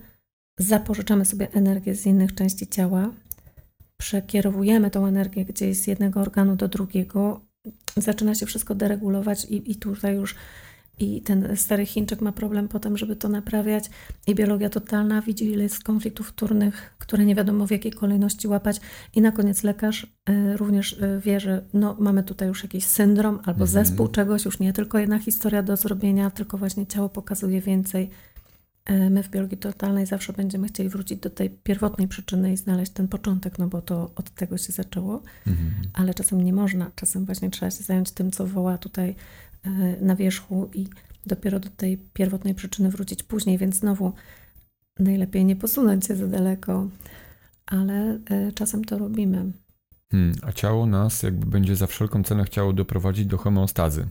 zapożyczamy 0.59 1.25
sobie 1.25 1.51
energię 1.51 1.95
z 1.95 2.05
innych 2.05 2.35
części 2.35 2.67
ciała, 2.67 3.09
przekierowujemy 3.97 4.91
tą 4.91 5.05
energię 5.05 5.45
gdzieś 5.45 5.77
z 5.77 5.87
jednego 5.87 6.21
organu 6.21 6.55
do 6.55 6.67
drugiego, 6.67 7.41
zaczyna 7.97 8.35
się 8.35 8.45
wszystko 8.45 8.75
deregulować 8.75 9.45
i, 9.45 9.71
i 9.71 9.75
tutaj 9.75 10.15
już 10.15 10.35
i 10.99 11.21
ten 11.21 11.57
stary 11.57 11.85
Chińczyk 11.85 12.21
ma 12.21 12.31
problem 12.31 12.67
potem, 12.67 12.97
żeby 12.97 13.15
to 13.15 13.29
naprawiać. 13.29 13.89
I 14.27 14.35
biologia 14.35 14.69
totalna 14.69 15.21
widzi, 15.21 15.45
ile 15.45 15.63
jest 15.63 15.83
konfliktów 15.83 16.27
wtórnych, 16.27 16.95
które 16.99 17.25
nie 17.25 17.35
wiadomo 17.35 17.67
w 17.67 17.71
jakiej 17.71 17.91
kolejności 17.91 18.47
łapać. 18.47 18.81
I 19.15 19.21
na 19.21 19.31
koniec 19.31 19.63
lekarz 19.63 20.03
y, 20.03 20.57
również 20.57 20.93
y, 20.93 21.21
wie, 21.25 21.39
że 21.39 21.65
no, 21.73 21.95
mamy 21.99 22.23
tutaj 22.23 22.47
już 22.47 22.63
jakiś 22.63 22.85
syndrom 22.85 23.35
albo 23.35 23.65
mhm. 23.65 23.67
zespół 23.67 24.07
czegoś, 24.07 24.45
już 24.45 24.59
nie 24.59 24.73
tylko 24.73 24.99
jedna 24.99 25.19
historia 25.19 25.63
do 25.63 25.77
zrobienia, 25.77 26.29
tylko 26.29 26.57
właśnie 26.57 26.87
ciało 26.87 27.09
pokazuje 27.09 27.61
więcej. 27.61 28.09
Y, 28.89 29.09
my 29.09 29.23
w 29.23 29.29
biologii 29.29 29.57
totalnej 29.57 30.05
zawsze 30.05 30.33
będziemy 30.33 30.67
chcieli 30.67 30.89
wrócić 30.89 31.19
do 31.19 31.29
tej 31.29 31.49
pierwotnej 31.49 32.07
przyczyny 32.07 32.53
i 32.53 32.57
znaleźć 32.57 32.91
ten 32.91 33.07
początek, 33.07 33.59
no 33.59 33.67
bo 33.67 33.81
to 33.81 34.11
od 34.15 34.29
tego 34.29 34.57
się 34.57 34.73
zaczęło, 34.73 35.23
mhm. 35.47 35.73
ale 35.93 36.13
czasem 36.13 36.41
nie 36.41 36.53
można. 36.53 36.91
Czasem 36.95 37.25
właśnie 37.25 37.49
trzeba 37.49 37.71
się 37.71 37.83
zająć 37.83 38.11
tym, 38.11 38.31
co 38.31 38.47
woła 38.47 38.77
tutaj 38.77 39.15
na 40.01 40.15
wierzchu 40.15 40.69
i 40.73 40.87
dopiero 41.25 41.59
do 41.59 41.69
tej 41.69 41.97
pierwotnej 41.97 42.55
przyczyny 42.55 42.89
wrócić 42.89 43.23
później, 43.23 43.57
więc 43.57 43.75
znowu 43.75 44.13
najlepiej 44.99 45.45
nie 45.45 45.55
posunąć 45.55 46.05
się 46.05 46.15
za 46.15 46.27
daleko, 46.27 46.87
ale 47.65 48.19
e, 48.29 48.51
czasem 48.51 48.85
to 48.85 48.97
robimy. 48.97 49.51
Hmm, 50.11 50.35
a 50.41 50.51
ciało 50.51 50.85
nas 50.85 51.23
jakby 51.23 51.45
będzie 51.45 51.75
za 51.75 51.87
wszelką 51.87 52.23
cenę 52.23 52.43
chciało 52.43 52.73
doprowadzić 52.73 53.25
do 53.25 53.37
homeostazy. 53.37 54.07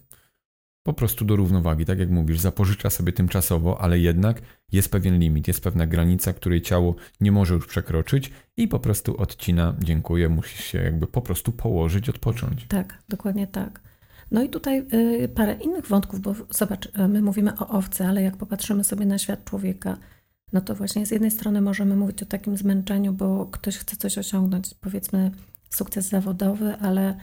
Po 0.86 0.92
prostu 0.92 1.24
do 1.24 1.36
równowagi, 1.36 1.84
tak 1.84 1.98
jak 1.98 2.10
mówisz, 2.10 2.40
zapożycza 2.40 2.90
sobie 2.90 3.12
tymczasowo, 3.12 3.80
ale 3.80 3.98
jednak 3.98 4.42
jest 4.72 4.90
pewien 4.90 5.18
limit, 5.18 5.48
jest 5.48 5.62
pewna 5.62 5.86
granica, 5.86 6.32
której 6.32 6.62
ciało 6.62 6.94
nie 7.20 7.32
może 7.32 7.54
już 7.54 7.66
przekroczyć 7.66 8.32
i 8.56 8.68
po 8.68 8.78
prostu 8.78 9.16
odcina, 9.16 9.74
dziękuję, 9.78 10.28
musisz 10.28 10.64
się 10.64 10.78
jakby 10.78 11.06
po 11.06 11.22
prostu 11.22 11.52
położyć, 11.52 12.08
odpocząć. 12.08 12.66
Tak, 12.68 13.02
dokładnie 13.08 13.46
tak. 13.46 13.80
No 14.30 14.42
i 14.42 14.48
tutaj 14.48 14.86
y, 14.94 15.28
parę 15.28 15.54
innych 15.54 15.86
wątków, 15.86 16.20
bo 16.20 16.34
zobacz, 16.50 16.86
y, 16.86 17.08
my 17.08 17.22
mówimy 17.22 17.58
o 17.58 17.68
owcy, 17.68 18.04
ale 18.04 18.22
jak 18.22 18.36
popatrzymy 18.36 18.84
sobie 18.84 19.06
na 19.06 19.18
świat 19.18 19.44
człowieka, 19.44 19.96
no 20.52 20.60
to 20.60 20.74
właśnie 20.74 21.06
z 21.06 21.10
jednej 21.10 21.30
strony 21.30 21.60
możemy 21.60 21.96
mówić 21.96 22.22
o 22.22 22.26
takim 22.26 22.56
zmęczeniu, 22.56 23.12
bo 23.12 23.46
ktoś 23.46 23.76
chce 23.78 23.96
coś 23.96 24.18
osiągnąć, 24.18 24.74
powiedzmy 24.80 25.30
sukces 25.70 26.08
zawodowy, 26.08 26.76
ale 26.76 27.16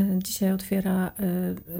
y, 0.00 0.18
dzisiaj 0.24 0.52
otwiera 0.52 1.12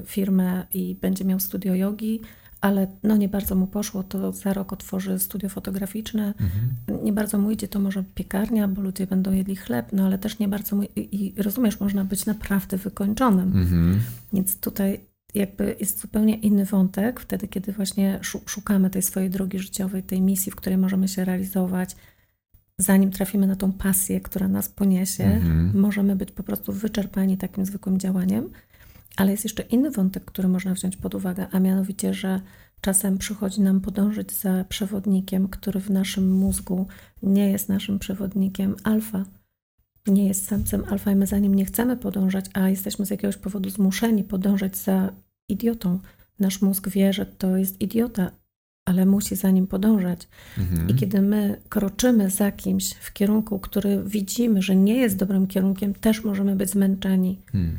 firmę 0.05 0.67
i 0.73 0.95
będzie 0.95 1.25
miał 1.25 1.39
studio 1.39 1.75
jogi, 1.75 2.21
ale 2.61 2.87
no 3.03 3.17
nie 3.17 3.29
bardzo 3.29 3.55
mu 3.55 3.67
poszło, 3.67 4.03
to 4.03 4.31
za 4.31 4.53
rok 4.53 4.73
otworzy 4.73 5.19
studio 5.19 5.49
fotograficzne. 5.49 6.27
Mhm. 6.27 7.05
Nie 7.05 7.13
bardzo 7.13 7.37
mu 7.37 7.51
idzie, 7.51 7.67
to 7.67 7.79
może 7.79 8.03
piekarnia, 8.15 8.67
bo 8.67 8.81
ludzie 8.81 9.07
będą 9.07 9.31
jedli 9.31 9.55
chleb, 9.55 9.87
no 9.93 10.05
ale 10.05 10.17
też 10.17 10.39
nie 10.39 10.47
bardzo 10.47 10.75
mu... 10.75 10.83
I, 10.83 11.25
i 11.25 11.41
rozumiesz, 11.41 11.79
można 11.79 12.05
być 12.05 12.25
naprawdę 12.25 12.77
wykończonym. 12.77 13.47
Mhm. 13.61 13.99
Więc 14.33 14.59
tutaj 14.59 14.99
jakby 15.33 15.75
jest 15.79 16.01
zupełnie 16.01 16.35
inny 16.35 16.65
wątek, 16.65 17.19
wtedy 17.19 17.47
kiedy 17.47 17.71
właśnie 17.71 18.19
szukamy 18.45 18.89
tej 18.89 19.01
swojej 19.01 19.29
drogi 19.29 19.59
życiowej, 19.59 20.03
tej 20.03 20.21
misji, 20.21 20.51
w 20.51 20.55
której 20.55 20.77
możemy 20.77 21.07
się 21.07 21.25
realizować, 21.25 21.95
zanim 22.77 23.11
trafimy 23.11 23.47
na 23.47 23.55
tą 23.55 23.71
pasję, 23.71 24.21
która 24.21 24.47
nas 24.47 24.69
poniesie, 24.69 25.23
mhm. 25.23 25.79
możemy 25.79 26.15
być 26.15 26.31
po 26.31 26.43
prostu 26.43 26.73
wyczerpani 26.73 27.37
takim 27.37 27.65
zwykłym 27.65 27.99
działaniem. 27.99 28.49
Ale 29.17 29.31
jest 29.31 29.43
jeszcze 29.43 29.63
inny 29.63 29.91
wątek, 29.91 30.25
który 30.25 30.47
można 30.47 30.73
wziąć 30.73 30.97
pod 30.97 31.15
uwagę, 31.15 31.47
a 31.51 31.59
mianowicie, 31.59 32.13
że 32.13 32.41
czasem 32.81 33.17
przychodzi 33.17 33.61
nam 33.61 33.81
podążyć 33.81 34.31
za 34.31 34.65
przewodnikiem, 34.69 35.47
który 35.47 35.79
w 35.79 35.89
naszym 35.89 36.31
mózgu 36.31 36.87
nie 37.23 37.51
jest 37.51 37.69
naszym 37.69 37.99
przewodnikiem 37.99 38.75
alfa, 38.83 39.25
nie 40.07 40.27
jest 40.27 40.47
samcem 40.47 40.83
alfa 40.89 41.11
i 41.11 41.15
my 41.15 41.27
za 41.27 41.39
nim 41.39 41.55
nie 41.55 41.65
chcemy 41.65 41.97
podążać, 41.97 42.45
a 42.53 42.69
jesteśmy 42.69 43.05
z 43.05 43.09
jakiegoś 43.09 43.37
powodu 43.37 43.69
zmuszeni 43.69 44.23
podążać 44.23 44.77
za 44.77 45.13
idiotą. 45.49 45.99
Nasz 46.39 46.61
mózg 46.61 46.89
wie, 46.89 47.13
że 47.13 47.25
to 47.25 47.57
jest 47.57 47.81
idiota, 47.81 48.31
ale 48.85 49.05
musi 49.05 49.35
za 49.35 49.51
nim 49.51 49.67
podążać. 49.67 50.27
Mhm. 50.57 50.89
I 50.89 50.95
kiedy 50.95 51.21
my 51.21 51.61
kroczymy 51.69 52.29
za 52.29 52.51
kimś 52.51 52.93
w 52.93 53.13
kierunku, 53.13 53.59
który 53.59 54.03
widzimy, 54.05 54.61
że 54.61 54.75
nie 54.75 54.95
jest 54.95 55.17
dobrym 55.17 55.47
kierunkiem, 55.47 55.93
też 55.93 56.23
możemy 56.23 56.55
być 56.55 56.69
zmęczeni. 56.69 57.39
Hmm. 57.51 57.77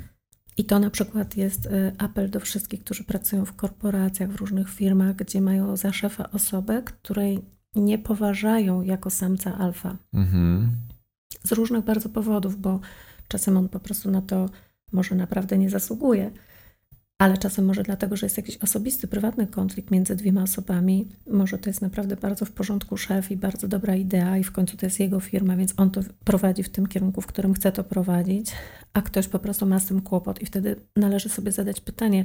I 0.56 0.64
to 0.64 0.78
na 0.78 0.90
przykład 0.90 1.36
jest 1.36 1.66
y, 1.66 1.92
apel 1.98 2.30
do 2.30 2.40
wszystkich, 2.40 2.80
którzy 2.84 3.04
pracują 3.04 3.44
w 3.44 3.56
korporacjach, 3.56 4.30
w 4.30 4.36
różnych 4.36 4.70
firmach, 4.70 5.16
gdzie 5.16 5.40
mają 5.40 5.76
za 5.76 5.92
szefa 5.92 6.30
osobę, 6.30 6.82
której 6.82 7.42
nie 7.74 7.98
poważają 7.98 8.82
jako 8.82 9.10
samca 9.10 9.58
alfa. 9.58 9.96
Mhm. 10.14 10.70
Z 11.44 11.52
różnych 11.52 11.84
bardzo 11.84 12.08
powodów, 12.08 12.60
bo 12.60 12.80
czasem 13.28 13.56
on 13.56 13.68
po 13.68 13.80
prostu 13.80 14.10
na 14.10 14.22
to 14.22 14.50
może 14.92 15.14
naprawdę 15.14 15.58
nie 15.58 15.70
zasługuje 15.70 16.30
ale 17.22 17.38
czasem 17.38 17.64
może 17.64 17.82
dlatego, 17.82 18.16
że 18.16 18.26
jest 18.26 18.36
jakiś 18.36 18.56
osobisty, 18.56 19.08
prywatny 19.08 19.46
konflikt 19.46 19.90
między 19.90 20.16
dwiema 20.16 20.42
osobami. 20.42 21.08
Może 21.30 21.58
to 21.58 21.70
jest 21.70 21.82
naprawdę 21.82 22.16
bardzo 22.16 22.44
w 22.44 22.52
porządku 22.52 22.96
szef 22.96 23.30
i 23.30 23.36
bardzo 23.36 23.68
dobra 23.68 23.96
idea, 23.96 24.38
i 24.38 24.44
w 24.44 24.52
końcu 24.52 24.76
to 24.76 24.86
jest 24.86 25.00
jego 25.00 25.20
firma, 25.20 25.56
więc 25.56 25.74
on 25.76 25.90
to 25.90 26.00
prowadzi 26.24 26.62
w 26.62 26.68
tym 26.68 26.86
kierunku, 26.86 27.20
w 27.20 27.26
którym 27.26 27.54
chce 27.54 27.72
to 27.72 27.84
prowadzić, 27.84 28.52
a 28.92 29.02
ktoś 29.02 29.28
po 29.28 29.38
prostu 29.38 29.66
ma 29.66 29.78
z 29.78 29.86
tym 29.86 30.00
kłopot, 30.00 30.42
i 30.42 30.46
wtedy 30.46 30.76
należy 30.96 31.28
sobie 31.28 31.52
zadać 31.52 31.80
pytanie. 31.80 32.24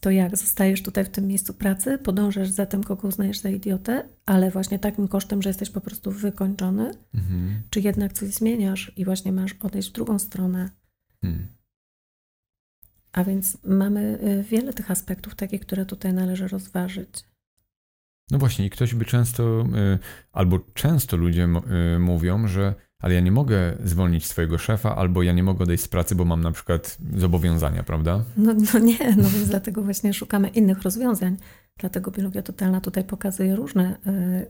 To 0.00 0.10
jak 0.10 0.36
zostajesz 0.36 0.82
tutaj 0.82 1.04
w 1.04 1.08
tym 1.08 1.26
miejscu 1.26 1.54
pracy, 1.54 1.98
podążasz 1.98 2.48
za 2.48 2.66
tym, 2.66 2.84
kogo 2.84 3.08
uznajesz 3.08 3.38
za 3.38 3.48
idiotę, 3.48 4.08
ale 4.26 4.50
właśnie 4.50 4.78
takim 4.78 5.08
kosztem, 5.08 5.42
że 5.42 5.50
jesteś 5.50 5.70
po 5.70 5.80
prostu 5.80 6.10
wykończony, 6.10 6.90
mhm. 7.14 7.62
czy 7.70 7.80
jednak 7.80 8.12
coś 8.12 8.28
zmieniasz 8.28 8.92
i 8.96 9.04
właśnie 9.04 9.32
masz 9.32 9.52
odejść 9.62 9.88
w 9.88 9.92
drugą 9.92 10.18
stronę. 10.18 10.70
Hmm. 11.20 11.53
A 13.14 13.24
więc 13.24 13.58
mamy 13.64 14.18
y, 14.40 14.42
wiele 14.42 14.72
tych 14.72 14.90
aspektów 14.90 15.34
takich, 15.34 15.60
które 15.60 15.86
tutaj 15.86 16.14
należy 16.14 16.48
rozważyć. 16.48 17.24
No 18.30 18.38
właśnie, 18.38 18.66
i 18.66 18.70
ktoś 18.70 18.94
by 18.94 19.04
często, 19.04 19.62
y, 19.62 19.98
albo 20.32 20.58
często 20.74 21.16
ludzie 21.16 21.48
y, 21.94 21.98
mówią, 21.98 22.48
że 22.48 22.74
ale 22.98 23.14
ja 23.14 23.20
nie 23.20 23.32
mogę 23.32 23.76
zwolnić 23.84 24.26
swojego 24.26 24.58
szefa, 24.58 24.96
albo 24.96 25.22
ja 25.22 25.32
nie 25.32 25.42
mogę 25.42 25.62
odejść 25.64 25.84
z 25.84 25.88
pracy, 25.88 26.14
bo 26.14 26.24
mam 26.24 26.40
na 26.40 26.50
przykład 26.50 26.98
zobowiązania, 27.16 27.82
prawda? 27.82 28.24
No, 28.36 28.54
no 28.74 28.80
nie, 28.80 29.16
no 29.16 29.30
więc 29.30 29.48
dlatego 29.48 29.82
właśnie 29.82 30.14
szukamy 30.14 30.48
innych 30.48 30.82
rozwiązań. 30.82 31.36
Dlatego 31.78 32.10
biologia 32.10 32.42
totalna 32.42 32.80
tutaj 32.80 33.04
pokazuje 33.04 33.56
różne 33.56 33.98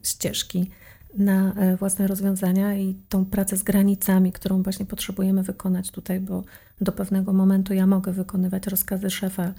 ścieżki 0.02 0.70
na 1.18 1.52
e, 1.54 1.76
własne 1.76 2.06
rozwiązania 2.06 2.74
i 2.74 2.94
tą 3.08 3.24
pracę 3.24 3.56
z 3.56 3.62
granicami, 3.62 4.32
którą 4.32 4.62
właśnie 4.62 4.86
potrzebujemy 4.86 5.42
wykonać 5.42 5.90
tutaj, 5.90 6.20
bo 6.20 6.44
do 6.80 6.92
pewnego 6.92 7.32
momentu 7.32 7.74
ja 7.74 7.86
mogę 7.86 8.12
wykonywać 8.12 8.66
rozkazy 8.66 9.10
szefa, 9.10 9.54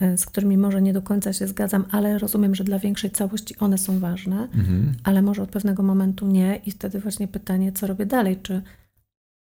e, 0.00 0.18
z 0.18 0.26
którymi 0.26 0.58
może 0.58 0.82
nie 0.82 0.92
do 0.92 1.02
końca 1.02 1.32
się 1.32 1.48
zgadzam, 1.48 1.84
ale 1.90 2.18
rozumiem, 2.18 2.54
że 2.54 2.64
dla 2.64 2.78
większej 2.78 3.10
całości 3.10 3.56
one 3.58 3.78
są 3.78 3.98
ważne, 3.98 4.42
mhm. 4.42 4.92
ale 5.04 5.22
może 5.22 5.42
od 5.42 5.50
pewnego 5.50 5.82
momentu 5.82 6.26
nie 6.26 6.60
i 6.66 6.70
wtedy 6.70 7.00
właśnie 7.00 7.28
pytanie, 7.28 7.72
co 7.72 7.86
robię 7.86 8.06
dalej, 8.06 8.36
czy 8.42 8.62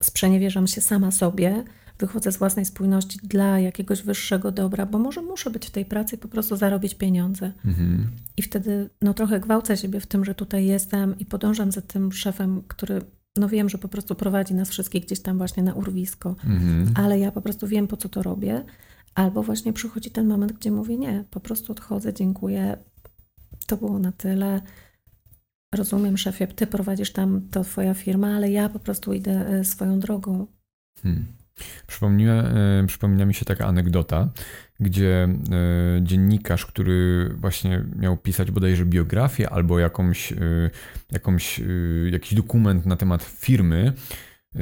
sprzeniewierzam 0.03 0.67
się 0.67 0.81
sama 0.81 1.11
sobie, 1.11 1.65
wychodzę 1.99 2.33
z 2.33 2.37
własnej 2.37 2.65
spójności 2.65 3.19
dla 3.23 3.61
jakiegoś 3.61 4.03
wyższego 4.03 4.51
dobra, 4.51 4.87
bo 4.87 4.99
może 4.99 5.23
muszę 5.23 5.51
być 5.51 5.67
w 5.67 5.71
tej 5.71 5.85
pracy 5.85 6.17
i 6.17 6.19
po 6.19 6.29
prostu 6.29 6.57
zarobić 6.57 6.95
pieniądze. 6.95 7.53
Mhm. 7.65 8.11
I 8.37 8.43
wtedy 8.43 8.91
no 9.03 9.15
trochę 9.15 9.41
gwałcę 9.41 9.77
siebie 9.77 10.01
w 10.01 10.07
tym, 10.07 10.25
że 10.25 10.35
tutaj 10.35 10.67
jestem 10.67 11.19
i 11.19 11.27
podążam 11.27 11.73
za 11.73 11.81
tym 11.81 12.13
szefem, 12.13 12.63
który 12.69 13.01
no 13.37 13.49
wiem, 13.49 13.69
że 13.69 13.79
po 13.79 13.89
prostu 13.89 14.15
prowadzi 14.15 14.55
nas 14.55 14.71
wszystkich 14.71 15.05
gdzieś 15.05 15.21
tam 15.21 15.39
właśnie 15.39 15.63
na 15.63 15.75
urwisko, 15.75 16.37
mhm. 16.45 16.93
ale 16.95 17.19
ja 17.19 17.33
po 17.33 17.43
prostu 17.43 17.67
wiem, 17.67 17.87
po 17.87 17.97
co 17.97 18.09
to 18.09 18.23
robię. 18.23 18.65
Albo 19.15 19.43
właśnie 19.43 19.73
przychodzi 19.73 20.11
ten 20.11 20.27
moment, 20.27 20.53
gdzie 20.53 20.71
mówię 20.71 20.99
nie, 20.99 21.25
po 21.31 21.41
prostu 21.41 21.73
odchodzę, 21.73 22.15
dziękuję, 22.15 22.77
to 23.67 23.77
było 23.77 23.99
na 23.99 24.13
tyle. 24.13 24.61
Rozumiem, 25.75 26.19
szefie, 26.19 26.47
ty 26.47 26.67
prowadzisz 26.67 27.13
tam, 27.13 27.49
to 27.51 27.65
twoja 27.65 27.95
firma, 27.95 28.37
ale 28.37 28.51
ja 28.51 28.69
po 28.69 28.79
prostu 28.79 29.13
idę 29.13 29.49
e, 29.49 29.65
swoją 29.65 30.01
drogą. 30.01 30.47
Hmm. 31.03 31.27
Przypomniała, 31.87 32.43
e, 32.43 32.85
przypomina 32.87 33.25
mi 33.25 33.35
się 33.35 33.45
taka 33.45 33.67
anegdota, 33.67 34.29
gdzie 34.81 35.23
e, 35.23 36.03
dziennikarz, 36.03 36.67
który 36.67 37.31
właśnie 37.37 37.85
miał 37.97 38.17
pisać 38.17 38.51
bodajże 38.51 38.87
biografię 38.87 39.51
albo 39.51 39.79
jakąś, 39.79 40.33
e, 40.33 40.37
jakąś, 41.13 41.61
jakiś 42.11 42.35
dokument 42.35 42.87
na 42.87 42.97
temat 42.97 43.23
firmy, 43.23 43.93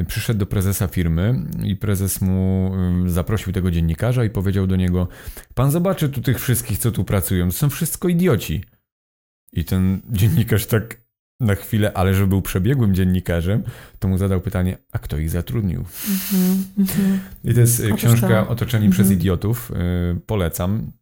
przyszedł 0.07 0.41
do 0.41 0.47
prezesa 0.47 0.87
firmy 0.87 1.45
i 1.65 1.77
prezes 1.77 2.21
mu 2.21 2.73
zaprosił 3.07 3.53
tego 3.53 3.71
dziennikarza 3.71 4.25
i 4.25 4.31
powiedział 4.31 4.67
do 4.67 4.77
niego: 4.77 5.09
Pan 5.55 5.71
zobaczy 5.71 6.09
tu 6.09 6.23
tych 6.23 6.41
wszystkich, 6.41 6.79
co 6.79 6.93
tu 6.93 7.05
pracują, 7.05 7.47
to 7.47 7.53
są 7.53 7.71
wszystko 7.71 8.09
idioci. 8.09 8.65
I 9.53 9.65
ten 9.65 10.01
dziennikarz 10.11 10.67
tak 10.67 11.02
na 11.43 11.55
chwilę, 11.55 11.93
ale 11.93 12.15
że 12.15 12.27
był 12.27 12.43
przebiegłym 12.43 12.95
dziennikarzem, 12.95 13.63
to 13.99 14.09
mu 14.09 14.19
zadał 14.19 14.41
pytanie, 14.41 14.79
a 14.93 14.99
kto 14.99 15.19
ich 15.19 15.31
zatrudnił? 15.31 15.85
Mm 16.35 16.59
-hmm, 16.77 17.19
I 17.45 17.55
to 17.55 17.61
jest 17.61 17.81
mm, 17.81 17.97
książka 17.97 18.49
Otoczeni 18.49 18.85
mm 18.85 18.91
-hmm. 18.91 18.95
przez 18.95 19.07
mhm. 19.07 19.21
idiotów. 19.21 19.71
Y, 19.71 20.21
polecam. 20.27 20.93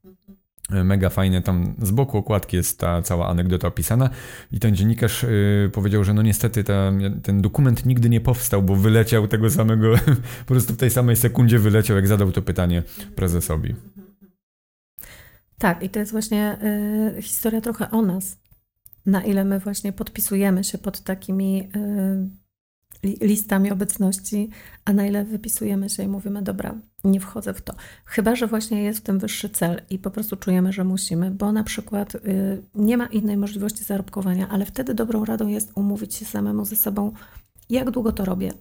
Mega 0.85 1.09
fajne, 1.09 1.43
tam 1.43 1.75
z 1.83 1.91
boku 1.91 2.19
okładki 2.19 2.57
jest 2.57 2.79
ta 2.79 3.03
cała 3.03 3.29
anegdota 3.29 3.69
opisana 3.69 4.11
i 4.53 4.61
ten 4.61 4.77
dziennikarz 4.77 5.25
y, 5.25 5.71
powiedział, 5.73 6.05
że 6.05 6.15
no 6.15 6.23
niestety 6.23 6.65
ta, 6.65 6.93
ten 7.23 7.43
dokument 7.43 7.87
nigdy 7.87 8.09
nie 8.09 8.21
powstał, 8.21 8.63
bo 8.63 8.77
wyleciał 8.77 9.29
tego 9.29 9.51
samego, 9.51 9.95
po 10.47 10.55
prostu 10.55 10.73
w 10.73 10.77
tej 10.77 10.91
samej 10.91 11.17
sekundzie 11.17 11.59
wyleciał, 11.59 11.97
jak 11.97 12.09
zadał 12.09 12.33
to 12.33 12.43
pytanie 12.43 12.83
prezesowi. 13.17 13.75
Tak, 15.59 15.83
i 15.83 15.89
to 15.89 15.99
jest 15.99 16.13
właśnie 16.13 16.59
y, 17.19 17.23
historia 17.23 17.61
trochę 17.61 17.91
o 17.91 18.03
nas, 18.03 18.39
na 19.07 19.25
ile 19.25 19.45
my 19.45 19.61
właśnie 19.61 19.93
podpisujemy 19.93 20.65
się 20.65 20.79
pod 20.79 21.01
takimi 21.01 21.69
y, 21.77 22.41
listami 23.03 23.71
obecności, 23.71 24.51
a 24.85 24.93
na 24.93 25.07
ile 25.07 25.25
wypisujemy 25.25 25.91
się 25.91 26.03
i 26.03 26.09
mówimy, 26.09 26.43
dobra, 26.43 26.75
nie 27.05 27.21
wchodzę 27.21 27.55
w 27.55 27.63
to. 27.63 27.75
Chyba, 28.05 28.37
że 28.37 28.47
właśnie 28.47 28.83
jest 28.83 28.99
w 28.99 29.03
tym 29.03 29.19
wyższy 29.19 29.49
cel 29.49 29.83
i 29.91 29.99
po 29.99 30.11
prostu 30.11 30.37
czujemy, 30.37 30.73
że 30.73 30.85
musimy, 30.85 31.31
bo 31.31 31.53
na 31.53 31.65
przykład 31.65 32.15
y, 32.15 32.63
nie 32.75 32.97
ma 32.97 33.07
innej 33.07 33.37
możliwości 33.37 33.85
zarobkowania, 33.85 34.49
ale 34.49 34.67
wtedy 34.67 34.95
dobrą 34.95 35.25
radą 35.25 35.47
jest 35.47 35.73
umówić 35.75 36.15
się 36.15 36.25
samemu 36.25 36.65
ze 36.65 36.77
sobą, 36.77 37.13
jak 37.71 37.91
długo 37.91 38.13
to 38.13 38.25
robię. 38.25 38.53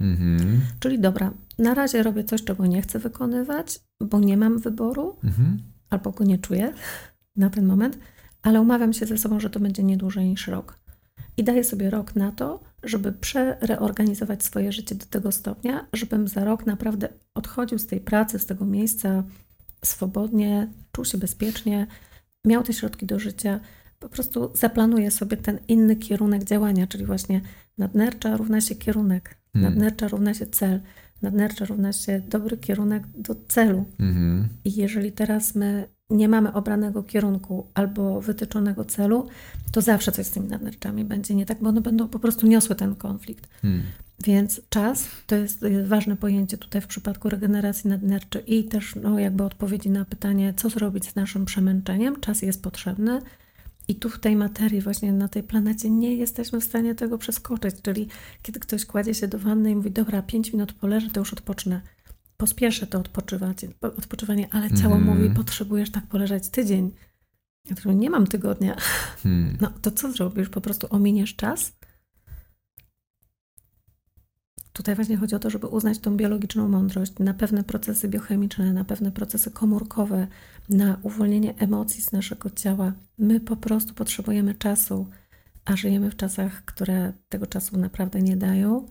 Mhm. 0.00 0.60
Czyli 0.80 0.98
dobra, 0.98 1.32
na 1.58 1.74
razie 1.74 2.02
robię 2.02 2.24
coś, 2.24 2.44
czego 2.44 2.66
nie 2.66 2.82
chcę 2.82 2.98
wykonywać, 2.98 3.80
bo 4.00 4.20
nie 4.20 4.36
mam 4.36 4.58
wyboru, 4.58 5.16
mhm. 5.24 5.58
albo 5.90 6.10
go 6.10 6.24
nie 6.24 6.38
czuję 6.38 6.72
na 7.36 7.50
ten 7.50 7.66
moment 7.66 7.98
ale 8.46 8.60
umawiam 8.60 8.92
się 8.92 9.06
ze 9.06 9.18
sobą, 9.18 9.40
że 9.40 9.50
to 9.50 9.60
będzie 9.60 9.82
nie 9.82 9.96
dłużej 9.96 10.28
niż 10.28 10.46
rok. 10.46 10.78
I 11.36 11.44
daję 11.44 11.64
sobie 11.64 11.90
rok 11.90 12.16
na 12.16 12.32
to, 12.32 12.60
żeby 12.82 13.12
przereorganizować 13.12 14.42
swoje 14.42 14.72
życie 14.72 14.94
do 14.94 15.06
tego 15.06 15.32
stopnia, 15.32 15.86
żebym 15.92 16.28
za 16.28 16.44
rok 16.44 16.66
naprawdę 16.66 17.08
odchodził 17.34 17.78
z 17.78 17.86
tej 17.86 18.00
pracy, 18.00 18.38
z 18.38 18.46
tego 18.46 18.66
miejsca 18.66 19.24
swobodnie, 19.84 20.68
czuł 20.92 21.04
się 21.04 21.18
bezpiecznie, 21.18 21.86
miał 22.44 22.62
te 22.62 22.72
środki 22.72 23.06
do 23.06 23.18
życia. 23.18 23.60
Po 23.98 24.08
prostu 24.08 24.50
zaplanuję 24.54 25.10
sobie 25.10 25.36
ten 25.36 25.58
inny 25.68 25.96
kierunek 25.96 26.44
działania, 26.44 26.86
czyli 26.86 27.06
właśnie 27.06 27.40
nadnercza 27.78 28.36
równa 28.36 28.60
się 28.60 28.74
kierunek, 28.74 29.36
hmm. 29.52 29.72
nadnercza 29.72 30.08
równa 30.08 30.34
się 30.34 30.46
cel. 30.46 30.80
Nadnercze 31.22 31.64
równa 31.64 31.92
się 31.92 32.20
dobry 32.20 32.56
kierunek 32.56 33.02
do 33.06 33.34
celu. 33.48 33.84
Mhm. 33.98 34.48
I 34.64 34.74
jeżeli 34.74 35.12
teraz 35.12 35.54
my 35.54 35.88
nie 36.10 36.28
mamy 36.28 36.52
obranego 36.52 37.02
kierunku 37.02 37.66
albo 37.74 38.20
wytyczonego 38.20 38.84
celu, 38.84 39.28
to 39.72 39.80
zawsze 39.80 40.12
coś 40.12 40.26
z 40.26 40.30
tymi 40.30 40.48
nadnerczami 40.48 41.04
będzie 41.04 41.34
nie 41.34 41.46
tak, 41.46 41.58
bo 41.60 41.68
one 41.68 41.80
będą 41.80 42.08
po 42.08 42.18
prostu 42.18 42.46
niosły 42.46 42.76
ten 42.76 42.94
konflikt. 42.94 43.48
Hmm. 43.62 43.82
Więc 44.24 44.60
czas 44.68 45.08
to 45.26 45.36
jest 45.36 45.60
ważne 45.84 46.16
pojęcie 46.16 46.58
tutaj 46.58 46.80
w 46.80 46.86
przypadku 46.86 47.28
regeneracji 47.28 47.90
nadnerczy 47.90 48.38
i 48.38 48.64
też 48.64 48.94
no, 49.02 49.18
jakby 49.18 49.44
odpowiedzi 49.44 49.90
na 49.90 50.04
pytanie, 50.04 50.54
co 50.56 50.70
zrobić 50.70 51.10
z 51.10 51.14
naszym 51.14 51.44
przemęczeniem. 51.44 52.20
Czas 52.20 52.42
jest 52.42 52.62
potrzebny. 52.62 53.20
I 53.88 53.94
tu 53.94 54.10
w 54.10 54.18
tej 54.18 54.36
materii, 54.36 54.80
właśnie 54.80 55.12
na 55.12 55.28
tej 55.28 55.42
planecie, 55.42 55.90
nie 55.90 56.14
jesteśmy 56.14 56.60
w 56.60 56.64
stanie 56.64 56.94
tego 56.94 57.18
przeskoczyć. 57.18 57.74
Czyli 57.82 58.08
kiedy 58.42 58.60
ktoś 58.60 58.86
kładzie 58.86 59.14
się 59.14 59.28
do 59.28 59.38
wanny 59.38 59.70
i 59.70 59.76
mówi, 59.76 59.90
dobra, 59.90 60.22
5 60.22 60.52
minut 60.52 60.72
poleżę, 60.72 61.10
to 61.10 61.20
już 61.20 61.32
odpocznę 61.32 61.80
pospieszę 62.36 62.86
to 62.86 62.98
odpoczywanie, 62.98 63.54
odpoczywanie 63.80 64.48
ale 64.50 64.70
ciało 64.70 64.96
mm. 64.96 65.08
mówi, 65.08 65.34
potrzebujesz 65.34 65.90
tak 65.90 66.06
poleżeć 66.06 66.48
tydzień. 66.48 66.92
Ja 67.64 67.76
mówię, 67.84 67.96
nie 67.96 68.10
mam 68.10 68.26
tygodnia. 68.26 68.76
Hmm. 69.22 69.58
No 69.60 69.72
to 69.82 69.90
co 69.90 70.12
zrobisz? 70.12 70.48
Po 70.48 70.60
prostu 70.60 70.86
ominiesz 70.90 71.36
czas? 71.36 71.72
Tutaj 74.72 74.94
właśnie 74.94 75.16
chodzi 75.16 75.34
o 75.34 75.38
to, 75.38 75.50
żeby 75.50 75.66
uznać 75.66 75.98
tą 75.98 76.16
biologiczną 76.16 76.68
mądrość 76.68 77.12
na 77.18 77.34
pewne 77.34 77.64
procesy 77.64 78.08
biochemiczne, 78.08 78.72
na 78.72 78.84
pewne 78.84 79.12
procesy 79.12 79.50
komórkowe, 79.50 80.26
na 80.68 80.98
uwolnienie 81.02 81.54
emocji 81.58 82.02
z 82.02 82.12
naszego 82.12 82.50
ciała. 82.50 82.92
My 83.18 83.40
po 83.40 83.56
prostu 83.56 83.94
potrzebujemy 83.94 84.54
czasu, 84.54 85.10
a 85.64 85.76
żyjemy 85.76 86.10
w 86.10 86.16
czasach, 86.16 86.64
które 86.64 87.12
tego 87.28 87.46
czasu 87.46 87.78
naprawdę 87.78 88.22
nie 88.22 88.36
dają. 88.36 88.86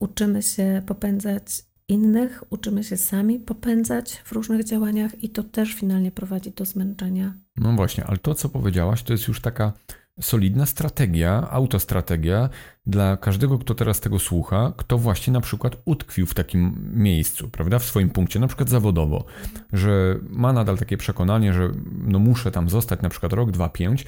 Uczymy 0.00 0.42
się 0.42 0.82
popędzać 0.86 1.64
innych, 1.88 2.42
uczymy 2.50 2.84
się 2.84 2.96
sami 2.96 3.38
popędzać 3.40 4.22
w 4.24 4.32
różnych 4.32 4.64
działaniach 4.64 5.24
i 5.24 5.28
to 5.28 5.42
też 5.42 5.74
finalnie 5.74 6.10
prowadzi 6.10 6.50
do 6.50 6.64
zmęczenia. 6.64 7.34
No 7.56 7.72
właśnie, 7.72 8.04
ale 8.04 8.18
to, 8.18 8.34
co 8.34 8.48
powiedziałaś, 8.48 9.02
to 9.02 9.12
jest 9.12 9.28
już 9.28 9.40
taka 9.40 9.72
solidna 10.20 10.66
strategia, 10.66 11.50
autostrategia 11.50 12.48
dla 12.86 13.16
każdego, 13.16 13.58
kto 13.58 13.74
teraz 13.74 14.00
tego 14.00 14.18
słucha, 14.18 14.72
kto 14.76 14.98
właśnie 14.98 15.32
na 15.32 15.40
przykład 15.40 15.76
utkwił 15.84 16.26
w 16.26 16.34
takim 16.34 16.90
miejscu, 16.94 17.48
prawda, 17.48 17.78
w 17.78 17.84
swoim 17.84 18.10
punkcie, 18.10 18.40
na 18.40 18.46
przykład 18.46 18.68
zawodowo, 18.68 19.24
że 19.72 20.18
ma 20.28 20.52
nadal 20.52 20.78
takie 20.78 20.96
przekonanie, 20.96 21.52
że 21.52 21.70
no 22.06 22.18
muszę 22.18 22.50
tam 22.50 22.68
zostać 22.68 23.02
na 23.02 23.08
przykład 23.08 23.32
rok, 23.32 23.50
dwa, 23.50 23.68
pięć, 23.68 24.06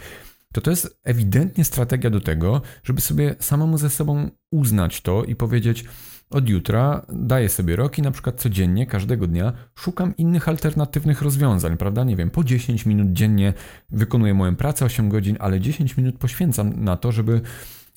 to 0.52 0.60
to 0.60 0.70
jest 0.70 1.00
ewidentnie 1.04 1.64
strategia 1.64 2.10
do 2.10 2.20
tego, 2.20 2.62
żeby 2.84 3.00
sobie 3.00 3.34
samemu 3.40 3.78
ze 3.78 3.90
sobą 3.90 4.30
uznać 4.50 5.00
to 5.00 5.24
i 5.24 5.34
powiedzieć, 5.34 5.84
od 6.30 6.48
jutra 6.48 7.06
daję 7.12 7.48
sobie 7.48 7.76
rok 7.76 7.98
i 7.98 8.02
na 8.02 8.10
przykład 8.10 8.40
codziennie, 8.40 8.86
każdego 8.86 9.26
dnia 9.26 9.52
szukam 9.74 10.16
innych 10.16 10.48
alternatywnych 10.48 11.22
rozwiązań, 11.22 11.76
prawda? 11.76 12.04
Nie 12.04 12.16
wiem, 12.16 12.30
po 12.30 12.44
10 12.44 12.86
minut 12.86 13.12
dziennie 13.12 13.52
wykonuję 13.90 14.34
moją 14.34 14.56
pracę 14.56 14.84
8 14.84 15.08
godzin, 15.08 15.36
ale 15.40 15.60
10 15.60 15.96
minut 15.96 16.18
poświęcam 16.18 16.84
na 16.84 16.96
to, 16.96 17.12
żeby 17.12 17.40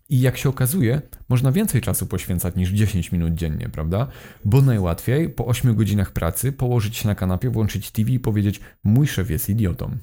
i 0.10 0.22
jak 0.22 0.38
się 0.38 0.50
okazuje, 0.50 1.02
można 1.30 1.52
więcej 1.52 1.82
czasu 1.82 2.08
poświęcać 2.08 2.56
niż 2.56 2.70
10 2.70 3.12
minut 3.12 3.34
dziennie, 3.34 3.70
prawda? 3.70 4.08
Bo 4.46 4.62
najłatwiej 4.62 5.30
po 5.30 5.46
8 5.46 5.76
godzinach 5.76 6.12
pracy 6.12 6.52
położyć 6.52 6.98
się 6.98 7.08
na 7.08 7.16
kanapie, 7.16 7.50
włączyć 7.50 7.92
TV 7.92 8.12
i 8.12 8.20
powiedzieć: 8.20 8.60
Mój 8.84 9.08
szef 9.08 9.30
jest 9.30 9.50
idiotą. 9.50 9.98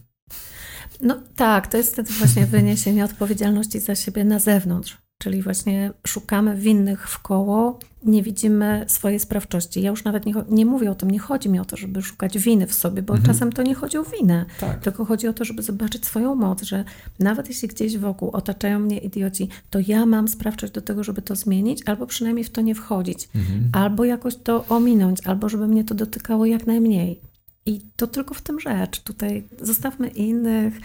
No 1.00 1.22
tak, 1.36 1.66
to 1.66 1.76
jest 1.76 1.92
wtedy 1.92 2.12
właśnie 2.12 2.46
wyniesienie 2.46 3.04
odpowiedzialności 3.04 3.80
za 3.80 3.94
siebie 3.94 4.24
na 4.24 4.38
zewnątrz. 4.38 5.07
Czyli 5.18 5.42
właśnie 5.42 5.92
szukamy 6.06 6.56
winnych 6.56 7.08
w 7.08 7.18
koło, 7.18 7.78
nie 8.04 8.22
widzimy 8.22 8.84
swojej 8.88 9.20
sprawczości. 9.20 9.82
Ja 9.82 9.90
już 9.90 10.04
nawet 10.04 10.26
nie, 10.26 10.34
nie 10.48 10.66
mówię 10.66 10.90
o 10.90 10.94
tym, 10.94 11.10
nie 11.10 11.18
chodzi 11.18 11.48
mi 11.48 11.60
o 11.60 11.64
to, 11.64 11.76
żeby 11.76 12.02
szukać 12.02 12.38
winy 12.38 12.66
w 12.66 12.74
sobie, 12.74 13.02
bo 13.02 13.14
mhm. 13.14 13.32
czasem 13.32 13.52
to 13.52 13.62
nie 13.62 13.74
chodzi 13.74 13.98
o 13.98 14.04
winę, 14.04 14.44
tak. 14.60 14.80
tylko 14.80 15.04
chodzi 15.04 15.28
o 15.28 15.32
to, 15.32 15.44
żeby 15.44 15.62
zobaczyć 15.62 16.06
swoją 16.06 16.34
moc, 16.34 16.62
że 16.62 16.84
nawet 17.18 17.48
jeśli 17.48 17.68
gdzieś 17.68 17.98
wokół 17.98 18.30
otaczają 18.30 18.78
mnie 18.78 18.98
idioci, 18.98 19.48
to 19.70 19.78
ja 19.86 20.06
mam 20.06 20.28
sprawczość 20.28 20.72
do 20.72 20.80
tego, 20.80 21.04
żeby 21.04 21.22
to 21.22 21.36
zmienić, 21.36 21.82
albo 21.86 22.06
przynajmniej 22.06 22.44
w 22.44 22.50
to 22.50 22.60
nie 22.60 22.74
wchodzić, 22.74 23.28
mhm. 23.34 23.68
albo 23.72 24.04
jakoś 24.04 24.36
to 24.36 24.64
ominąć, 24.68 25.26
albo 25.26 25.48
żeby 25.48 25.68
mnie 25.68 25.84
to 25.84 25.94
dotykało 25.94 26.46
jak 26.46 26.66
najmniej. 26.66 27.20
I 27.66 27.80
to 27.96 28.06
tylko 28.06 28.34
w 28.34 28.42
tym 28.42 28.60
rzecz. 28.60 29.00
Tutaj 29.00 29.48
zostawmy 29.62 30.08
innych, 30.08 30.80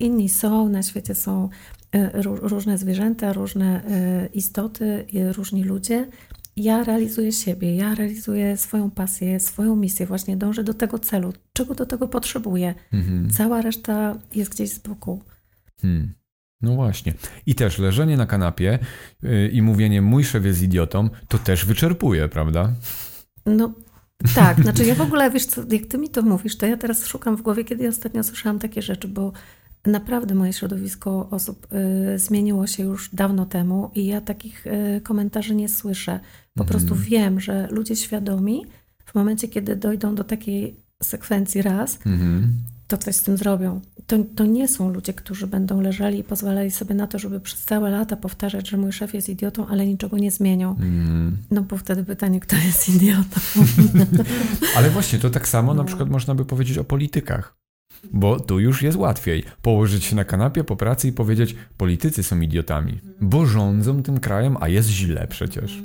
inni 0.00 0.28
są, 0.28 0.68
na 0.68 0.82
świecie 0.82 1.14
są 1.14 1.48
E, 1.94 2.22
różne 2.22 2.78
zwierzęta, 2.78 3.32
różne 3.32 3.84
e, 3.84 4.26
istoty, 4.26 5.06
różni 5.36 5.64
ludzie. 5.64 6.08
Ja 6.56 6.84
realizuję 6.84 7.32
siebie, 7.32 7.76
ja 7.76 7.94
realizuję 7.94 8.56
swoją 8.56 8.90
pasję, 8.90 9.40
swoją 9.40 9.76
misję, 9.76 10.06
właśnie 10.06 10.36
dążę 10.36 10.64
do 10.64 10.74
tego 10.74 10.98
celu, 10.98 11.32
czego 11.52 11.74
do 11.74 11.86
tego 11.86 12.08
potrzebuję. 12.08 12.74
Mhm. 12.92 13.30
Cała 13.30 13.62
reszta 13.62 14.18
jest 14.34 14.50
gdzieś 14.50 14.70
z 14.70 14.78
boku. 14.78 15.22
Hmm. 15.80 16.14
No 16.60 16.74
właśnie. 16.74 17.14
I 17.46 17.54
też 17.54 17.78
leżenie 17.78 18.16
na 18.16 18.26
kanapie 18.26 18.78
yy, 19.22 19.48
i 19.48 19.62
mówienie 19.62 20.02
mój 20.02 20.24
szef 20.24 20.44
jest 20.44 20.62
idiotą, 20.62 21.08
to 21.28 21.38
też 21.38 21.66
wyczerpuje, 21.66 22.28
prawda? 22.28 22.72
No 23.46 23.74
tak, 24.34 24.60
znaczy 24.62 24.84
ja 24.84 24.94
w 24.94 25.00
ogóle, 25.00 25.30
wiesz 25.30 25.46
co, 25.46 25.62
jak 25.70 25.86
ty 25.86 25.98
mi 25.98 26.08
to 26.08 26.22
mówisz, 26.22 26.56
to 26.56 26.66
ja 26.66 26.76
teraz 26.76 27.06
szukam 27.06 27.36
w 27.36 27.42
głowie, 27.42 27.64
kiedy 27.64 27.88
ostatnio 27.88 28.24
słyszałam 28.24 28.58
takie 28.58 28.82
rzeczy, 28.82 29.08
bo 29.08 29.32
Naprawdę 29.86 30.34
moje 30.34 30.52
środowisko 30.52 31.28
osób 31.30 31.66
y, 32.14 32.18
zmieniło 32.18 32.66
się 32.66 32.82
już 32.82 33.10
dawno 33.12 33.46
temu 33.46 33.90
i 33.94 34.06
ja 34.06 34.20
takich 34.20 34.66
y, 34.66 35.00
komentarzy 35.00 35.54
nie 35.54 35.68
słyszę. 35.68 36.20
Po 36.54 36.62
mhm. 36.62 36.68
prostu 36.68 36.94
wiem, 36.94 37.40
że 37.40 37.68
ludzie 37.70 37.96
świadomi 37.96 38.66
w 39.04 39.14
momencie, 39.14 39.48
kiedy 39.48 39.76
dojdą 39.76 40.14
do 40.14 40.24
takiej 40.24 40.76
sekwencji 41.02 41.62
raz, 41.62 41.98
mhm. 42.06 42.52
to 42.86 42.98
coś 42.98 43.16
z 43.16 43.22
tym 43.22 43.36
zrobią. 43.36 43.80
To, 44.06 44.16
to 44.36 44.44
nie 44.44 44.68
są 44.68 44.90
ludzie, 44.90 45.12
którzy 45.12 45.46
będą 45.46 45.80
leżeli 45.80 46.18
i 46.18 46.24
pozwalali 46.24 46.70
sobie 46.70 46.94
na 46.94 47.06
to, 47.06 47.18
żeby 47.18 47.40
przez 47.40 47.64
całe 47.64 47.90
lata 47.90 48.16
powtarzać, 48.16 48.68
że 48.68 48.76
mój 48.76 48.92
szef 48.92 49.14
jest 49.14 49.28
idiotą, 49.28 49.66
ale 49.66 49.86
niczego 49.86 50.18
nie 50.18 50.30
zmienią. 50.30 50.70
Mhm. 50.70 51.36
No 51.50 51.62
bo 51.62 51.76
wtedy 51.76 52.04
pytanie, 52.04 52.40
kto 52.40 52.56
jest 52.56 52.88
idiotą. 52.88 53.40
ale 54.76 54.90
właśnie, 54.90 55.18
to 55.18 55.30
tak 55.30 55.48
samo 55.48 55.74
no. 55.74 55.82
na 55.82 55.86
przykład 55.86 56.10
można 56.10 56.34
by 56.34 56.44
powiedzieć 56.44 56.78
o 56.78 56.84
politykach. 56.84 57.63
Bo 58.12 58.40
tu 58.40 58.60
już 58.60 58.82
jest 58.82 58.98
łatwiej 58.98 59.44
położyć 59.62 60.04
się 60.04 60.16
na 60.16 60.24
kanapie 60.24 60.64
po 60.64 60.76
pracy 60.76 61.08
i 61.08 61.12
powiedzieć: 61.12 61.56
Politycy 61.76 62.22
są 62.22 62.40
idiotami, 62.40 63.00
bo 63.20 63.46
rządzą 63.46 64.02
tym 64.02 64.20
krajem, 64.20 64.56
a 64.60 64.68
jest 64.68 64.88
źle 64.88 65.26
przecież. 65.30 65.82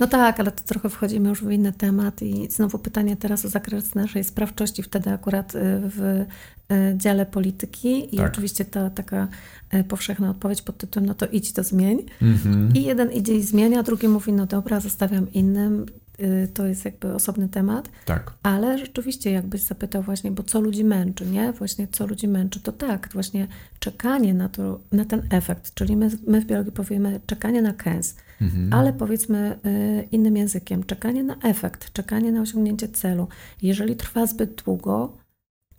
No 0.00 0.06
tak, 0.06 0.40
ale 0.40 0.52
to 0.52 0.64
trochę 0.64 0.88
wchodzimy 0.88 1.28
już 1.28 1.44
w 1.44 1.50
inny 1.50 1.72
temat 1.72 2.22
i 2.22 2.50
znowu 2.50 2.78
pytanie 2.78 3.16
teraz 3.16 3.44
o 3.44 3.48
zakres 3.48 3.94
naszej 3.94 4.24
sprawczości, 4.24 4.82
wtedy 4.82 5.10
akurat 5.10 5.54
y, 5.54 5.58
w 5.84 6.00
y, 6.00 6.96
dziale 6.96 7.26
polityki 7.26 8.14
i 8.14 8.18
tak. 8.18 8.32
oczywiście 8.32 8.64
ta 8.64 8.90
taka 8.90 9.28
y, 9.74 9.84
powszechna 9.84 10.30
odpowiedź 10.30 10.62
pod 10.62 10.78
tytułem 10.78 11.06
no 11.06 11.14
to 11.14 11.26
idź 11.26 11.52
to 11.52 11.62
zmień. 11.62 11.98
Mm-hmm. 12.22 12.76
I 12.76 12.84
jeden 12.84 13.12
idzie 13.12 13.34
i 13.34 13.42
zmienia, 13.42 13.82
drugi 13.82 14.08
mówi 14.08 14.32
no 14.32 14.46
dobra, 14.46 14.80
zostawiam 14.80 15.32
innym. 15.32 15.86
Y, 16.22 16.48
to 16.54 16.66
jest 16.66 16.84
jakby 16.84 17.14
osobny 17.14 17.48
temat. 17.48 17.90
Tak. 18.04 18.32
Ale 18.42 18.78
rzeczywiście, 18.78 19.30
jakbyś 19.30 19.62
zapytał 19.62 20.02
właśnie, 20.02 20.30
bo 20.30 20.42
co 20.42 20.60
ludzi 20.60 20.84
męczy, 20.84 21.26
nie? 21.26 21.52
Właśnie 21.52 21.88
co 21.88 22.06
ludzi 22.06 22.28
męczy, 22.28 22.60
to 22.60 22.72
tak, 22.72 23.08
właśnie 23.12 23.46
czekanie 23.78 24.34
na, 24.34 24.48
to, 24.48 24.80
na 24.92 25.04
ten 25.04 25.22
efekt, 25.30 25.74
czyli 25.74 25.96
my, 25.96 26.10
my 26.26 26.40
w 26.40 26.44
biologii 26.44 26.72
powiemy 26.72 27.20
czekanie 27.26 27.62
na 27.62 27.72
kęs, 27.72 28.16
mhm. 28.40 28.72
ale 28.72 28.92
powiedzmy 28.92 29.58
y, 29.66 30.08
innym 30.12 30.36
językiem, 30.36 30.84
czekanie 30.84 31.22
na 31.22 31.36
efekt, 31.42 31.92
czekanie 31.92 32.32
na 32.32 32.40
osiągnięcie 32.40 32.88
celu. 32.88 33.28
Jeżeli 33.62 33.96
trwa 33.96 34.26
zbyt 34.26 34.62
długo, 34.64 35.16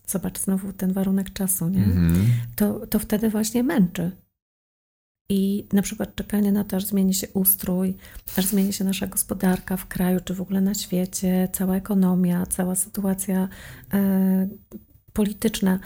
zobacz 0.07 0.39
znowu 0.39 0.73
ten 0.73 0.93
warunek 0.93 1.33
czasu, 1.33 1.69
nie? 1.69 1.83
Mhm. 1.83 2.15
To, 2.55 2.87
to 2.87 2.99
wtedy 2.99 3.29
właśnie 3.29 3.63
męczy. 3.63 4.11
I 5.31 5.67
na 5.73 5.81
przykład 5.81 6.15
czekanie 6.15 6.51
na 6.51 6.63
to, 6.63 6.77
aż 6.77 6.85
zmieni 6.85 7.13
się 7.13 7.27
ustrój, 7.33 7.95
aż 8.37 8.45
zmieni 8.45 8.73
się 8.73 8.83
nasza 8.83 9.07
gospodarka 9.07 9.77
w 9.77 9.87
kraju, 9.87 10.19
czy 10.25 10.33
w 10.33 10.41
ogóle 10.41 10.61
na 10.61 10.73
świecie, 10.73 11.49
cała 11.53 11.75
ekonomia, 11.75 12.45
cała 12.45 12.75
sytuacja 12.75 13.47
e, 13.93 14.47
polityczna, 15.13 15.79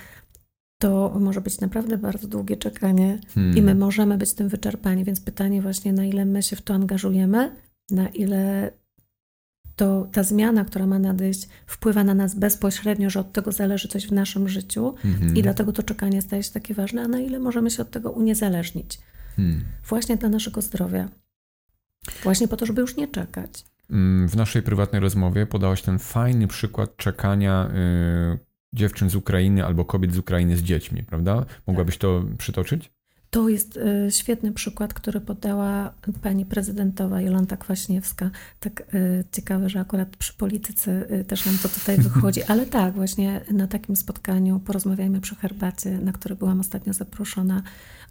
to 0.82 1.18
może 1.20 1.42
być 1.42 1.60
naprawdę 1.60 1.98
bardzo 1.98 2.28
długie 2.28 2.58
czekanie 2.58 3.20
hmm. 3.36 3.58
i 3.58 3.62
my 3.62 3.76
możemy 3.76 4.18
być 4.18 4.34
tym 4.34 4.50
wyczerpani. 4.50 5.04
Więc 5.04 5.20
pytanie 5.20 5.62
właśnie, 5.62 5.94
na 5.94 6.06
ile 6.06 6.26
my 6.26 6.44
się 6.44 6.56
w 6.56 6.62
to 6.62 6.74
angażujemy, 6.74 7.56
na 7.92 8.08
ile 8.08 8.72
to 9.76 10.08
ta 10.12 10.24
zmiana, 10.24 10.66
która 10.66 10.88
ma 10.88 11.00
nadejść, 11.00 11.48
wpływa 11.68 12.04
na 12.04 12.14
nas 12.14 12.36
bezpośrednio, 12.36 13.10
że 13.10 13.20
od 13.20 13.34
tego 13.34 13.52
zależy 13.52 13.88
coś 13.88 14.08
w 14.08 14.12
naszym 14.12 14.50
życiu 14.50 14.94
hmm. 15.02 15.38
i 15.38 15.42
dlatego 15.42 15.72
to 15.72 15.84
czekanie 15.84 16.22
staje 16.22 16.44
się 16.44 16.52
takie 16.52 16.74
ważne, 16.74 17.02
a 17.02 17.08
na 17.08 17.20
ile 17.20 17.40
możemy 17.40 17.72
się 17.72 17.82
od 17.82 17.92
tego 17.92 18.12
uniezależnić. 18.12 19.00
Hmm. 19.36 19.66
Właśnie 19.90 20.18
dla 20.18 20.30
naszego 20.30 20.62
zdrowia. 20.62 21.10
Właśnie 22.24 22.48
po 22.48 22.58
to, 22.58 22.66
żeby 22.66 22.82
już 22.82 22.98
nie 22.98 23.08
czekać. 23.08 23.66
Mm, 23.90 24.30
w 24.30 24.36
naszej 24.36 24.62
prywatnej 24.62 25.02
rozmowie 25.02 25.46
podałaś 25.46 25.82
ten 25.82 26.00
fajny 26.00 26.48
przykład 26.48 26.98
czekania 26.98 27.70
y, 28.34 28.40
dziewczyn 28.74 29.10
z 29.10 29.16
Ukrainy 29.16 29.66
albo 29.66 29.86
kobiet 29.86 30.14
z 30.14 30.18
Ukrainy 30.18 30.58
z 30.58 30.64
dziećmi, 30.64 31.04
prawda? 31.04 31.46
Mogłabyś 31.68 31.98
to 31.98 32.24
przytoczyć? 32.38 32.92
To 33.36 33.50
jest 33.50 33.78
y, 33.78 34.12
świetny 34.12 34.52
przykład, 34.52 34.94
który 34.94 35.22
podała 35.22 35.94
pani 36.22 36.46
prezydentowa 36.46 37.22
Jolanta 37.22 37.58
Kwaśniewska. 37.58 38.30
Tak 38.60 38.84
y, 38.94 39.24
ciekawe, 39.32 39.70
że 39.70 39.80
akurat 39.80 40.18
przy 40.18 40.34
polityce 40.34 41.12
y, 41.12 41.26
też 41.26 41.46
nam 41.46 41.58
to 41.58 41.70
tutaj 41.70 41.98
wychodzi, 42.10 42.44
ale 42.44 42.66
tak, 42.66 42.94
właśnie 42.94 43.42
na 43.52 43.68
takim 43.68 43.96
spotkaniu 43.96 44.60
porozmawiajmy 44.60 45.22
przy 45.22 45.36
herbacie, 45.36 45.98
na 45.98 46.12
które 46.12 46.36
byłam 46.36 46.60
ostatnio 46.60 46.94
zaproszona. 46.94 47.64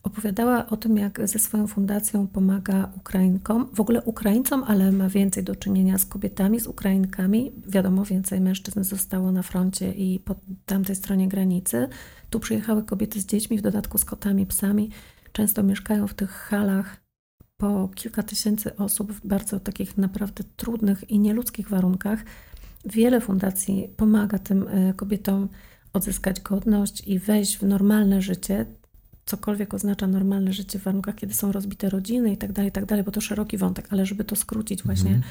Opowiadała 0.05 0.67
o 0.67 0.77
tym, 0.77 0.97
jak 0.97 1.29
ze 1.29 1.39
swoją 1.39 1.67
fundacją 1.67 2.27
pomaga 2.27 2.93
Ukrainkom, 2.97 3.69
w 3.75 3.81
ogóle 3.81 4.03
Ukraińcom, 4.03 4.65
ale 4.67 4.93
ma 4.93 5.09
więcej 5.09 5.45
do 5.45 5.57
czynienia 5.57 5.99
z 5.99 6.07
kobietami, 6.07 6.61
z 6.61 6.67
Ukrainkami. 6.67 7.53
Wiadomo, 7.67 8.05
więcej 8.05 8.41
mężczyzn 8.41 8.83
zostało 8.83 9.33
na 9.33 9.43
froncie 9.43 9.93
i 9.93 10.21
po 10.21 10.35
tamtej 10.67 10.97
stronie 10.97 11.29
granicy. 11.29 11.89
Tu 12.31 12.41
przyjechały 12.41 12.83
kobiety 12.83 13.21
z 13.21 13.27
dziećmi, 13.27 13.59
w 13.59 13.63
dodatku 13.63 13.99
z 13.99 14.05
kotami, 14.05 14.47
psami. 14.47 14.91
Często 15.33 15.63
mieszkają 15.63 16.07
w 16.07 16.15
tych 16.15 16.31
halach 16.31 16.97
po 17.57 17.89
kilka 17.95 18.23
tysięcy 18.23 18.77
osób 18.77 19.13
w 19.13 19.27
bardzo 19.27 19.61
takich 19.61 19.99
naprawdę 19.99 20.45
trudnych 20.57 21.11
i 21.11 21.19
nieludzkich 21.19 21.69
warunkach. 21.69 22.25
Wiele 22.85 23.21
fundacji 23.21 23.89
pomaga 23.97 24.39
tym 24.39 24.69
e, 24.69 24.95
kobietom 24.95 25.49
odzyskać 25.93 26.41
godność 26.41 27.09
i 27.09 27.19
wejść 27.19 27.59
w 27.59 27.63
normalne 27.63 28.23
życie, 28.23 28.67
cokolwiek 29.27 29.75
oznacza 29.75 30.07
normalne 30.07 30.53
życie 30.53 30.79
w 30.79 30.83
warunkach, 30.83 31.15
kiedy 31.15 31.35
są 31.35 31.53
rozbite 31.53 31.91
rodziny 31.91 32.33
i 32.33 32.37
tak 32.37 32.53
dalej, 32.53 32.73
tak 32.73 32.85
dalej, 32.85 33.05
bo 33.05 33.11
to 33.11 33.21
szeroki 33.21 33.59
wątek, 33.59 33.87
ale 33.91 34.07
żeby 34.07 34.25
to 34.25 34.37
skrócić 34.37 34.83
właśnie, 34.83 35.11
mm. 35.11 35.23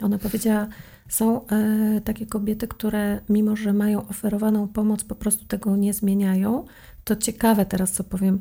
ona 0.00 0.18
powiedziała, 0.18 0.66
są 1.08 1.46
e, 1.46 2.00
takie 2.04 2.26
kobiety, 2.26 2.68
które 2.68 3.20
mimo, 3.28 3.56
że 3.56 3.72
mają 3.72 4.08
oferowaną 4.08 4.68
pomoc, 4.68 5.04
po 5.04 5.14
prostu 5.14 5.44
tego 5.44 5.76
nie 5.76 5.94
zmieniają. 5.94 6.64
To 7.04 7.16
ciekawe 7.16 7.66
teraz, 7.66 7.92
co 7.92 8.04
powiem, 8.04 8.38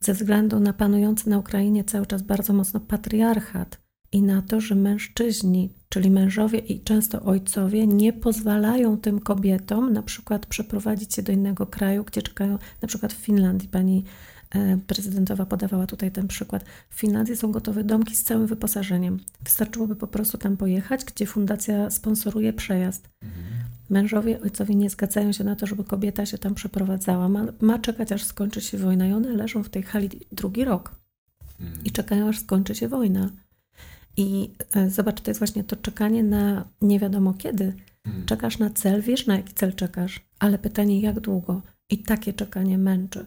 ze 0.00 0.14
względu 0.14 0.60
na 0.60 0.72
panujący 0.72 1.30
na 1.30 1.38
Ukrainie 1.38 1.84
cały 1.84 2.06
czas 2.06 2.22
bardzo 2.22 2.52
mocno 2.52 2.80
patriarchat 2.80 3.84
i 4.12 4.22
na 4.22 4.42
to, 4.42 4.60
że 4.60 4.74
mężczyźni, 4.74 5.72
czyli 5.88 6.10
mężowie 6.10 6.58
i 6.58 6.80
często 6.80 7.22
ojcowie, 7.22 7.86
nie 7.86 8.12
pozwalają 8.12 8.96
tym 8.96 9.20
kobietom 9.20 9.92
na 9.92 10.02
przykład 10.02 10.46
przeprowadzić 10.46 11.14
się 11.14 11.22
do 11.22 11.32
innego 11.32 11.66
kraju, 11.66 12.04
gdzie 12.04 12.22
czekają, 12.22 12.58
na 12.82 12.88
przykład 12.88 13.12
w 13.12 13.16
Finlandii 13.16 13.68
pani 13.68 14.04
prezydentowa 14.86 15.46
podawała 15.46 15.86
tutaj 15.86 16.10
ten 16.10 16.28
przykład. 16.28 16.64
W 16.90 16.94
Finlandii 16.94 17.36
są 17.36 17.52
gotowe 17.52 17.84
domki 17.84 18.16
z 18.16 18.24
całym 18.24 18.46
wyposażeniem. 18.46 19.20
Wystarczyłoby 19.44 19.96
po 19.96 20.06
prostu 20.06 20.38
tam 20.38 20.56
pojechać, 20.56 21.04
gdzie 21.04 21.26
fundacja 21.26 21.90
sponsoruje 21.90 22.52
przejazd. 22.52 23.08
Mhm. 23.22 23.44
Mężowie, 23.90 24.40
ojcowie 24.40 24.74
nie 24.74 24.90
zgadzają 24.90 25.32
się 25.32 25.44
na 25.44 25.56
to, 25.56 25.66
żeby 25.66 25.84
kobieta 25.84 26.26
się 26.26 26.38
tam 26.38 26.54
przeprowadzała. 26.54 27.28
Ma, 27.28 27.44
ma 27.60 27.78
czekać, 27.78 28.12
aż 28.12 28.24
skończy 28.24 28.60
się 28.60 28.78
wojna 28.78 29.06
i 29.06 29.12
one 29.12 29.28
leżą 29.28 29.62
w 29.62 29.68
tej 29.68 29.82
hali 29.82 30.08
drugi 30.32 30.64
rok 30.64 30.94
mhm. 31.60 31.84
i 31.84 31.90
czekają, 31.90 32.28
aż 32.28 32.40
skończy 32.40 32.74
się 32.74 32.88
wojna. 32.88 33.30
I 34.16 34.50
e, 34.74 34.90
zobacz, 34.90 35.20
to 35.20 35.30
jest 35.30 35.40
właśnie 35.40 35.64
to 35.64 35.76
czekanie 35.76 36.22
na 36.22 36.64
nie 36.82 36.98
wiadomo 36.98 37.34
kiedy. 37.34 37.72
Mhm. 38.04 38.26
Czekasz 38.26 38.58
na 38.58 38.70
cel, 38.70 39.02
wiesz 39.02 39.26
na 39.26 39.36
jaki 39.36 39.54
cel 39.54 39.74
czekasz, 39.74 40.20
ale 40.38 40.58
pytanie 40.58 41.00
jak 41.00 41.20
długo. 41.20 41.62
I 41.90 41.98
takie 41.98 42.32
czekanie 42.32 42.78
męczy. 42.78 43.26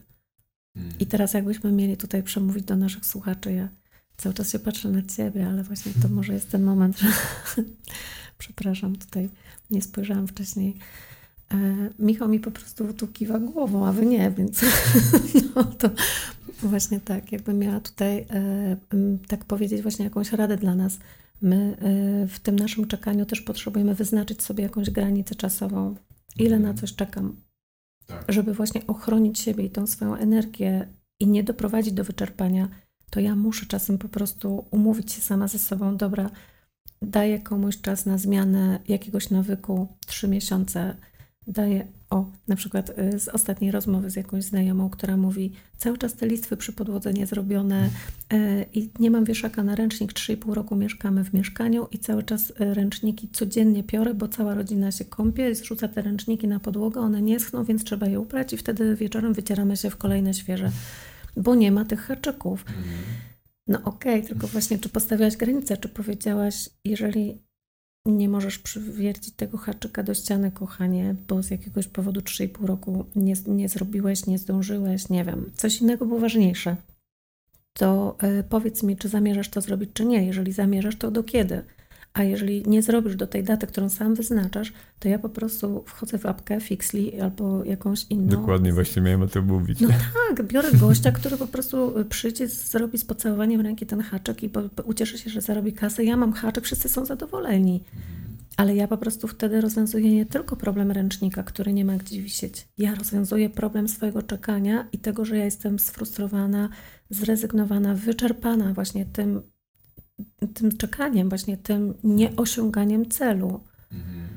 I 0.99 1.05
teraz 1.05 1.33
jakbyśmy 1.33 1.71
mieli 1.71 1.97
tutaj 1.97 2.23
przemówić 2.23 2.63
do 2.63 2.75
naszych 2.75 3.05
słuchaczy, 3.05 3.51
ja 3.51 3.69
cały 4.17 4.35
czas 4.35 4.51
się 4.51 4.59
patrzę 4.59 4.89
na 4.89 5.01
Ciebie, 5.01 5.47
ale 5.47 5.63
właśnie 5.63 5.91
to 6.01 6.09
może 6.09 6.33
jest 6.33 6.51
ten 6.51 6.63
moment, 6.63 6.99
że 6.99 7.07
przepraszam, 8.37 8.95
tutaj 8.95 9.29
nie 9.71 9.81
spojrzałam 9.81 10.27
wcześniej. 10.27 10.77
E, 11.51 11.89
Michał 11.99 12.29
mi 12.29 12.39
po 12.39 12.51
prostu 12.51 12.93
tu 12.93 13.07
kiwa 13.07 13.39
głową, 13.39 13.87
a 13.87 13.91
Wy 13.91 14.05
nie, 14.05 14.31
więc 14.31 14.61
no 15.55 15.63
to 15.63 15.89
właśnie 16.63 16.99
tak, 16.99 17.31
jakbym 17.31 17.59
miała 17.59 17.79
tutaj 17.79 18.25
e, 18.29 18.77
tak 19.27 19.45
powiedzieć 19.45 19.81
właśnie 19.81 20.05
jakąś 20.05 20.31
radę 20.31 20.57
dla 20.57 20.75
nas. 20.75 20.99
My 21.41 21.77
e, 21.81 22.27
w 22.27 22.39
tym 22.39 22.55
naszym 22.55 22.87
czekaniu 22.87 23.25
też 23.25 23.41
potrzebujemy 23.41 23.95
wyznaczyć 23.95 24.43
sobie 24.43 24.63
jakąś 24.63 24.89
granicę 24.89 25.35
czasową. 25.35 25.95
Ile 26.39 26.59
na 26.59 26.73
coś 26.73 26.95
czekam? 26.95 27.46
Tak. 28.07 28.25
żeby 28.29 28.53
właśnie 28.53 28.87
ochronić 28.87 29.39
siebie 29.39 29.63
i 29.63 29.69
tą 29.69 29.87
swoją 29.87 30.15
energię 30.15 30.87
i 31.19 31.27
nie 31.27 31.43
doprowadzić 31.43 31.93
do 31.93 32.03
wyczerpania, 32.03 32.69
to 33.09 33.19
ja 33.19 33.35
muszę 33.35 33.65
czasem 33.65 33.97
po 33.97 34.09
prostu 34.09 34.65
umówić 34.71 35.11
się 35.11 35.21
sama 35.21 35.47
ze 35.47 35.59
sobą, 35.59 35.97
dobra, 35.97 36.29
daję 37.01 37.39
komuś 37.39 37.81
czas 37.81 38.05
na 38.05 38.17
zmianę 38.17 38.79
jakiegoś 38.87 39.29
nawyku, 39.29 39.87
trzy 40.07 40.27
miesiące, 40.27 40.95
daję, 41.47 41.87
o, 42.09 42.31
na 42.47 42.55
przykład 42.55 42.99
y, 43.13 43.19
z 43.19 43.27
ostatniej 43.27 43.71
rozmowy 43.71 44.09
z 44.09 44.15
jakąś 44.15 44.43
znajomą, 44.43 44.89
która 44.89 45.17
mówi, 45.17 45.51
cały 45.77 45.97
czas 45.97 46.13
te 46.13 46.27
listwy 46.27 46.57
przy 46.57 46.73
podłodze 46.73 47.13
nie 47.13 47.25
zrobione 47.25 47.89
y, 48.33 48.65
i 48.73 48.89
nie 48.99 49.11
mam 49.11 49.25
wieszaka 49.25 49.63
na 49.63 49.75
ręcznik, 49.75 50.13
3,5 50.13 50.53
roku 50.53 50.75
mieszkamy 50.75 51.23
w 51.23 51.33
mieszkaniu 51.33 51.87
i 51.91 51.99
cały 51.99 52.23
czas 52.23 52.49
y, 52.49 52.73
ręczniki 52.73 53.29
codziennie 53.29 53.83
piorę, 53.83 54.13
bo 54.13 54.27
cała 54.27 54.53
rodzina 54.53 54.91
się 54.91 55.05
kąpie, 55.05 55.55
zrzuca 55.55 55.87
te 55.87 56.01
ręczniki 56.01 56.47
na 56.47 56.59
podłogę, 56.59 57.01
one 57.01 57.21
nie 57.21 57.39
schną, 57.39 57.63
więc 57.63 57.83
trzeba 57.83 58.07
je 58.07 58.19
uprać 58.19 58.53
i 58.53 58.57
wtedy 58.57 58.95
wieczorem 58.95 59.33
wycieramy 59.33 59.77
się 59.77 59.89
w 59.89 59.97
kolejne 59.97 60.33
świeże, 60.33 60.71
bo 61.37 61.55
nie 61.55 61.71
ma 61.71 61.85
tych 61.85 61.99
haczyków. 61.99 62.65
Mhm. 62.67 62.85
No 63.67 63.77
okej, 63.83 64.15
okay, 64.15 64.27
tylko 64.27 64.47
właśnie 64.47 64.79
czy 64.79 64.89
postawiłaś 64.89 65.37
granicę, 65.37 65.77
czy 65.77 65.89
powiedziałaś, 65.89 66.69
jeżeli 66.85 67.46
nie 68.11 68.29
możesz 68.29 68.59
przywiercić 68.59 69.35
tego 69.35 69.57
haczyka 69.57 70.03
do 70.03 70.13
ściany, 70.13 70.51
kochanie, 70.51 71.15
bo 71.27 71.43
z 71.43 71.51
jakiegoś 71.51 71.87
powodu 71.87 72.19
3,5 72.19 72.65
roku 72.65 73.05
nie, 73.15 73.33
nie 73.47 73.69
zrobiłeś, 73.69 74.25
nie 74.25 74.37
zdążyłeś, 74.37 75.09
nie 75.09 75.23
wiem, 75.23 75.51
coś 75.55 75.81
innego 75.81 76.05
było 76.05 76.19
ważniejsze. 76.19 76.75
To 77.73 78.17
y, 78.39 78.43
powiedz 78.43 78.83
mi, 78.83 78.97
czy 78.97 79.09
zamierzasz 79.09 79.49
to 79.49 79.61
zrobić, 79.61 79.89
czy 79.93 80.05
nie. 80.05 80.25
Jeżeli 80.25 80.51
zamierzasz, 80.51 80.95
to 80.95 81.11
do 81.11 81.23
kiedy? 81.23 81.63
A 82.17 82.23
jeżeli 82.23 82.63
nie 82.67 82.81
zrobisz 82.81 83.15
do 83.15 83.27
tej 83.27 83.43
daty, 83.43 83.67
którą 83.67 83.89
sam 83.89 84.15
wyznaczasz, 84.15 84.73
to 84.99 85.09
ja 85.09 85.19
po 85.19 85.29
prostu 85.29 85.83
wchodzę 85.85 86.17
w 86.17 86.25
apkę 86.25 86.61
Fixly 86.61 87.23
albo 87.23 87.63
jakąś 87.63 88.05
inną. 88.09 88.27
Dokładnie, 88.27 88.73
właśnie 88.73 89.01
miałem 89.01 89.21
o 89.21 89.27
tym 89.27 89.45
mówić. 89.45 89.81
No 89.81 89.87
tak, 90.27 90.47
biorę 90.47 90.71
gościa, 90.73 91.11
który 91.11 91.37
po 91.37 91.47
prostu 91.47 91.93
przyjdzie, 92.09 92.47
zrobi 92.47 92.97
z 92.97 93.05
pocałowaniem 93.05 93.61
ręki 93.61 93.85
ten 93.85 94.01
haczek 94.01 94.43
i 94.43 94.49
ucieszy 94.85 95.17
się, 95.17 95.29
że 95.29 95.41
zarobi 95.41 95.73
kasę. 95.73 96.03
Ja 96.03 96.17
mam 96.17 96.33
haczek, 96.33 96.63
wszyscy 96.63 96.89
są 96.89 97.05
zadowoleni. 97.05 97.83
Ale 98.57 98.75
ja 98.75 98.87
po 98.87 98.97
prostu 98.97 99.27
wtedy 99.27 99.61
rozwiązuję 99.61 100.15
nie 100.15 100.25
tylko 100.25 100.55
problem 100.55 100.91
ręcznika, 100.91 101.43
który 101.43 101.73
nie 101.73 101.85
ma 101.85 101.97
gdzie 101.97 102.21
wisieć. 102.21 102.67
Ja 102.77 102.95
rozwiązuję 102.95 103.49
problem 103.49 103.87
swojego 103.87 104.21
czekania 104.21 104.87
i 104.91 104.99
tego, 104.99 105.25
że 105.25 105.37
ja 105.37 105.45
jestem 105.45 105.79
sfrustrowana, 105.79 106.69
zrezygnowana, 107.09 107.93
wyczerpana 107.93 108.73
właśnie 108.73 109.05
tym 109.05 109.41
tym 110.53 110.77
czekaniem, 110.77 111.29
właśnie 111.29 111.57
tym 111.57 111.93
nieosiąganiem 112.03 113.09
celu. 113.09 113.63
Mhm. 113.91 114.27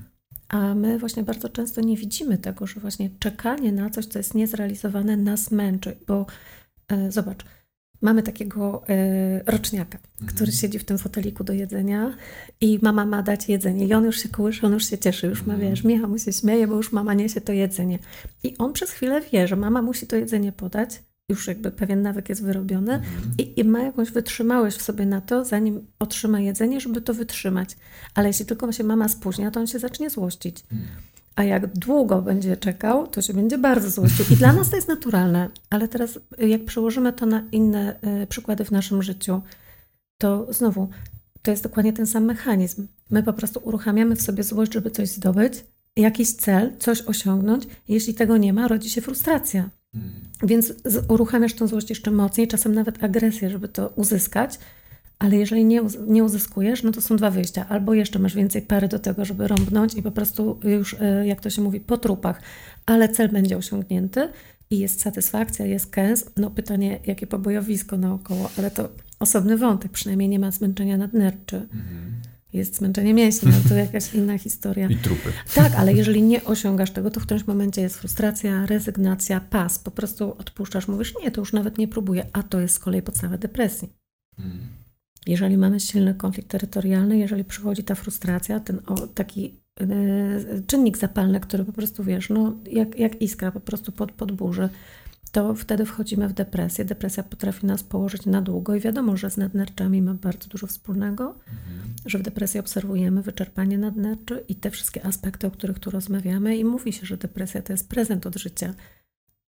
A 0.48 0.74
my 0.74 0.98
właśnie 0.98 1.22
bardzo 1.22 1.48
często 1.48 1.80
nie 1.80 1.96
widzimy 1.96 2.38
tego, 2.38 2.66
że 2.66 2.80
właśnie 2.80 3.10
czekanie 3.18 3.72
na 3.72 3.90
coś, 3.90 4.06
co 4.06 4.18
jest 4.18 4.34
niezrealizowane, 4.34 5.16
nas 5.16 5.50
męczy, 5.50 5.96
bo 6.06 6.26
e, 6.88 7.12
zobacz, 7.12 7.44
mamy 8.02 8.22
takiego 8.22 8.82
e, 8.88 9.42
roczniaka, 9.46 9.98
mhm. 9.98 10.36
który 10.36 10.52
siedzi 10.52 10.78
w 10.78 10.84
tym 10.84 10.98
foteliku 10.98 11.44
do 11.44 11.52
jedzenia 11.52 12.16
i 12.60 12.78
mama 12.82 13.06
ma 13.06 13.22
dać 13.22 13.48
jedzenie 13.48 13.86
i 13.86 13.94
on 13.94 14.04
już 14.04 14.22
się 14.22 14.28
kołysze, 14.28 14.66
on 14.66 14.72
już 14.72 14.86
się 14.86 14.98
cieszy, 14.98 15.26
już 15.26 15.46
ma, 15.46 15.54
mhm. 15.54 15.70
wiesz, 15.70 15.84
Michał 15.84 16.10
mu 16.10 16.18
się 16.18 16.32
śmieje, 16.32 16.66
bo 16.66 16.76
już 16.76 16.92
mama 16.92 17.14
niesie 17.14 17.40
to 17.40 17.52
jedzenie. 17.52 17.98
I 18.42 18.58
on 18.58 18.72
przez 18.72 18.90
chwilę 18.90 19.20
wie, 19.32 19.48
że 19.48 19.56
mama 19.56 19.82
musi 19.82 20.06
to 20.06 20.16
jedzenie 20.16 20.52
podać, 20.52 21.02
już 21.30 21.46
jakby 21.46 21.70
pewien 21.70 22.02
nawyk 22.02 22.28
jest 22.28 22.44
wyrobiony 22.44 22.94
mhm. 22.94 23.34
i, 23.38 23.60
i, 23.60 23.64
ma 23.64 23.82
jakąś 23.82 24.10
wytrzymałość 24.10 24.76
w 24.76 24.82
sobie 24.82 25.06
na 25.06 25.20
to, 25.20 25.44
zanim 25.44 25.86
otrzyma 25.98 26.40
jedzenie, 26.40 26.80
żeby 26.80 27.00
to 27.00 27.14
wytrzymać. 27.14 27.76
Ale 28.14 28.28
jeśli 28.28 28.46
tylko 28.46 28.72
się 28.72 28.84
mama 28.84 29.08
spóźnia, 29.08 29.50
to 29.50 29.60
on 29.60 29.66
się 29.66 29.78
zacznie 29.78 30.10
złościć. 30.10 30.64
Mhm. 30.72 30.90
A 31.36 31.44
jak 31.44 31.66
długo 31.66 32.22
będzie 32.22 32.56
czekał, 32.56 33.06
to 33.06 33.22
się 33.22 33.34
będzie 33.34 33.58
bardzo 33.58 33.90
złościł. 33.90 34.24
I 34.30 34.36
dla 34.36 34.52
nas 34.52 34.70
to 34.70 34.76
jest 34.76 34.88
naturalne, 34.88 35.48
ale 35.70 35.88
teraz 35.88 36.18
jak 36.38 36.64
przełożymy 36.64 37.12
to 37.12 37.26
na 37.26 37.42
inne 37.52 37.96
y, 38.22 38.26
przykłady 38.26 38.64
w 38.64 38.70
naszym 38.70 39.02
życiu, 39.02 39.42
to 40.18 40.52
znowu 40.52 40.88
to 41.42 41.50
jest 41.50 41.62
dokładnie 41.62 41.92
ten 41.92 42.06
sam 42.06 42.24
mechanizm. 42.24 42.86
My 43.10 43.22
po 43.22 43.32
prostu 43.32 43.60
uruchamiamy 43.64 44.16
w 44.16 44.22
sobie 44.22 44.42
złość, 44.42 44.72
żeby 44.72 44.90
coś 44.90 45.08
zdobyć, 45.08 45.64
jakiś 45.96 46.32
cel, 46.32 46.76
coś 46.78 47.02
osiągnąć. 47.02 47.66
Jeśli 47.88 48.14
tego 48.14 48.36
nie 48.36 48.52
ma, 48.52 48.68
rodzi 48.68 48.90
się 48.90 49.00
frustracja. 49.00 49.70
Hmm. 49.94 50.10
Więc 50.42 50.72
uruchamiasz 51.08 51.54
tą 51.54 51.66
złość 51.66 51.90
jeszcze 51.90 52.10
mocniej, 52.10 52.48
czasem 52.48 52.74
nawet 52.74 53.04
agresję, 53.04 53.50
żeby 53.50 53.68
to 53.68 53.92
uzyskać. 53.96 54.58
Ale 55.18 55.36
jeżeli 55.36 55.64
nie, 55.64 55.82
nie 56.06 56.24
uzyskujesz, 56.24 56.82
no 56.82 56.92
to 56.92 57.00
są 57.00 57.16
dwa 57.16 57.30
wyjścia. 57.30 57.68
Albo 57.68 57.94
jeszcze 57.94 58.18
masz 58.18 58.34
więcej 58.34 58.62
pary 58.62 58.88
do 58.88 58.98
tego, 58.98 59.24
żeby 59.24 59.48
rąbnąć 59.48 59.94
i 59.94 60.02
po 60.02 60.10
prostu 60.10 60.60
już, 60.64 60.96
e, 61.00 61.26
jak 61.26 61.40
to 61.40 61.50
się 61.50 61.62
mówi, 61.62 61.80
po 61.80 61.98
trupach, 61.98 62.42
ale 62.86 63.08
cel 63.08 63.28
będzie 63.28 63.56
osiągnięty 63.56 64.28
i 64.70 64.78
jest 64.78 65.00
satysfakcja, 65.00 65.66
jest 65.66 65.90
kęs. 65.90 66.30
No 66.36 66.50
pytanie, 66.50 67.00
jakie 67.06 67.26
pobojowisko 67.26 67.96
naokoło, 67.96 68.50
ale 68.58 68.70
to 68.70 68.88
osobny 69.18 69.56
wątek, 69.56 69.92
przynajmniej 69.92 70.28
nie 70.28 70.38
ma 70.38 70.50
zmęczenia 70.50 70.96
nadnerczy. 70.96 71.56
Mhm. 71.56 72.12
Jest 72.52 72.76
zmęczenie 72.76 73.14
mięśni, 73.14 73.48
no 73.52 73.68
to 73.68 73.74
jakaś 73.74 74.14
inna 74.14 74.38
historia. 74.38 74.88
I 74.88 74.96
trupy. 74.96 75.32
Tak, 75.54 75.74
ale 75.74 75.92
jeżeli 75.92 76.22
nie 76.22 76.44
osiągasz 76.44 76.90
tego, 76.90 77.10
to 77.10 77.20
w 77.20 77.22
którymś 77.22 77.46
momencie 77.46 77.80
jest 77.80 77.96
frustracja, 77.96 78.66
rezygnacja, 78.66 79.40
pas. 79.40 79.78
Po 79.78 79.90
prostu 79.90 80.36
odpuszczasz, 80.38 80.88
mówisz, 80.88 81.14
nie, 81.22 81.30
to 81.30 81.40
już 81.40 81.52
nawet 81.52 81.78
nie 81.78 81.88
próbuję, 81.88 82.26
a 82.32 82.42
to 82.42 82.60
jest 82.60 82.74
z 82.74 82.78
kolei 82.78 83.02
podstawa 83.02 83.38
depresji. 83.38 83.88
Hmm. 84.36 84.58
Jeżeli 85.26 85.56
mamy 85.56 85.80
silny 85.80 86.14
konflikt 86.14 86.48
terytorialny, 86.50 87.18
jeżeli 87.18 87.44
przychodzi 87.44 87.84
ta 87.84 87.94
frustracja, 87.94 88.60
ten 88.60 88.80
o, 88.86 89.06
taki 89.06 89.60
y, 89.80 90.62
czynnik 90.66 90.98
zapalny, 90.98 91.40
który 91.40 91.64
po 91.64 91.72
prostu 91.72 92.04
wiesz, 92.04 92.28
no 92.28 92.56
jak, 92.70 92.98
jak 92.98 93.22
iskra 93.22 93.52
po 93.52 93.60
prostu 93.60 93.92
pod, 93.92 94.12
podburzy, 94.12 94.68
to 95.32 95.54
wtedy 95.54 95.86
wchodzimy 95.86 96.28
w 96.28 96.32
depresję. 96.32 96.84
Depresja 96.84 97.22
potrafi 97.22 97.66
nas 97.66 97.82
położyć 97.82 98.26
na 98.26 98.42
długo 98.42 98.74
i 98.74 98.80
wiadomo, 98.80 99.16
że 99.16 99.30
z 99.30 99.36
nadnerczami 99.36 100.02
ma 100.02 100.14
bardzo 100.14 100.48
dużo 100.48 100.66
wspólnego, 100.66 101.28
mhm. 101.28 101.94
że 102.06 102.18
w 102.18 102.22
depresji 102.22 102.60
obserwujemy 102.60 103.22
wyczerpanie 103.22 103.78
nadnerczy 103.78 104.44
i 104.48 104.54
te 104.54 104.70
wszystkie 104.70 105.06
aspekty, 105.06 105.46
o 105.46 105.50
których 105.50 105.78
tu 105.78 105.90
rozmawiamy 105.90 106.56
i 106.56 106.64
mówi 106.64 106.92
się, 106.92 107.06
że 107.06 107.16
depresja 107.16 107.62
to 107.62 107.72
jest 107.72 107.88
prezent 107.88 108.26
od 108.26 108.36
życia 108.36 108.74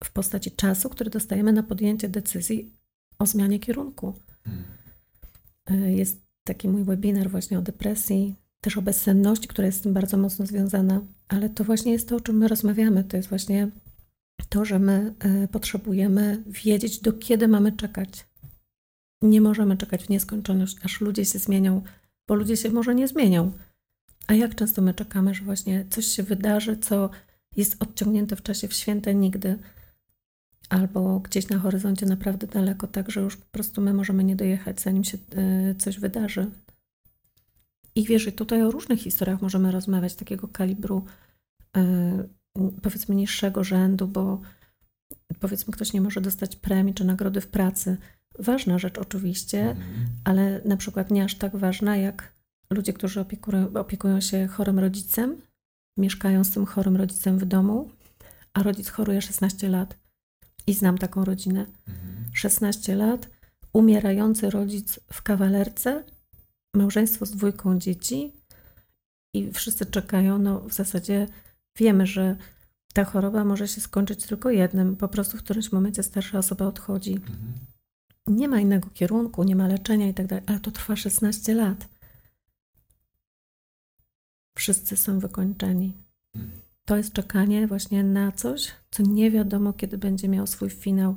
w 0.04 0.12
postaci 0.12 0.52
czasu, 0.52 0.90
który 0.90 1.10
dostajemy 1.10 1.54
na 1.54 1.64
podjęcie 1.64 2.10
decyzji 2.10 2.74
o 3.20 3.26
zmianie 3.26 3.60
kierunku. 3.60 4.14
Mhm. 4.46 5.94
Jest 5.96 6.22
taki 6.44 6.70
mój 6.70 6.84
webinar 6.84 7.30
właśnie 7.30 7.60
o 7.60 7.62
depresji, 7.62 8.36
też 8.62 8.78
o 8.78 8.82
bezsenności, 8.82 9.48
która 9.48 9.66
jest 9.66 9.80
z 9.80 9.82
tym 9.82 9.94
bardzo 9.94 10.18
mocno 10.18 10.46
związana, 10.46 11.02
ale 11.28 11.50
to 11.50 11.64
właśnie 11.64 11.92
jest 11.92 12.10
to, 12.10 12.16
o 12.16 12.22
czym 12.22 12.38
my 12.38 12.48
rozmawiamy. 12.48 13.04
To 13.04 13.18
jest 13.18 13.30
właśnie 13.30 13.72
to, 14.50 14.66
że 14.66 14.80
my 14.80 15.14
e, 15.20 15.48
potrzebujemy 15.48 16.44
wiedzieć, 16.48 17.00
do 17.00 17.14
kiedy 17.14 17.48
mamy 17.48 17.72
czekać. 17.72 18.28
Nie 19.22 19.42
możemy 19.42 19.78
czekać 19.78 20.04
w 20.04 20.10
nieskończoność, 20.10 20.78
aż 20.84 21.02
ludzie 21.02 21.26
się 21.26 21.40
zmienią, 21.40 21.82
bo 22.28 22.36
ludzie 22.36 22.58
się 22.58 22.70
może 22.70 22.96
nie 22.96 23.08
zmienią. 23.08 23.52
A 24.28 24.34
jak 24.34 24.56
często 24.56 24.82
my 24.82 24.94
czekamy, 24.94 25.34
że 25.34 25.44
właśnie 25.44 25.86
coś 25.90 26.06
się 26.06 26.24
wydarzy, 26.24 26.78
co 26.78 27.10
jest 27.56 27.84
odciągnięte 27.84 28.36
w 28.36 28.42
czasie 28.42 28.68
w 28.68 28.74
święte 28.74 29.16
nigdy, 29.16 29.60
albo 30.70 31.20
gdzieś 31.20 31.50
na 31.50 31.60
horyzoncie 31.60 32.06
naprawdę 32.06 32.48
daleko, 32.48 32.88
tak 32.88 33.12
że 33.12 33.22
już 33.22 33.38
po 33.38 33.46
prostu 33.52 33.82
my 33.82 33.94
możemy 33.94 34.24
nie 34.24 34.36
dojechać, 34.36 34.82
zanim 34.82 35.04
się 35.04 35.18
e, 35.36 35.76
coś 35.76 36.00
wydarzy. 36.00 36.52
I 37.96 38.06
wiesz, 38.06 38.30
tutaj 38.36 38.62
o 38.62 38.72
różnych 38.72 39.00
historiach 39.00 39.42
możemy 39.42 39.72
rozmawiać, 39.72 40.16
takiego 40.16 40.48
kalibru 40.48 41.06
e, 41.78 42.24
powiedzmy 42.82 43.16
niższego 43.16 43.64
rzędu, 43.64 44.08
bo 44.08 44.42
powiedzmy 45.40 45.74
ktoś 45.74 45.94
nie 45.94 46.02
może 46.02 46.22
dostać 46.22 46.56
premii 46.56 46.94
czy 46.94 47.06
nagrody 47.06 47.42
w 47.42 47.48
pracy. 47.48 47.98
Ważna 48.40 48.80
rzecz 48.80 48.98
oczywiście, 48.98 49.70
mhm. 49.70 50.08
ale 50.24 50.62
na 50.66 50.78
przykład 50.78 51.12
nie 51.12 51.24
aż 51.24 51.36
tak 51.36 51.56
ważna 51.56 51.98
jak 51.98 52.34
ludzie, 52.70 52.94
którzy 52.94 53.22
opiekują, 53.22 53.74
opiekują 53.74 54.22
się 54.22 54.48
chorym 54.48 54.80
rodzicem, 54.80 55.42
mieszkają 55.98 56.44
z 56.44 56.52
tym 56.52 56.66
chorym 56.66 56.96
rodzicem 56.96 57.40
w 57.40 57.46
domu, 57.46 57.90
a 58.54 58.64
rodzic 58.64 58.90
choruje 58.90 59.22
16 59.22 59.70
lat. 59.70 59.98
I 60.68 60.74
znam 60.74 60.98
taką 60.98 61.26
rodzinę. 61.26 61.66
16 62.34 62.94
mhm. 62.94 63.10
lat, 63.10 63.30
umierający 63.74 64.50
rodzic 64.50 65.00
w 65.14 65.22
kawalerce, 65.22 66.04
małżeństwo 66.76 67.26
z 67.26 67.32
dwójką 67.32 67.80
dzieci 67.80 68.34
i 69.34 69.52
wszyscy 69.52 69.86
czekają, 69.86 70.38
no 70.38 70.60
w 70.60 70.74
zasadzie 70.74 71.28
Wiemy, 71.76 72.08
że 72.08 72.38
ta 72.94 73.04
choroba 73.04 73.46
może 73.46 73.68
się 73.68 73.82
skończyć 73.82 74.26
tylko 74.26 74.50
jednym. 74.50 74.96
Po 74.96 75.08
prostu 75.08 75.38
w 75.38 75.44
którymś 75.44 75.72
momencie 75.72 76.04
starsza 76.04 76.38
osoba 76.38 76.66
odchodzi. 76.66 77.14
Mhm. 77.14 77.54
Nie 78.28 78.48
ma 78.48 78.60
innego 78.60 78.90
kierunku, 78.90 79.44
nie 79.44 79.56
ma 79.56 79.68
leczenia 79.68 80.08
i 80.08 80.14
tak 80.14 80.28
dalej, 80.28 80.44
ale 80.48 80.60
to 80.60 80.72
trwa 80.72 80.96
16 80.96 81.56
lat. 81.56 81.88
Wszyscy 84.56 84.98
są 84.98 85.20
wykończeni. 85.20 85.94
Mhm. 86.36 86.62
To 86.86 86.98
jest 86.98 87.14
czekanie 87.14 87.68
właśnie 87.68 88.04
na 88.04 88.32
coś, 88.32 88.72
co 88.92 89.04
nie 89.04 89.32
wiadomo, 89.32 89.74
kiedy 89.74 89.98
będzie 89.98 90.28
miał 90.28 90.48
swój 90.48 90.70
finał 90.70 91.16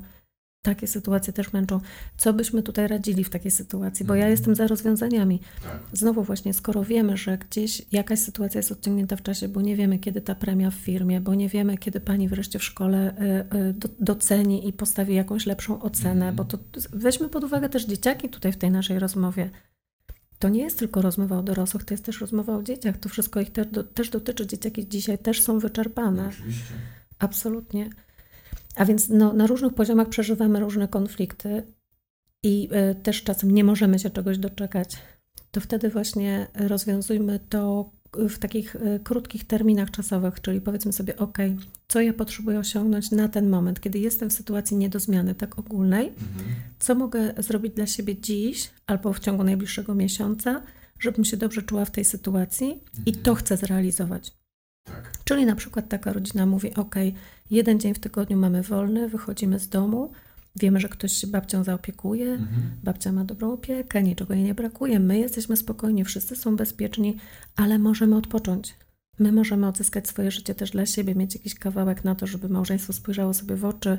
takie 0.61 0.87
sytuacje 0.87 1.33
też 1.33 1.53
męczą. 1.53 1.79
Co 2.17 2.33
byśmy 2.33 2.63
tutaj 2.63 2.87
radzili 2.87 3.23
w 3.23 3.29
takiej 3.29 3.51
sytuacji? 3.51 4.05
Bo 4.05 4.15
ja 4.15 4.19
mhm. 4.19 4.31
jestem 4.31 4.55
za 4.55 4.67
rozwiązaniami. 4.67 5.39
Tak. 5.63 5.79
Znowu 5.93 6.23
właśnie, 6.23 6.53
skoro 6.53 6.83
wiemy, 6.83 7.17
że 7.17 7.37
gdzieś 7.37 7.85
jakaś 7.91 8.19
sytuacja 8.19 8.59
jest 8.59 8.71
odciągnięta 8.71 9.15
w 9.15 9.21
czasie, 9.21 9.47
bo 9.47 9.61
nie 9.61 9.75
wiemy, 9.75 9.99
kiedy 9.99 10.21
ta 10.21 10.35
premia 10.35 10.71
w 10.71 10.75
firmie, 10.75 11.21
bo 11.21 11.35
nie 11.35 11.49
wiemy, 11.49 11.77
kiedy 11.77 11.99
pani 11.99 12.29
wreszcie 12.29 12.59
w 12.59 12.63
szkole 12.63 13.13
y, 13.53 13.57
y, 13.57 13.75
doceni 13.99 14.67
i 14.67 14.73
postawi 14.73 15.15
jakąś 15.15 15.45
lepszą 15.45 15.81
ocenę, 15.81 16.33
bo 16.33 16.45
to 16.45 16.57
weźmy 16.93 17.29
pod 17.29 17.43
uwagę 17.43 17.69
też 17.69 17.85
dzieciaki 17.85 18.29
tutaj 18.29 18.51
w 18.51 18.57
tej 18.57 18.71
naszej 18.71 18.99
rozmowie. 18.99 19.49
To 20.39 20.49
nie 20.49 20.61
jest 20.61 20.79
tylko 20.79 21.01
rozmowa 21.01 21.37
o 21.37 21.43
dorosłych, 21.43 21.83
to 21.85 21.93
jest 21.93 22.05
też 22.05 22.21
rozmowa 22.21 22.55
o 22.55 22.63
dzieciach. 22.63 22.97
To 22.97 23.09
wszystko 23.09 23.41
ich 23.41 23.51
te, 23.51 23.65
do, 23.65 23.83
też 23.83 24.09
dotyczy. 24.09 24.47
Dzieciaki 24.47 24.87
dzisiaj 24.87 25.17
też 25.17 25.41
są 25.41 25.59
wyczerpane. 25.59 26.27
Oczywiście. 26.27 26.73
Absolutnie. 27.19 27.89
A 28.77 28.85
więc 28.85 29.09
no, 29.09 29.33
na 29.33 29.47
różnych 29.47 29.73
poziomach 29.73 30.09
przeżywamy 30.09 30.59
różne 30.59 30.87
konflikty 30.87 31.63
i 32.43 32.69
y, 32.91 32.95
też 32.95 33.23
czasem 33.23 33.51
nie 33.51 33.63
możemy 33.63 33.99
się 33.99 34.09
czegoś 34.09 34.37
doczekać. 34.37 34.97
To 35.51 35.61
wtedy 35.61 35.89
właśnie 35.89 36.47
rozwiązujmy 36.55 37.39
to 37.49 37.91
w 38.13 38.37
takich 38.37 38.75
y, 38.75 38.99
krótkich 39.03 39.47
terminach 39.47 39.91
czasowych, 39.91 40.41
czyli 40.41 40.61
powiedzmy 40.61 40.93
sobie, 40.93 41.17
ok, 41.17 41.37
co 41.87 42.01
ja 42.01 42.13
potrzebuję 42.13 42.59
osiągnąć 42.59 43.11
na 43.11 43.27
ten 43.27 43.49
moment, 43.49 43.79
kiedy 43.79 43.99
jestem 43.99 44.29
w 44.29 44.33
sytuacji 44.33 44.77
nie 44.77 44.89
do 44.89 44.99
zmiany 44.99 45.35
tak 45.35 45.59
ogólnej, 45.59 46.07
mhm. 46.07 46.55
co 46.79 46.95
mogę 46.95 47.33
zrobić 47.37 47.73
dla 47.73 47.87
siebie 47.87 48.21
dziś 48.21 48.69
albo 48.85 49.13
w 49.13 49.19
ciągu 49.19 49.43
najbliższego 49.43 49.95
miesiąca, 49.95 50.61
żebym 50.99 51.25
się 51.25 51.37
dobrze 51.37 51.61
czuła 51.61 51.85
w 51.85 51.91
tej 51.91 52.05
sytuacji 52.05 52.71
mhm. 52.71 53.03
i 53.05 53.13
to 53.13 53.35
chcę 53.35 53.57
zrealizować. 53.57 54.31
Tak. 54.87 55.11
Czyli 55.23 55.45
na 55.45 55.55
przykład 55.55 55.89
taka 55.89 56.13
rodzina 56.13 56.45
mówi: 56.45 56.75
OK, 56.75 56.95
jeden 57.51 57.79
dzień 57.79 57.93
w 57.93 57.99
tygodniu 57.99 58.37
mamy 58.37 58.63
wolny, 58.63 59.09
wychodzimy 59.09 59.59
z 59.59 59.69
domu, 59.69 60.11
wiemy, 60.55 60.79
że 60.79 60.89
ktoś 60.89 61.13
się 61.13 61.27
babcią 61.27 61.63
zaopiekuje, 61.63 62.31
mhm. 62.31 62.61
babcia 62.83 63.11
ma 63.11 63.23
dobrą 63.23 63.51
opiekę, 63.53 64.03
niczego 64.03 64.33
jej 64.33 64.43
nie 64.43 64.55
brakuje, 64.55 64.99
my 64.99 65.19
jesteśmy 65.19 65.57
spokojni, 65.57 66.05
wszyscy 66.05 66.35
są 66.35 66.55
bezpieczni, 66.55 67.17
ale 67.55 67.79
możemy 67.79 68.15
odpocząć. 68.15 68.75
My 69.19 69.31
możemy 69.31 69.67
odzyskać 69.67 70.07
swoje 70.07 70.31
życie 70.31 70.55
też 70.55 70.71
dla 70.71 70.85
siebie, 70.85 71.15
mieć 71.15 71.35
jakiś 71.35 71.55
kawałek 71.55 72.03
na 72.03 72.15
to, 72.15 72.27
żeby 72.27 72.49
małżeństwo 72.49 72.93
spojrzało 72.93 73.33
sobie 73.33 73.55
w 73.55 73.65
oczy, 73.65 73.97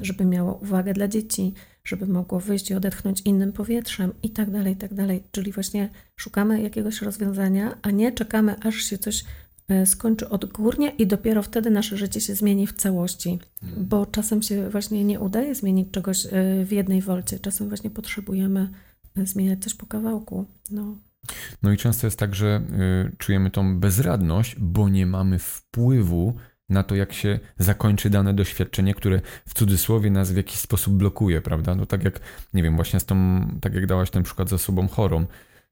żeby 0.00 0.24
miało 0.24 0.54
uwagę 0.54 0.92
dla 0.92 1.08
dzieci, 1.08 1.54
żeby 1.84 2.06
mogło 2.06 2.40
wyjść 2.40 2.70
i 2.70 2.74
odetchnąć 2.74 3.20
innym 3.20 3.52
powietrzem 3.52 4.12
i 4.22 4.30
tak 4.30 4.50
dalej, 4.50 4.72
i 4.72 4.76
tak 4.76 4.94
dalej. 4.94 5.22
Czyli 5.30 5.52
właśnie 5.52 5.90
szukamy 6.16 6.62
jakiegoś 6.62 7.02
rozwiązania, 7.02 7.78
a 7.82 7.90
nie 7.90 8.12
czekamy, 8.12 8.56
aż 8.60 8.74
się 8.74 8.98
coś 8.98 9.24
skończy 9.86 10.28
odgórnie 10.28 10.90
i 10.90 11.06
dopiero 11.06 11.42
wtedy 11.42 11.70
nasze 11.70 11.96
życie 11.96 12.20
się 12.20 12.34
zmieni 12.34 12.66
w 12.66 12.72
całości. 12.72 13.38
Mhm. 13.62 13.86
Bo 13.86 14.06
czasem 14.06 14.42
się 14.42 14.70
właśnie 14.70 15.04
nie 15.04 15.20
udaje 15.20 15.54
zmienić 15.54 15.90
czegoś 15.90 16.26
e, 16.26 16.30
w 16.64 16.72
jednej 16.72 17.02
wolcie. 17.02 17.38
Czasem 17.38 17.68
właśnie 17.68 17.90
potrzebujemy 17.90 18.70
e, 19.16 19.26
zmieniać 19.26 19.62
coś 19.62 19.74
po 19.74 19.86
kawałku. 19.86 20.46
No. 20.70 20.98
No 21.62 21.72
i 21.72 21.76
często 21.76 22.06
jest 22.06 22.18
tak, 22.18 22.34
że 22.34 22.62
y, 23.12 23.16
czujemy 23.16 23.50
tą 23.50 23.80
bezradność, 23.80 24.56
bo 24.58 24.88
nie 24.88 25.06
mamy 25.06 25.38
wpływu 25.38 26.34
na 26.68 26.82
to, 26.82 26.94
jak 26.94 27.12
się 27.12 27.40
zakończy 27.58 28.10
dane 28.10 28.34
doświadczenie, 28.34 28.94
które 28.94 29.20
w 29.46 29.54
cudzysłowie 29.54 30.10
nas 30.10 30.32
w 30.32 30.36
jakiś 30.36 30.58
sposób 30.58 30.94
blokuje, 30.94 31.40
prawda? 31.40 31.74
No 31.74 31.86
tak 31.86 32.04
jak, 32.04 32.20
nie 32.54 32.62
wiem, 32.62 32.76
właśnie 32.76 33.00
z 33.00 33.04
tą, 33.04 33.46
tak 33.60 33.74
jak 33.74 33.86
dałaś 33.86 34.10
ten 34.10 34.22
przykład 34.22 34.48
z 34.48 34.52
osobą 34.52 34.88
chorą, 34.88 35.26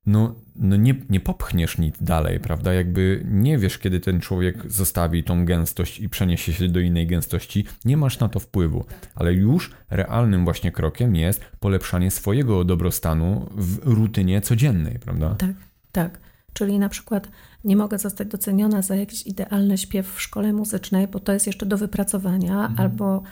no, 0.06 0.34
no 0.56 0.76
nie, 0.76 0.94
nie 1.10 1.20
popchniesz 1.20 1.78
nic 1.78 1.96
dalej, 2.00 2.40
prawda? 2.40 2.74
Jakby 2.74 3.22
nie 3.30 3.58
wiesz, 3.58 3.78
kiedy 3.78 4.00
ten 4.00 4.20
człowiek 4.20 4.72
zostawi 4.72 5.24
tą 5.24 5.44
gęstość 5.44 6.00
i 6.00 6.08
przeniesie 6.08 6.52
się 6.52 6.68
do 6.68 6.80
innej 6.80 7.06
gęstości, 7.06 7.64
nie 7.84 7.96
masz 7.96 8.18
na 8.18 8.28
to 8.28 8.40
wpływu, 8.40 8.84
ale 9.14 9.32
już 9.32 9.70
realnym 9.90 10.44
właśnie 10.44 10.72
krokiem 10.72 11.16
jest 11.16 11.44
polepszanie 11.60 12.10
swojego 12.10 12.64
dobrostanu 12.64 13.48
w 13.56 13.78
rutynie 13.84 14.40
codziennej, 14.40 14.98
prawda? 14.98 15.34
Tak, 15.34 15.56
tak. 15.92 16.20
Czyli 16.52 16.78
na 16.78 16.88
przykład 16.88 17.28
nie 17.64 17.76
mogę 17.76 17.98
zostać 17.98 18.28
doceniona 18.28 18.82
za 18.82 18.96
jakiś 18.96 19.26
idealny 19.26 19.78
śpiew 19.78 20.14
w 20.14 20.20
szkole 20.20 20.52
muzycznej, 20.52 21.08
bo 21.08 21.20
to 21.20 21.32
jest 21.32 21.46
jeszcze 21.46 21.66
do 21.66 21.78
wypracowania, 21.78 22.52
mhm. 22.52 22.80
albo 22.80 23.22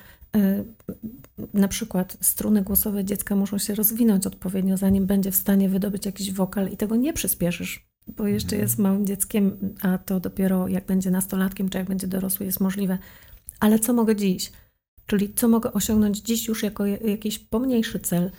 na 1.54 1.68
przykład 1.68 2.16
struny 2.20 2.62
głosowe 2.62 3.04
dziecka 3.04 3.36
muszą 3.36 3.58
się 3.58 3.74
rozwinąć 3.74 4.26
odpowiednio, 4.26 4.76
zanim 4.76 5.06
będzie 5.06 5.30
w 5.30 5.36
stanie 5.36 5.68
wydobyć 5.68 6.06
jakiś 6.06 6.32
wokal 6.32 6.68
i 6.72 6.76
tego 6.76 6.96
nie 6.96 7.12
przyspieszysz, 7.12 7.86
bo 8.16 8.26
jeszcze 8.26 8.56
mhm. 8.56 8.62
jest 8.62 8.78
małym 8.78 9.06
dzieckiem, 9.06 9.74
a 9.82 9.98
to 9.98 10.20
dopiero 10.20 10.68
jak 10.68 10.86
będzie 10.86 11.10
nastolatkiem, 11.10 11.68
czy 11.68 11.78
jak 11.78 11.86
będzie 11.86 12.06
dorosły 12.06 12.46
jest 12.46 12.60
możliwe. 12.60 12.98
Ale 13.60 13.78
co 13.78 13.92
mogę 13.92 14.16
dziś? 14.16 14.52
Czyli 15.06 15.34
co 15.34 15.48
mogę 15.48 15.72
osiągnąć 15.72 16.18
dziś 16.18 16.48
już 16.48 16.62
jako 16.62 16.86
jakiś 16.86 17.38
pomniejszy 17.38 18.00
cel 18.00 18.30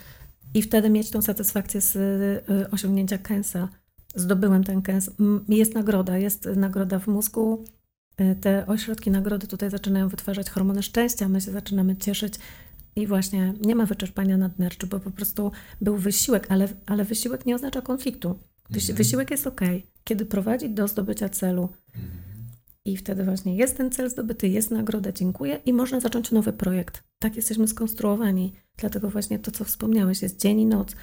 i 0.54 0.62
wtedy 0.62 0.90
mieć 0.90 1.10
tą 1.10 1.22
satysfakcję 1.22 1.80
z 1.80 1.96
y, 1.96 2.70
osiągnięcia 2.70 3.18
Kensa. 3.18 3.68
Zdobyłem 4.14 4.64
ten 4.64 4.82
Kens. 4.82 5.10
Jest 5.48 5.74
nagroda, 5.74 6.18
jest 6.18 6.48
nagroda 6.56 6.98
w 6.98 7.06
mózgu, 7.06 7.64
y, 7.64 7.77
te 8.40 8.66
ośrodki 8.66 9.10
nagrody 9.10 9.46
tutaj 9.46 9.70
zaczynają 9.70 10.08
wytwarzać 10.08 10.50
hormony 10.50 10.82
szczęścia, 10.82 11.28
my 11.28 11.40
się 11.40 11.50
zaczynamy 11.50 11.96
cieszyć 11.96 12.34
i 12.96 13.06
właśnie 13.06 13.54
nie 13.60 13.74
ma 13.74 13.86
wyczerpania 13.86 14.36
nadnerczy, 14.36 14.86
bo 14.86 15.00
po 15.00 15.10
prostu 15.10 15.52
był 15.80 15.96
wysiłek, 15.96 16.46
ale, 16.48 16.68
ale 16.86 17.04
wysiłek 17.04 17.46
nie 17.46 17.54
oznacza 17.54 17.82
konfliktu. 17.82 18.38
Mhm. 18.70 18.96
Wysiłek 18.96 19.30
jest 19.30 19.46
ok, 19.46 19.60
kiedy 20.04 20.26
prowadzi 20.26 20.70
do 20.70 20.88
zdobycia 20.88 21.28
celu. 21.28 21.68
Mhm. 21.94 22.28
I 22.84 22.96
wtedy 22.96 23.24
właśnie 23.24 23.56
jest 23.56 23.76
ten 23.76 23.90
cel 23.90 24.10
zdobyty, 24.10 24.48
jest 24.48 24.70
nagroda, 24.70 25.12
dziękuję 25.12 25.60
i 25.66 25.72
można 25.72 26.00
zacząć 26.00 26.30
nowy 26.30 26.52
projekt. 26.52 27.02
Tak 27.18 27.36
jesteśmy 27.36 27.68
skonstruowani. 27.68 28.52
Dlatego 28.76 29.10
właśnie 29.10 29.38
to, 29.38 29.50
co 29.50 29.64
wspomniałeś, 29.64 30.22
jest 30.22 30.40
dzień 30.40 30.60
i 30.60 30.66
noc. 30.66 30.96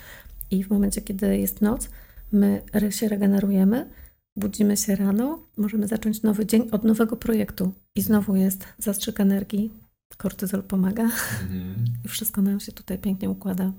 I 0.51 0.63
w 0.63 0.69
momencie, 0.69 1.01
kiedy 1.01 1.37
jest 1.37 1.61
noc, 1.61 1.89
my 2.31 2.61
się 2.89 3.09
regenerujemy, 3.09 3.89
budzimy 4.35 4.77
się 4.77 4.95
rano, 4.95 5.39
możemy 5.57 5.87
zacząć 5.87 6.21
nowy 6.21 6.45
dzień 6.45 6.69
od 6.71 6.83
nowego 6.83 7.17
projektu. 7.17 7.73
I 7.95 8.01
znowu 8.01 8.35
jest 8.35 8.67
zastrzyk 8.77 9.19
energii, 9.19 9.71
kortyzol 10.17 10.63
pomaga 10.63 11.03
mhm. 11.03 11.85
i 12.05 12.07
wszystko 12.07 12.41
nam 12.41 12.59
się 12.59 12.71
tutaj 12.71 12.97
pięknie 12.97 13.29
układa. 13.29 13.71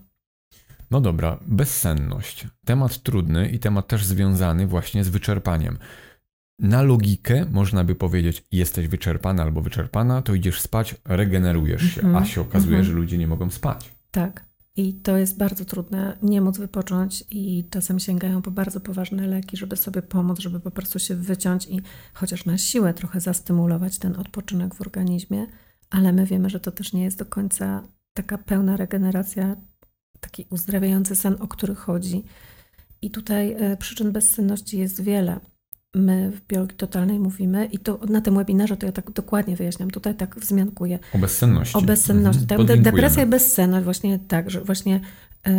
No 0.91 1.01
dobra, 1.01 1.39
bezsenność. 1.47 2.47
Temat 2.65 3.03
trudny 3.03 3.49
i 3.49 3.59
temat 3.59 3.89
też 3.89 4.05
związany 4.05 4.67
właśnie 4.67 5.05
z 5.05 5.09
wyczerpaniem. 5.09 5.79
Na 6.59 6.83
logikę 6.83 7.47
można 7.51 7.85
by 7.85 7.95
powiedzieć, 7.95 8.45
jesteś 8.53 8.89
wyczerpana 8.89 9.43
albo 9.43 9.63
wyczerpana, 9.63 10.23
to 10.23 10.35
idziesz 10.35 10.61
spać, 10.61 10.95
regenerujesz 11.05 11.83
się, 11.83 12.01
mm 12.01 12.15
-hmm. 12.15 12.23
a 12.23 12.25
się 12.25 12.41
okazuje, 12.41 12.75
mm 12.75 12.85
-hmm. 12.85 12.89
że 12.89 12.95
ludzie 12.95 13.19
nie 13.19 13.27
mogą 13.27 13.51
spać. 13.51 13.93
Tak. 14.11 14.46
I 14.77 14.95
to 14.95 15.17
jest 15.17 15.39
bardzo 15.39 15.65
trudne, 15.65 16.19
nie 16.23 16.41
móc 16.41 16.59
wypocząć 16.59 17.25
i 17.31 17.69
czasem 17.71 17.99
sięgają 17.99 18.43
po 18.43 18.51
bardzo 18.51 18.81
poważne 18.81 19.27
leki, 19.27 19.57
żeby 19.57 19.77
sobie 19.77 20.03
pomóc, 20.03 20.39
żeby 20.39 20.61
po 20.61 20.71
prostu 20.71 20.99
się 20.99 21.15
wyciąć 21.15 21.67
i 21.67 21.81
chociaż 22.15 22.45
na 22.45 22.59
siłę 22.59 22.95
trochę 22.95 23.21
zastymulować 23.21 23.99
ten 23.99 24.17
odpoczynek 24.17 24.75
w 24.75 24.81
organizmie, 24.81 25.47
ale 25.91 26.13
my 26.13 26.27
wiemy, 26.27 26.51
że 26.51 26.61
to 26.61 26.73
też 26.73 26.93
nie 26.93 27.05
jest 27.05 27.19
do 27.19 27.27
końca 27.27 27.83
taka 28.13 28.39
pełna 28.39 28.77
regeneracja, 28.77 29.57
taki 30.21 30.47
uzdrawiający 30.51 31.17
sen, 31.17 31.37
o 31.41 31.49
który 31.49 31.75
chodzi. 31.75 32.25
I 33.03 33.11
tutaj 33.11 33.53
e, 33.53 33.77
przyczyn 33.77 34.13
bezsenności 34.13 34.79
jest 34.79 35.03
wiele 35.03 35.41
my 35.95 36.31
w 36.31 36.47
biologii 36.47 36.77
totalnej 36.77 37.19
mówimy 37.19 37.67
i 37.67 37.79
to 37.79 38.01
na 38.09 38.21
tym 38.21 38.35
webinarze 38.35 38.77
to 38.77 38.87
ja 38.87 38.93
tak 38.93 39.11
dokładnie 39.11 39.57
wyjaśniam, 39.57 39.91
tutaj 39.91 40.15
tak 40.15 40.37
wzmiankuję. 40.37 40.99
O 41.15 41.19
bezsenności. 41.19 41.79
O 41.79 41.83
bezsenności. 41.83 42.47
Mhm. 42.51 42.83
Depresja 42.83 43.23
i 43.23 43.27
bezsenność 43.27 43.85
właśnie 43.85 44.19
tak, 44.19 44.51
że 44.51 44.61
właśnie 44.61 45.01
y, 45.47 45.53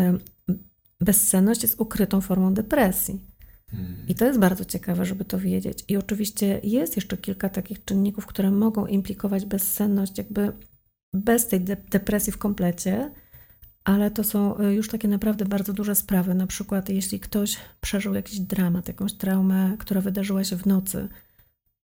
bezsenność 1.01 1.61
jest 1.61 1.82
ukrytą 1.82 2.21
formą 2.21 2.53
depresji. 2.53 3.21
Hmm. 3.71 3.95
I 4.07 4.15
to 4.15 4.25
jest 4.25 4.39
bardzo 4.39 4.65
ciekawe, 4.65 5.05
żeby 5.05 5.25
to 5.25 5.39
wiedzieć. 5.39 5.86
I 5.88 5.97
oczywiście 5.97 6.59
jest 6.63 6.95
jeszcze 6.95 7.17
kilka 7.17 7.49
takich 7.49 7.86
czynników, 7.86 8.25
które 8.25 8.51
mogą 8.51 8.86
implikować 8.86 9.45
bezsenność, 9.45 10.17
jakby 10.17 10.51
bez 11.13 11.47
tej 11.47 11.61
de 11.61 11.78
depresji 11.91 12.34
w 12.34 12.38
komplecie, 12.38 13.11
ale 13.88 14.11
to 14.11 14.23
są 14.23 14.59
y, 14.59 14.73
już 14.73 14.89
takie 14.89 15.07
naprawdę 15.07 15.45
bardzo 15.45 15.73
duże 15.73 15.95
sprawy. 15.95 16.33
Na 16.33 16.47
przykład, 16.47 16.89
jeśli 16.89 17.19
ktoś 17.19 17.57
przeżył 17.81 18.13
jakiś 18.13 18.39
dramat, 18.39 18.88
jakąś 18.88 19.13
traumę, 19.13 19.75
która 19.79 20.01
wydarzyła 20.01 20.43
się 20.43 20.55
w 20.57 20.65
nocy 20.65 21.07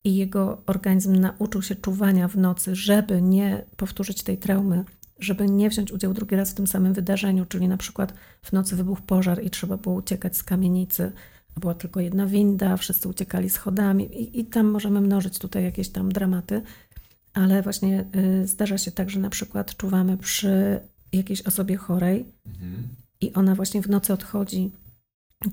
i 0.04 0.16
jego 0.16 0.62
organizm 0.66 1.14
nauczył 1.16 1.62
się 1.62 1.74
czuwania 1.74 2.28
w 2.28 2.36
nocy, 2.36 2.74
żeby 2.76 3.22
nie 3.22 3.64
powtórzyć 3.76 4.22
tej 4.22 4.38
traumy, 4.38 4.84
żeby 5.18 5.46
nie 5.46 5.70
wziąć 5.70 5.92
udziału 5.92 6.14
drugi 6.14 6.36
raz 6.36 6.50
w 6.50 6.54
tym 6.54 6.66
samym 6.66 6.92
wydarzeniu, 6.92 7.46
czyli 7.46 7.68
na 7.68 7.76
przykład 7.76 8.14
w 8.42 8.52
nocy 8.52 8.76
wybuchł 8.76 9.02
pożar 9.02 9.44
i 9.44 9.50
trzeba 9.50 9.76
było 9.76 9.94
uciekać 9.94 10.36
z 10.36 10.42
kamienicy, 10.42 11.12
a 11.56 11.60
była 11.60 11.74
tylko 11.74 12.00
jedna 12.00 12.26
winda, 12.26 12.76
wszyscy 12.76 13.08
uciekali 13.08 13.50
schodami 13.50 14.04
i, 14.04 14.40
i 14.40 14.44
tam 14.44 14.66
możemy 14.66 15.00
mnożyć 15.00 15.38
tutaj 15.38 15.64
jakieś 15.64 15.88
tam 15.88 16.12
dramaty, 16.12 16.62
ale 17.32 17.62
właśnie 17.62 18.04
y, 18.16 18.46
zdarza 18.46 18.78
się 18.78 18.92
tak, 18.92 19.10
że 19.10 19.20
na 19.20 19.30
przykład 19.30 19.76
czuwamy 19.76 20.16
przy 20.16 20.80
jakiejś 21.12 21.42
osobie 21.42 21.76
chorej 21.76 22.24
mhm. 22.46 22.88
i 23.20 23.32
ona 23.32 23.54
właśnie 23.54 23.82
w 23.82 23.88
nocy 23.88 24.12
odchodzi. 24.12 24.70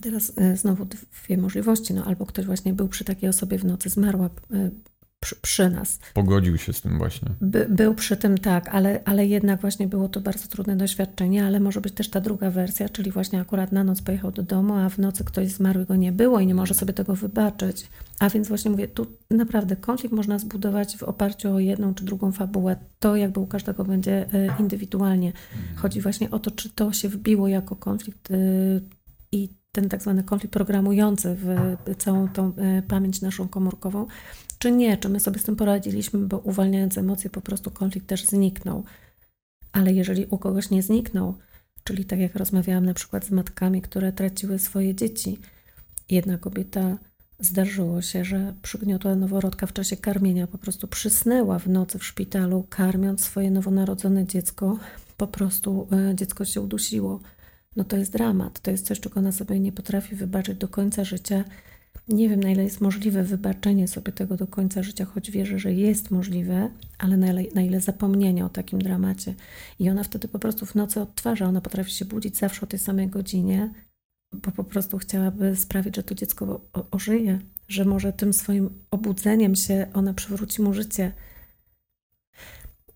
Teraz 0.01 0.33
e, 0.37 0.57
znowu 0.57 0.85
dwie 0.85 1.37
możliwości, 1.37 1.93
no 1.93 2.05
albo 2.05 2.25
ktoś 2.25 2.45
właśnie 2.45 2.73
był 2.73 2.87
przy 2.87 3.03
takiej 3.03 3.29
osobie 3.29 3.59
w 3.59 3.65
nocy, 3.65 3.89
zmarła 3.89 4.25
e, 4.25 4.71
przy, 5.19 5.35
przy, 5.35 5.69
nas. 5.69 5.99
Pogodził 6.13 6.57
się 6.57 6.73
z 6.73 6.81
tym 6.81 6.97
właśnie. 6.97 7.29
By, 7.41 7.67
był 7.69 7.95
przy 7.95 8.17
tym 8.17 8.37
tak, 8.37 8.69
ale, 8.69 8.99
ale 9.05 9.25
jednak 9.25 9.61
właśnie 9.61 9.87
było 9.87 10.09
to 10.09 10.21
bardzo 10.21 10.47
trudne 10.47 10.75
doświadczenie, 10.75 11.45
ale 11.45 11.59
może 11.59 11.81
być 11.81 11.93
też 11.93 12.09
ta 12.09 12.21
druga 12.21 12.51
wersja, 12.51 12.89
czyli 12.89 13.11
właśnie 13.11 13.41
akurat 13.41 13.71
na 13.71 13.83
noc 13.83 14.01
pojechał 14.01 14.31
do 14.31 14.43
domu, 14.43 14.75
a 14.75 14.89
w 14.89 14.97
nocy 14.97 15.23
ktoś 15.23 15.47
zmarł 15.47 15.85
go 15.85 15.95
nie 15.95 16.11
było 16.11 16.39
i 16.39 16.47
nie 16.47 16.55
może 16.55 16.73
sobie 16.73 16.93
tego 16.93 17.15
wybaczyć. 17.15 17.87
A 18.19 18.29
więc 18.29 18.47
właśnie 18.47 18.71
mówię, 18.71 18.87
tu 18.87 19.07
naprawdę 19.29 19.75
konflikt 19.75 20.15
można 20.15 20.39
zbudować 20.39 20.97
w 20.97 21.03
oparciu 21.03 21.53
o 21.53 21.59
jedną 21.59 21.93
czy 21.93 22.05
drugą 22.05 22.31
fabułę. 22.31 22.75
To 22.99 23.15
jakby 23.15 23.39
u 23.39 23.47
każdego 23.47 23.85
będzie 23.85 24.33
e, 24.33 24.59
indywidualnie. 24.59 25.27
Mhm. 25.27 25.77
Chodzi 25.77 26.01
właśnie 26.01 26.31
o 26.31 26.39
to, 26.39 26.51
czy 26.51 26.69
to 26.69 26.93
się 26.93 27.09
wbiło 27.09 27.47
jako 27.47 27.75
konflikt 27.75 28.31
e, 28.31 28.35
i 29.31 29.49
ten 29.71 29.89
tak 29.89 30.01
zwany 30.01 30.23
konflikt 30.23 30.53
programujący 30.53 31.35
w 31.35 31.55
całą 31.97 32.27
tą 32.27 32.55
e, 32.55 32.81
pamięć 32.81 33.21
naszą 33.21 33.47
komórkową, 33.47 34.07
czy 34.57 34.71
nie, 34.71 34.97
czy 34.97 35.09
my 35.09 35.19
sobie 35.19 35.39
z 35.39 35.43
tym 35.43 35.55
poradziliśmy, 35.55 36.19
bo 36.19 36.37
uwalniając 36.39 36.97
emocje 36.97 37.29
po 37.29 37.41
prostu 37.41 37.71
konflikt 37.71 38.07
też 38.07 38.25
zniknął. 38.25 38.83
Ale 39.71 39.93
jeżeli 39.93 40.25
u 40.25 40.37
kogoś 40.37 40.69
nie 40.69 40.83
zniknął, 40.83 41.37
czyli 41.83 42.05
tak 42.05 42.19
jak 42.19 42.35
rozmawiałam 42.35 42.85
na 42.85 42.93
przykład 42.93 43.25
z 43.25 43.31
matkami, 43.31 43.81
które 43.81 44.13
traciły 44.13 44.59
swoje 44.59 44.95
dzieci, 44.95 45.37
jedna 46.09 46.37
kobieta 46.37 46.97
zdarzyło 47.39 48.01
się, 48.01 48.25
że 48.25 48.53
przygniotła 48.61 49.15
noworodka 49.15 49.67
w 49.67 49.73
czasie 49.73 49.97
karmienia, 49.97 50.47
po 50.47 50.57
prostu 50.57 50.87
przysnęła 50.87 51.59
w 51.59 51.67
nocy 51.67 51.99
w 51.99 52.05
szpitalu, 52.05 52.65
karmiąc 52.69 53.23
swoje 53.23 53.51
nowonarodzone 53.51 54.25
dziecko, 54.25 54.79
po 55.17 55.27
prostu 55.27 55.87
e, 55.91 56.15
dziecko 56.15 56.45
się 56.45 56.61
udusiło. 56.61 57.19
No 57.75 57.83
to 57.83 57.97
jest 57.97 58.11
dramat, 58.11 58.59
to 58.59 58.71
jest 58.71 58.85
coś, 58.85 58.99
czego 58.99 59.19
ona 59.19 59.31
sobie 59.31 59.59
nie 59.59 59.71
potrafi 59.71 60.15
wybaczyć 60.15 60.57
do 60.57 60.67
końca 60.67 61.03
życia 61.03 61.43
nie 62.07 62.29
wiem, 62.29 62.39
na 62.39 62.49
ile 62.49 62.63
jest 62.63 62.81
możliwe 62.81 63.23
wybaczenie 63.23 63.87
sobie 63.87 64.11
tego 64.11 64.37
do 64.37 64.47
końca 64.47 64.83
życia, 64.83 65.05
choć 65.05 65.31
wierzę, 65.31 65.59
że 65.59 65.73
jest 65.73 66.11
możliwe, 66.11 66.69
ale 66.97 67.17
na 67.17 67.27
ile, 67.27 67.43
na 67.55 67.61
ile 67.61 67.81
zapomnienie 67.81 68.45
o 68.45 68.49
takim 68.49 68.81
dramacie. 68.81 69.35
I 69.79 69.89
ona 69.89 70.03
wtedy 70.03 70.27
po 70.27 70.39
prostu 70.39 70.65
w 70.65 70.75
nocy 70.75 71.01
odtwarza, 71.01 71.45
ona 71.45 71.61
potrafi 71.61 71.91
się 71.91 72.05
budzić 72.05 72.37
zawsze 72.37 72.61
o 72.61 72.67
tej 72.67 72.79
samej 72.79 73.07
godzinie, 73.07 73.73
bo 74.33 74.51
po 74.51 74.63
prostu 74.63 74.97
chciałaby 74.97 75.55
sprawić, 75.55 75.95
że 75.95 76.03
to 76.03 76.15
dziecko 76.15 76.61
ożyje, 76.91 77.39
że 77.67 77.85
może 77.85 78.13
tym 78.13 78.33
swoim 78.33 78.69
obudzeniem 78.91 79.55
się 79.55 79.87
ona 79.93 80.13
przywróci 80.13 80.61
mu 80.61 80.73
życie. 80.73 81.11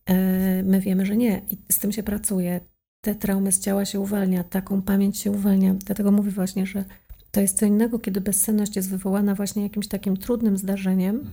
E, 0.06 0.64
my 0.64 0.82
wiemy, 0.82 1.06
że 1.06 1.18
nie 1.18 1.42
i 1.50 1.58
z 1.72 1.80
tym 1.80 1.92
się 1.92 2.04
pracuje. 2.04 2.62
Te 3.04 3.16
traumy 3.16 3.52
z 3.52 3.60
ciała 3.60 3.86
się 3.86 4.00
uwalnia, 4.00 4.44
taką 4.44 4.82
pamięć 4.82 5.18
się 5.18 5.32
uwalnia. 5.32 5.74
Dlatego 5.74 6.12
mówię 6.12 6.32
właśnie, 6.32 6.66
że 6.66 6.86
to 7.32 7.42
jest 7.42 7.60
co 7.60 7.66
innego, 7.66 8.00
kiedy 8.00 8.22
bezsenność 8.22 8.76
jest 8.76 8.90
wywołana 8.90 9.36
właśnie 9.36 9.64
jakimś 9.64 9.88
takim 9.88 10.18
trudnym 10.18 10.58
zdarzeniem, 10.58 11.30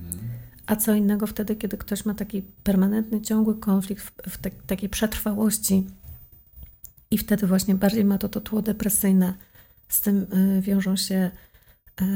a 0.67 0.77
co 0.77 0.95
innego 0.95 1.27
wtedy, 1.27 1.57
kiedy 1.57 1.77
ktoś 1.77 2.05
ma 2.05 2.15
taki 2.15 2.43
permanentny, 2.43 3.21
ciągły 3.21 3.59
konflikt 3.59 4.03
w, 4.05 4.13
w 4.31 4.39
te, 4.39 4.51
takiej 4.51 4.89
przetrwałości 4.89 5.87
i 7.11 7.19
wtedy 7.19 7.47
właśnie 7.47 7.75
bardziej 7.75 8.05
ma 8.05 8.19
to 8.19 8.29
to 8.29 8.41
tło 8.41 8.63
depresyjne. 8.63 9.35
Z 9.89 10.01
tym 10.01 10.27
y, 10.59 10.61
wiążą 10.63 10.97
się 10.97 11.31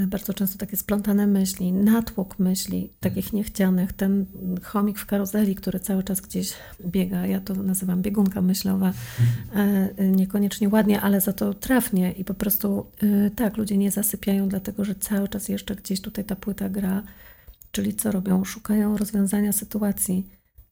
bardzo 0.07 0.35
często 0.35 0.59
takie 0.59 0.77
splątane 0.77 1.27
myśli, 1.27 1.73
natłok 1.73 2.39
myśli, 2.39 2.93
takich 3.01 3.33
niechcianych, 3.33 3.93
ten 3.93 4.27
chomik 4.63 4.99
w 4.99 5.07
karuzeli, 5.07 5.55
który 5.55 5.81
cały 5.81 6.03
czas 6.03 6.21
gdzieś 6.21 6.53
biega, 6.87 7.27
ja 7.27 7.41
to 7.41 7.55
nazywam 7.55 8.03
biegunka 8.03 8.43
myślowa, 8.43 8.93
e, 9.55 10.09
niekoniecznie 10.09 10.69
ładnie, 10.69 11.01
ale 11.01 11.21
za 11.21 11.33
to 11.33 11.55
trafnie 11.55 12.13
i 12.13 12.25
po 12.25 12.35
prostu 12.35 12.87
e, 13.03 13.31
tak, 13.31 13.57
ludzie 13.57 13.77
nie 13.77 13.91
zasypiają, 13.91 14.49
dlatego 14.49 14.85
że 14.85 14.95
cały 14.95 15.29
czas 15.29 15.49
jeszcze 15.49 15.77
gdzieś 15.77 16.01
tutaj 16.01 16.25
ta 16.25 16.37
płyta 16.37 16.69
gra, 16.69 17.03
czyli 17.71 17.95
co 17.95 18.13
robią? 18.13 18.45
Szukają 18.45 18.97
rozwiązania 18.97 19.53
sytuacji, 19.53 20.27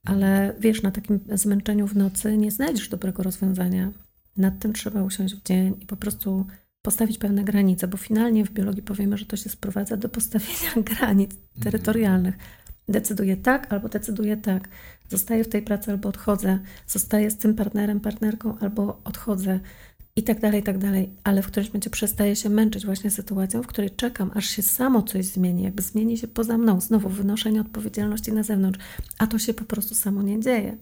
ale 0.05 0.55
wiesz, 0.61 0.83
na 0.83 0.91
takim 0.91 1.21
zmęczeniu 1.35 1.87
w 1.87 1.97
nocy 1.97 2.37
nie 2.37 2.51
znajdziesz 2.51 2.89
dobrego 2.89 3.23
rozwiązania. 3.23 3.93
Nad 4.37 4.59
tym 4.59 4.73
trzeba 4.73 5.03
usiąść 5.03 5.35
w 5.35 5.43
dzień 5.43 5.77
i 5.81 5.87
po 5.87 5.97
prostu 5.97 6.47
postawić 6.83 7.19
pewne 7.19 7.45
granice, 7.45 7.89
bo 7.89 7.97
finalnie 7.97 8.45
w 8.45 8.51
biologii 8.51 8.83
powiemy, 8.83 9.19
że 9.19 9.27
to 9.27 9.37
się 9.37 9.51
sprowadza 9.51 9.97
do 9.97 10.09
postawienia 10.09 10.83
granic 10.95 11.31
terytorialnych. 11.63 12.35
Decyduję 12.89 13.37
tak 13.37 13.73
albo 13.73 13.89
decyduję 13.89 14.37
tak. 14.37 14.69
Zostaję 15.09 15.45
w 15.45 15.49
tej 15.49 15.63
pracy 15.63 15.91
albo 15.91 16.09
odchodzę. 16.09 16.59
Zostaję 16.87 17.31
z 17.31 17.39
tym 17.39 17.55
partnerem, 17.55 18.01
partnerką 18.01 18.59
albo 18.59 19.01
odchodzę. 19.05 19.61
I 20.17 20.23
tak 20.23 20.41
dalej, 20.41 20.61
i 20.61 20.63
tak 20.63 20.79
dalej. 20.79 21.11
Ale 21.25 21.43
w 21.43 21.47
którymś 21.47 21.69
momencie 21.69 21.91
przestaję 21.91 22.37
się 22.37 22.49
męczyć 22.49 22.87
właśnie 22.87 23.11
sytuacją, 23.11 23.63
w 23.63 23.67
której 23.67 23.91
czekam, 23.91 24.31
aż 24.35 24.47
się 24.47 24.63
samo 24.63 25.03
coś 25.03 25.25
zmieni, 25.25 25.63
jakby 25.63 25.83
zmieni 25.83 26.19
się 26.19 26.29
poza 26.29 26.59
mną. 26.59 26.81
Znowu 26.81 27.09
wynoszenie 27.09 27.61
odpowiedzialności 27.61 28.33
na 28.33 28.43
zewnątrz. 28.43 28.81
A 29.19 29.27
to 29.27 29.39
się 29.39 29.55
po 29.55 29.65
prostu 29.65 29.95
samo 29.95 30.23
nie 30.23 30.41
dzieje. 30.41 30.77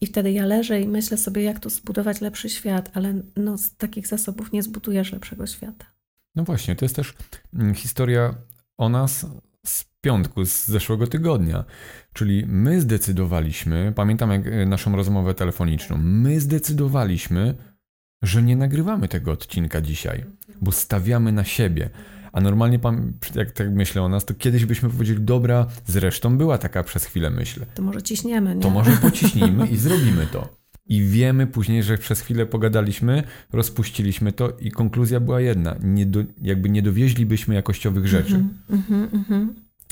I 0.00 0.06
wtedy 0.06 0.32
ja 0.32 0.46
leżę 0.46 0.80
i 0.80 0.88
myślę 0.88 1.16
sobie, 1.16 1.42
jak 1.42 1.60
tu 1.60 1.70
zbudować 1.70 2.20
lepszy 2.20 2.48
świat, 2.48 2.90
ale 2.94 3.14
no, 3.36 3.58
z 3.58 3.76
takich 3.76 4.06
zasobów 4.06 4.52
nie 4.52 4.62
zbudujesz 4.62 5.12
lepszego 5.12 5.46
świata. 5.46 5.86
No 6.34 6.44
właśnie, 6.44 6.76
to 6.76 6.84
jest 6.84 6.96
też 6.96 7.14
mm, 7.54 7.74
historia 7.74 8.34
o 8.78 8.88
nas 8.88 9.26
z 9.66 9.84
piątku, 10.00 10.44
z 10.44 10.66
zeszłego 10.66 11.06
tygodnia. 11.06 11.64
Czyli 12.12 12.44
my 12.46 12.80
zdecydowaliśmy, 12.80 13.92
pamiętam 13.96 14.30
jak 14.30 14.46
e, 14.46 14.66
naszą 14.66 14.96
rozmowę 14.96 15.34
telefoniczną, 15.34 15.98
my 15.98 16.40
zdecydowaliśmy, 16.40 17.54
że 18.22 18.42
nie 18.42 18.56
nagrywamy 18.56 19.08
tego 19.08 19.32
odcinka 19.32 19.80
dzisiaj, 19.80 20.24
bo 20.60 20.72
stawiamy 20.72 21.32
na 21.32 21.44
siebie. 21.44 21.90
A 22.32 22.40
normalnie, 22.40 22.78
pan, 22.78 23.12
jak 23.34 23.52
tak 23.52 23.70
myślę 23.70 24.02
o 24.02 24.08
nas, 24.08 24.24
to 24.24 24.34
kiedyś 24.34 24.64
byśmy 24.64 24.90
powiedzieli, 24.90 25.20
dobra, 25.20 25.66
zresztą 25.86 26.38
była 26.38 26.58
taka 26.58 26.82
przez 26.82 27.04
chwilę 27.04 27.30
myśl. 27.30 27.66
To 27.74 27.82
może 27.82 28.02
ciśniemy, 28.02 28.54
nie? 28.54 28.62
To 28.62 28.70
może 28.70 28.90
pociśnijmy 29.02 29.66
i 29.66 29.76
zrobimy 29.76 30.26
to. 30.32 30.58
I 30.86 31.02
wiemy 31.02 31.46
później, 31.46 31.82
że 31.82 31.98
przez 31.98 32.20
chwilę 32.20 32.46
pogadaliśmy, 32.46 33.22
rozpuściliśmy 33.52 34.32
to 34.32 34.50
i 34.60 34.70
konkluzja 34.70 35.20
była 35.20 35.40
jedna. 35.40 35.76
Nie 35.82 36.06
do, 36.06 36.24
jakby 36.42 36.70
nie 36.70 36.82
dowieźlibyśmy 36.82 37.54
jakościowych 37.54 38.06
rzeczy. 38.06 38.34
Mm 38.34 38.82
-hmm, 38.82 39.14
mm 39.14 39.24
-hmm. 39.24 39.48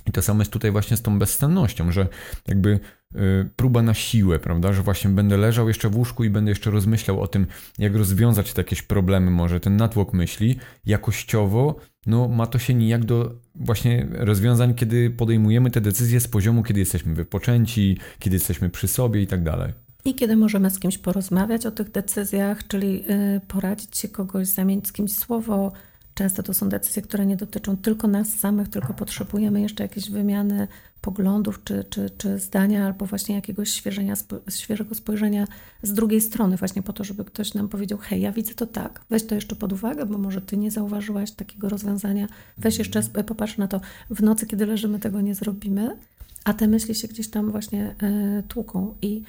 I 0.06 0.12
to 0.12 0.22
samo 0.22 0.40
jest 0.40 0.52
tutaj 0.52 0.70
właśnie 0.70 0.96
z 0.96 1.02
tą 1.02 1.18
bezsennością, 1.18 1.92
że 1.92 2.08
jakby 2.48 2.80
y, 3.14 3.50
próba 3.56 3.82
na 3.82 3.94
siłę, 3.94 4.38
prawda, 4.38 4.72
że 4.72 4.82
właśnie 4.82 5.10
będę 5.10 5.36
leżał 5.36 5.68
jeszcze 5.68 5.88
w 5.88 5.96
łóżku 5.96 6.24
i 6.24 6.30
będę 6.30 6.50
jeszcze 6.50 6.70
rozmyślał 6.70 7.20
o 7.20 7.26
tym, 7.26 7.46
jak 7.78 7.96
rozwiązać 7.96 8.52
te 8.52 8.60
jakieś 8.60 8.82
problemy, 8.82 9.30
może 9.30 9.60
ten 9.60 9.76
natłok 9.76 10.12
myśli, 10.12 10.58
jakościowo, 10.86 11.74
no 12.06 12.28
ma 12.28 12.46
to 12.46 12.58
się 12.58 12.74
nijak 12.74 13.04
do 13.04 13.34
właśnie 13.54 14.06
rozwiązań, 14.10 14.74
kiedy 14.74 15.10
podejmujemy 15.10 15.70
te 15.70 15.80
decyzje 15.80 16.20
z 16.20 16.28
poziomu, 16.28 16.62
kiedy 16.62 16.80
jesteśmy 16.80 17.14
wypoczęci, 17.14 17.98
kiedy 18.18 18.36
jesteśmy 18.36 18.70
przy 18.70 18.88
sobie 18.88 19.22
i 19.22 19.26
tak 19.26 19.42
dalej. 19.42 19.72
I 20.04 20.14
kiedy 20.14 20.36
możemy 20.36 20.70
z 20.70 20.78
kimś 20.78 20.98
porozmawiać 20.98 21.66
o 21.66 21.70
tych 21.70 21.90
decyzjach, 21.90 22.66
czyli 22.66 23.04
y, 23.10 23.40
poradzić 23.48 23.98
się 23.98 24.08
kogoś, 24.08 24.46
zamienić 24.46 24.88
z 24.88 24.92
kimś 24.92 25.12
słowo. 25.12 25.72
Często 26.14 26.42
to 26.42 26.54
są 26.54 26.68
decyzje, 26.68 27.02
które 27.02 27.26
nie 27.26 27.36
dotyczą 27.36 27.76
tylko 27.76 28.08
nas 28.08 28.28
samych, 28.28 28.68
tylko 28.68 28.94
potrzebujemy 28.94 29.60
jeszcze 29.60 29.82
jakiejś 29.82 30.10
wymiany 30.10 30.68
poglądów 31.06 31.64
czy, 31.64 31.84
czy, 31.90 32.10
czy 32.10 32.38
zdania, 32.38 32.86
albo 32.86 33.06
właśnie 33.06 33.34
jakiegoś 33.34 33.70
świeżenia, 33.70 34.14
świeżego 34.50 34.94
spojrzenia 34.94 35.46
z 35.82 35.92
drugiej 35.92 36.20
strony, 36.20 36.56
właśnie 36.56 36.82
po 36.82 36.92
to, 36.92 37.04
żeby 37.04 37.24
ktoś 37.24 37.54
nam 37.54 37.68
powiedział: 37.68 37.98
Hej, 37.98 38.20
ja 38.20 38.32
widzę 38.32 38.54
to 38.54 38.66
tak, 38.66 39.04
weź 39.10 39.26
to 39.26 39.34
jeszcze 39.34 39.56
pod 39.56 39.72
uwagę, 39.72 40.06
bo 40.06 40.18
może 40.18 40.40
ty 40.40 40.56
nie 40.56 40.70
zauważyłaś 40.70 41.32
takiego 41.32 41.68
rozwiązania, 41.68 42.26
weź 42.58 42.78
jeszcze 42.78 43.02
popatrz 43.02 43.58
na 43.58 43.68
to. 43.68 43.80
W 44.10 44.22
nocy, 44.22 44.46
kiedy 44.46 44.66
leżymy, 44.66 44.98
tego 44.98 45.20
nie 45.20 45.34
zrobimy, 45.34 45.96
a 46.44 46.54
te 46.54 46.68
myśli 46.68 46.94
się 46.94 47.08
gdzieś 47.08 47.30
tam 47.30 47.50
właśnie 47.50 47.94
y, 48.38 48.42
tłuką. 48.42 48.94
I 49.02 49.22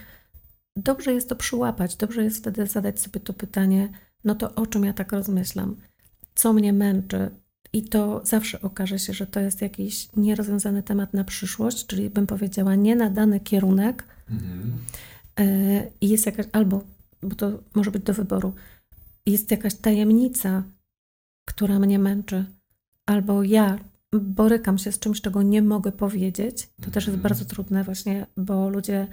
dobrze 0.75 1.13
jest 1.13 1.29
to 1.29 1.35
przyłapać, 1.35 1.95
dobrze 1.95 2.23
jest 2.23 2.37
wtedy 2.37 2.67
zadać 2.67 2.99
sobie 2.99 3.19
to 3.19 3.33
pytanie, 3.33 3.89
no 4.23 4.35
to 4.35 4.55
o 4.55 4.67
czym 4.67 4.85
ja 4.85 4.93
tak 4.93 5.11
rozmyślam, 5.11 5.75
co 6.35 6.53
mnie 6.53 6.73
męczy. 6.73 7.29
I 7.73 7.83
to 7.83 8.21
zawsze 8.25 8.61
okaże 8.61 8.99
się, 8.99 9.13
że 9.13 9.27
to 9.27 9.39
jest 9.39 9.61
jakiś 9.61 10.09
nierozwiązany 10.17 10.83
temat 10.83 11.13
na 11.13 11.23
przyszłość, 11.23 11.85
czyli 11.85 12.09
bym 12.09 12.27
powiedziała, 12.27 12.75
nie 12.75 12.95
na 12.95 13.09
dany 13.09 13.39
kierunek. 13.39 14.03
Mhm. 14.29 14.73
E, 15.39 15.87
I 16.01 16.09
jest 16.09 16.25
jakaś, 16.25 16.45
albo, 16.51 16.83
bo 17.23 17.35
to 17.35 17.59
może 17.75 17.91
być 17.91 18.03
do 18.03 18.13
wyboru, 18.13 18.53
jest 19.25 19.51
jakaś 19.51 19.75
tajemnica, 19.75 20.63
która 21.45 21.79
mnie 21.79 21.99
męczy, 21.99 22.45
albo 23.05 23.43
ja 23.43 23.79
borykam 24.13 24.77
się 24.77 24.91
z 24.91 24.99
czymś, 24.99 25.21
czego 25.21 25.41
nie 25.41 25.61
mogę 25.61 25.91
powiedzieć. 25.91 26.69
To 26.81 26.91
też 26.91 27.07
jest 27.07 27.15
mhm. 27.15 27.21
bardzo 27.21 27.45
trudne, 27.45 27.83
właśnie, 27.83 28.25
bo 28.37 28.69
ludzie 28.69 29.07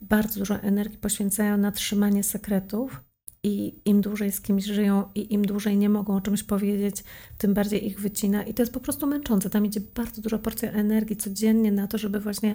bardzo 0.00 0.38
dużo 0.38 0.60
energii 0.60 0.98
poświęcają 0.98 1.56
na 1.56 1.72
trzymanie 1.72 2.22
sekretów 2.22 3.00
i 3.44 3.74
im 3.84 4.00
dłużej 4.00 4.32
z 4.32 4.40
kimś 4.40 4.64
żyją 4.64 5.04
i 5.14 5.34
im 5.34 5.44
dłużej 5.44 5.76
nie 5.76 5.88
mogą 5.88 6.16
o 6.16 6.20
czymś 6.20 6.42
powiedzieć, 6.42 7.04
tym 7.38 7.54
bardziej 7.54 7.86
ich 7.86 8.00
wycina 8.00 8.42
i 8.42 8.54
to 8.54 8.62
jest 8.62 8.72
po 8.72 8.80
prostu 8.80 9.06
męczące. 9.06 9.50
Tam 9.50 9.66
idzie 9.66 9.80
bardzo 9.94 10.22
duża 10.22 10.38
porcja 10.38 10.72
energii 10.72 11.16
codziennie 11.16 11.72
na 11.72 11.86
to, 11.86 11.98
żeby 11.98 12.20
właśnie 12.20 12.54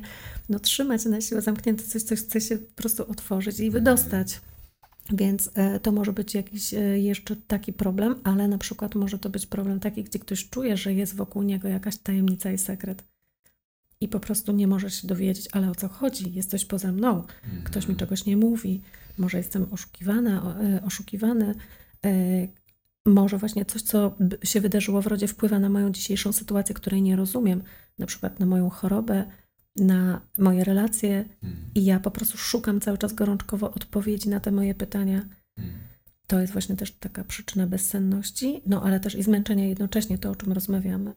no, 0.50 0.60
trzymać 0.60 1.06
na 1.06 1.22
siłę 1.22 1.42
zamknięte 1.42 1.84
coś, 1.84 2.04
coś 2.04 2.20
chce 2.20 2.42
się 2.42 2.58
po 2.58 2.76
prostu 2.76 3.12
otworzyć 3.12 3.60
i 3.60 3.72
wydostać. 3.72 4.42
Więc 5.14 5.50
e, 5.54 5.80
to 5.80 5.92
może 5.92 6.14
być 6.14 6.36
jakiś 6.36 6.74
e, 6.74 7.00
jeszcze 7.00 7.36
taki 7.36 7.74
problem, 7.74 8.16
ale 8.24 8.48
na 8.48 8.58
przykład 8.58 8.96
może 8.96 9.20
to 9.20 9.30
być 9.30 9.46
problem 9.46 9.80
taki, 9.80 10.04
gdzie 10.04 10.20
ktoś 10.20 10.50
czuje, 10.50 10.78
że 10.78 10.94
jest 10.94 11.16
wokół 11.16 11.44
niego 11.44 11.68
jakaś 11.68 11.98
tajemnica 11.98 12.52
i 12.52 12.58
sekret 12.58 13.04
i 14.02 14.08
po 14.08 14.20
prostu 14.20 14.52
nie 14.52 14.68
możesz 14.68 15.02
się 15.02 15.08
dowiedzieć, 15.08 15.48
ale 15.52 15.70
o 15.72 15.76
co 15.76 15.88
chodzi, 15.88 16.34
jest 16.34 16.50
coś 16.50 16.66
poza 16.66 16.92
mną, 16.92 17.24
ktoś 17.64 17.84
mi 17.84 17.92
mhm. 17.92 17.98
czegoś 17.98 18.26
nie 18.26 18.38
mówi, 18.38 18.82
może 19.20 19.38
jestem 19.38 19.68
oszukiwana, 19.72 20.56
e, 20.62 20.82
oszukiwany, 20.84 21.56
e, 22.06 22.48
może 23.06 23.38
właśnie 23.38 23.66
coś, 23.66 23.82
co 23.82 24.18
się 24.44 24.62
wydarzyło 24.62 25.02
w 25.02 25.08
rodzie, 25.08 25.28
wpływa 25.28 25.60
na 25.60 25.70
moją 25.70 25.92
dzisiejszą 25.92 26.32
sytuację, 26.32 26.76
której 26.76 27.02
nie 27.02 27.16
rozumiem, 27.16 27.64
na 27.98 28.06
przykład 28.06 28.40
na 28.40 28.46
moją 28.46 28.70
chorobę, 28.70 29.26
na 29.76 30.22
moje 30.38 30.64
relacje 30.64 31.26
mhm. 31.44 31.72
i 31.76 31.86
ja 31.86 32.00
po 32.00 32.12
prostu 32.12 32.38
szukam 32.38 32.82
cały 32.82 32.98
czas 32.98 33.14
gorączkowo 33.14 33.72
odpowiedzi 33.72 34.30
na 34.30 34.40
te 34.40 34.52
moje 34.52 34.76
pytania. 34.76 35.26
Mhm. 35.58 35.80
To 36.28 36.40
jest 36.40 36.54
właśnie 36.54 36.76
też 36.76 36.92
taka 36.92 37.24
przyczyna 37.24 37.68
bezsenności, 37.68 38.62
no 38.66 38.84
ale 38.84 39.00
też 39.00 39.16
i 39.16 39.24
zmęczenia 39.24 39.66
jednocześnie, 39.66 40.18
to 40.18 40.32
o 40.32 40.36
czym 40.36 40.54
rozmawiamy. 40.54 41.14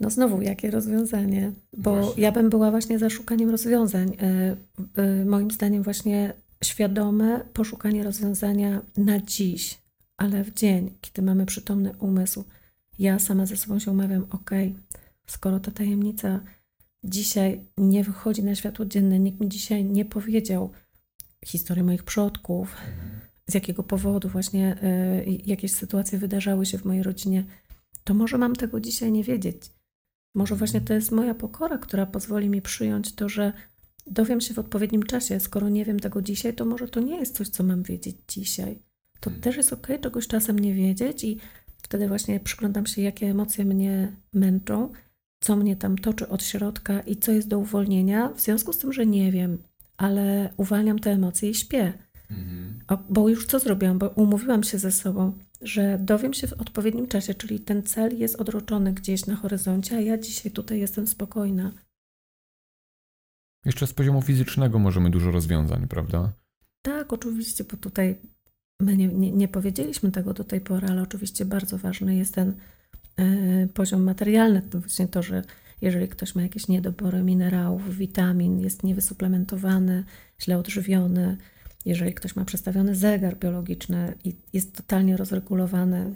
No 0.00 0.10
znowu, 0.10 0.42
jakie 0.42 0.70
rozwiązanie? 0.70 1.52
Bo 1.76 2.02
właśnie. 2.02 2.22
ja 2.22 2.32
bym 2.32 2.50
była 2.50 2.70
właśnie 2.70 2.98
za 2.98 3.10
szukaniem 3.10 3.50
rozwiązań. 3.50 4.16
E, 4.96 5.24
moim 5.24 5.50
zdaniem 5.50 5.82
właśnie 5.82 6.34
świadome 6.64 7.40
poszukanie 7.52 8.04
rozwiązania 8.04 8.82
na 8.96 9.20
dziś, 9.20 9.78
ale 10.16 10.44
w 10.44 10.54
dzień, 10.54 10.90
kiedy 11.00 11.22
mamy 11.22 11.46
przytomny 11.46 11.92
umysł. 11.98 12.44
Ja 12.98 13.18
sama 13.18 13.46
ze 13.46 13.56
sobą 13.56 13.78
się 13.78 13.90
umawiam, 13.90 14.26
ok, 14.30 14.50
skoro 15.26 15.60
ta 15.60 15.70
tajemnica 15.70 16.40
dzisiaj 17.04 17.60
nie 17.78 18.04
wychodzi 18.04 18.42
na 18.42 18.54
światło 18.54 18.84
dzienne, 18.84 19.18
nikt 19.18 19.40
mi 19.40 19.48
dzisiaj 19.48 19.84
nie 19.84 20.04
powiedział 20.04 20.70
historii 21.44 21.82
moich 21.82 22.02
przodków, 22.02 22.76
z 23.46 23.54
jakiego 23.54 23.82
powodu 23.82 24.28
właśnie 24.28 24.76
y, 25.26 25.40
jakieś 25.46 25.72
sytuacje 25.72 26.18
wydarzały 26.18 26.66
się 26.66 26.78
w 26.78 26.84
mojej 26.84 27.02
rodzinie, 27.02 27.44
to 28.04 28.14
może 28.14 28.38
mam 28.38 28.56
tego 28.56 28.80
dzisiaj 28.80 29.12
nie 29.12 29.24
wiedzieć. 29.24 29.62
Może 30.34 30.56
właśnie 30.56 30.80
to 30.80 30.94
jest 30.94 31.12
moja 31.12 31.34
pokora, 31.34 31.78
która 31.78 32.06
pozwoli 32.06 32.48
mi 32.48 32.62
przyjąć 32.62 33.14
to, 33.14 33.28
że 33.28 33.52
dowiem 34.06 34.40
się 34.40 34.54
w 34.54 34.58
odpowiednim 34.58 35.02
czasie. 35.02 35.40
Skoro 35.40 35.68
nie 35.68 35.84
wiem 35.84 36.00
tego 36.00 36.22
dzisiaj, 36.22 36.54
to 36.54 36.64
może 36.64 36.88
to 36.88 37.00
nie 37.00 37.16
jest 37.16 37.36
coś, 37.36 37.48
co 37.48 37.64
mam 37.64 37.82
wiedzieć 37.82 38.16
dzisiaj. 38.28 38.82
To 39.20 39.30
hmm. 39.30 39.42
też 39.42 39.56
jest 39.56 39.72
ok, 39.72 39.86
czegoś 40.00 40.26
czasem 40.26 40.58
nie 40.58 40.74
wiedzieć 40.74 41.24
i 41.24 41.38
wtedy 41.82 42.08
właśnie 42.08 42.40
przyglądam 42.40 42.86
się, 42.86 43.02
jakie 43.02 43.26
emocje 43.26 43.64
mnie 43.64 44.16
męczą, 44.32 44.92
co 45.40 45.56
mnie 45.56 45.76
tam 45.76 45.98
toczy 45.98 46.28
od 46.28 46.42
środka 46.42 47.00
i 47.00 47.16
co 47.16 47.32
jest 47.32 47.48
do 47.48 47.58
uwolnienia, 47.58 48.28
w 48.28 48.40
związku 48.40 48.72
z 48.72 48.78
tym, 48.78 48.92
że 48.92 49.06
nie 49.06 49.32
wiem, 49.32 49.58
ale 49.96 50.52
uwalniam 50.56 50.98
te 50.98 51.10
emocje 51.10 51.50
i 51.50 51.54
śpię. 51.54 51.92
Mhm. 52.30 52.78
Bo 53.08 53.28
już 53.28 53.46
co 53.46 53.58
zrobiłam? 53.58 53.98
Bo 53.98 54.08
umówiłam 54.08 54.62
się 54.62 54.78
ze 54.78 54.92
sobą 54.92 55.32
że 55.62 55.98
dowiem 56.00 56.34
się 56.34 56.46
w 56.46 56.52
odpowiednim 56.52 57.06
czasie, 57.06 57.34
czyli 57.34 57.60
ten 57.60 57.82
cel 57.82 58.18
jest 58.18 58.36
odroczony 58.36 58.92
gdzieś 58.92 59.26
na 59.26 59.36
horyzoncie, 59.36 59.96
a 59.96 60.00
ja 60.00 60.18
dzisiaj 60.18 60.52
tutaj 60.52 60.80
jestem 60.80 61.06
spokojna. 61.06 61.72
Jeszcze 63.66 63.86
z 63.86 63.92
poziomu 63.92 64.22
fizycznego 64.22 64.78
możemy 64.78 65.10
dużo 65.10 65.30
rozwiązań, 65.30 65.88
prawda? 65.88 66.32
Tak, 66.82 67.12
oczywiście, 67.12 67.64
bo 67.64 67.76
tutaj 67.76 68.18
my 68.80 68.96
nie, 68.96 69.08
nie, 69.08 69.32
nie 69.32 69.48
powiedzieliśmy 69.48 70.12
tego 70.12 70.34
do 70.34 70.44
tej 70.44 70.60
pory, 70.60 70.88
ale 70.88 71.02
oczywiście 71.02 71.44
bardzo 71.44 71.78
ważny 71.78 72.16
jest 72.16 72.34
ten 72.34 72.54
y, 73.20 73.68
poziom 73.74 74.02
materialny. 74.02 74.62
To 74.62 74.80
właśnie 74.80 75.08
to, 75.08 75.22
że 75.22 75.42
jeżeli 75.80 76.08
ktoś 76.08 76.34
ma 76.34 76.42
jakieś 76.42 76.68
niedobory 76.68 77.22
minerałów, 77.22 77.96
witamin, 77.96 78.60
jest 78.60 78.82
niewysuplementowany, 78.82 80.04
źle 80.42 80.58
odżywiony, 80.58 81.36
jeżeli 81.84 82.14
ktoś 82.14 82.36
ma 82.36 82.44
przestawiony 82.44 82.94
zegar 82.94 83.38
biologiczny 83.38 84.14
i 84.24 84.36
jest 84.52 84.76
totalnie 84.76 85.16
rozregulowany 85.16 86.14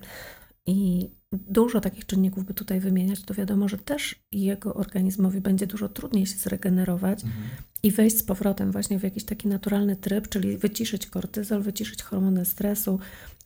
i 0.67 1.11
dużo 1.33 1.81
takich 1.81 2.07
czynników 2.07 2.45
by 2.45 2.55
tutaj 2.55 2.81
wymieniać, 2.81 3.23
to 3.23 3.35
wiadomo, 3.35 3.69
że 3.69 3.79
też 3.79 4.15
jego 4.33 4.75
organizmowi 4.75 5.41
będzie 5.41 5.67
dużo 5.67 5.89
trudniej 5.89 6.27
się 6.27 6.37
zregenerować 6.37 7.25
mhm. 7.25 7.45
i 7.83 7.91
wejść 7.91 8.19
z 8.19 8.23
powrotem 8.23 8.73
właśnie 8.73 8.99
w 8.99 9.03
jakiś 9.03 9.25
taki 9.25 9.49
naturalny 9.49 9.97
tryb, 9.97 10.29
czyli 10.29 10.59
wyciszyć 10.59 11.07
kortyzol, 11.07 11.63
wyciszyć 11.63 12.03
hormony 12.03 12.45
stresu, 12.45 12.99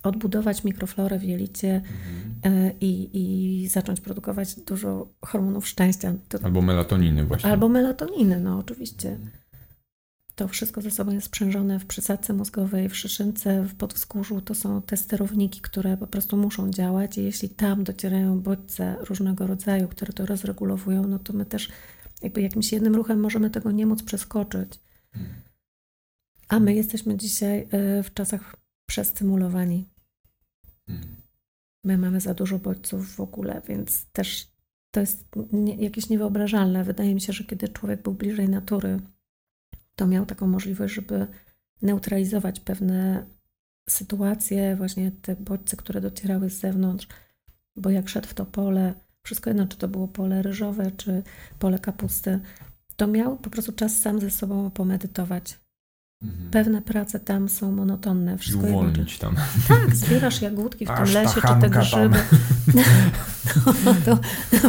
odbudować 0.03 0.65
mikroflorę 0.65 1.19
w 1.19 1.23
jelicie 1.25 1.75
mhm. 1.75 2.67
E, 2.67 2.73
i, 2.81 3.11
i 3.13 3.69
zacząć 3.69 4.01
produkować 4.01 4.55
dużo 4.55 5.09
hormonów 5.25 5.69
szczęścia. 5.69 6.15
Albo 6.43 6.63
melatoniny 6.63 7.25
właśnie. 7.25 7.51
Albo 7.51 7.69
melatoniny, 7.69 8.41
no 8.41 8.59
oczywiście. 8.59 9.09
Mhm. 9.09 9.44
To 10.35 10.49
wszystko 10.49 10.81
ze 10.81 10.91
sobą 10.91 11.13
jest 11.13 11.27
sprzężone 11.27 11.79
w 11.79 11.87
przysadce 11.87 12.33
mózgowej, 12.33 12.89
w 12.89 12.97
szyszynce, 12.97 13.63
w 13.63 13.75
podwzgórzu. 13.75 14.41
To 14.41 14.55
są 14.55 14.83
te 14.83 14.97
sterowniki, 14.97 15.61
które 15.61 15.97
po 15.97 16.07
prostu 16.07 16.37
muszą 16.37 16.71
działać 16.71 17.19
i 17.19 17.25
jeśli 17.25 17.49
tam 17.49 17.85
docierają 17.85 18.41
bodźce 18.41 18.97
różnego 19.01 19.47
rodzaju, 19.47 19.89
które 19.89 20.13
to 20.13 20.27
rozregulowują, 20.27 21.07
no 21.07 21.19
to 21.19 21.33
my 21.33 21.47
też 21.47 21.69
jakby 22.23 22.43
jakimś 22.43 22.73
jednym 22.73 22.95
ruchem 22.95 23.21
możemy 23.21 23.51
tego 23.51 23.71
nie 23.71 23.87
móc 23.87 24.03
przeskoczyć. 24.03 24.81
A 26.49 26.61
my 26.61 26.75
jesteśmy 26.75 27.17
dzisiaj 27.17 27.61
y, 27.61 28.03
w 28.03 28.15
czasach 28.15 28.57
przestymulowani. 28.87 29.89
My 31.85 31.99
mamy 31.99 32.21
za 32.21 32.35
dużo 32.35 32.59
bodźców 32.59 33.15
w 33.15 33.21
ogóle, 33.21 33.63
więc 33.69 34.07
też 34.13 34.49
to 34.91 35.01
jest 35.01 35.25
jakieś 35.79 36.09
niewyobrażalne. 36.09 36.85
Wydaje 36.85 37.15
mi 37.15 37.21
się, 37.21 37.33
że 37.33 37.45
kiedy 37.45 37.69
człowiek 37.69 38.03
był 38.03 38.15
bliżej 38.15 38.49
natury, 38.49 39.01
to 39.97 40.07
miał 40.07 40.27
taką 40.27 40.47
możliwość, 40.47 40.95
żeby 40.95 41.27
neutralizować 41.83 42.61
pewne 42.61 43.27
sytuacje, 43.89 44.77
właśnie 44.77 45.13
te 45.13 45.37
bodźce, 45.37 45.77
które 45.77 46.01
docierały 46.01 46.51
z 46.51 46.61
zewnątrz, 46.61 47.09
bo 47.77 47.91
jak 47.91 48.09
szedł 48.09 48.29
w 48.29 48.35
to 48.35 48.47
pole, 48.47 48.95
wszystko 49.23 49.51
jedno, 49.51 49.67
czy 49.67 49.79
to 49.79 49.89
było 49.89 50.09
pole 50.09 50.43
ryżowe, 50.43 50.91
czy 50.91 51.23
pole 51.59 51.79
kapusty, 51.79 52.41
to 52.97 53.07
miał 53.07 53.37
po 53.37 53.51
prostu 53.51 53.73
czas 53.73 54.01
sam 54.01 54.21
ze 54.21 54.31
sobą 54.31 54.71
pomedytować. 54.71 55.64
Mhm. 56.25 56.51
Pewne 56.51 56.83
prace 56.83 57.21
tam 57.21 57.49
są 57.49 57.73
monotonne. 57.73 58.39
Wszystko 58.39 58.67
I 58.67 58.71
uwolnić 58.71 59.19
tam. 59.19 59.37
Tak, 59.69 59.97
zbierasz 59.97 60.43
jagódki 60.43 60.87
w 60.87 60.89
tym 60.89 61.05
lesie, 61.05 61.41
czy 61.41 61.61
te 61.61 61.71
grzyby. 61.71 62.19
No, 63.85 63.95
to, 64.05 64.19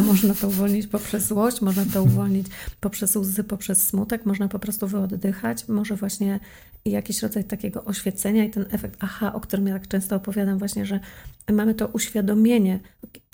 można 0.01 0.33
to 0.33 0.47
uwolnić 0.47 0.87
poprzez 0.87 1.27
złość, 1.27 1.61
można 1.61 1.85
to 1.85 2.03
uwolnić 2.03 2.47
poprzez 2.79 3.15
łzy, 3.15 3.43
poprzez 3.43 3.87
smutek, 3.87 4.25
można 4.25 4.47
po 4.47 4.59
prostu 4.59 4.87
wyoddychać. 4.87 5.67
Może 5.67 5.95
właśnie 5.95 6.39
jakiś 6.85 7.21
rodzaj 7.21 7.43
takiego 7.43 7.85
oświecenia 7.85 8.43
i 8.43 8.49
ten 8.49 8.65
efekt 8.71 8.97
aha, 8.99 9.33
o 9.33 9.39
którym 9.39 9.67
ja 9.67 9.73
tak 9.73 9.87
często 9.87 10.15
opowiadam 10.15 10.57
właśnie, 10.57 10.85
że 10.85 10.99
mamy 11.51 11.75
to 11.75 11.87
uświadomienie, 11.87 12.79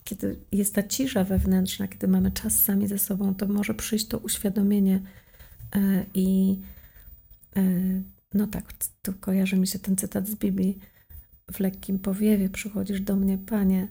kiedy 0.04 0.40
jest 0.52 0.76
ta 0.76 0.84
cisza 0.84 1.24
wewnętrzna, 1.24 1.88
kiedy 1.88 2.08
mamy 2.08 2.32
czas 2.32 2.60
sami 2.60 2.88
ze 2.88 3.00
sobą, 3.00 3.36
to 3.36 3.48
może 3.48 3.74
przyjść 3.74 4.08
to 4.08 4.18
uświadomienie 4.18 5.00
e, 5.76 6.06
i 6.14 6.58
no 8.34 8.48
tak, 8.48 8.74
tu 9.02 9.14
kojarzy 9.14 9.58
mi 9.58 9.68
się 9.68 9.80
ten 9.80 9.98
cytat 9.98 10.28
z 10.28 10.36
Biblii. 10.36 10.80
W 11.52 11.60
lekkim 11.60 12.00
powiewie 12.00 12.50
przychodzisz 12.50 13.02
do 13.02 13.16
mnie, 13.16 13.38
Panie. 13.38 13.88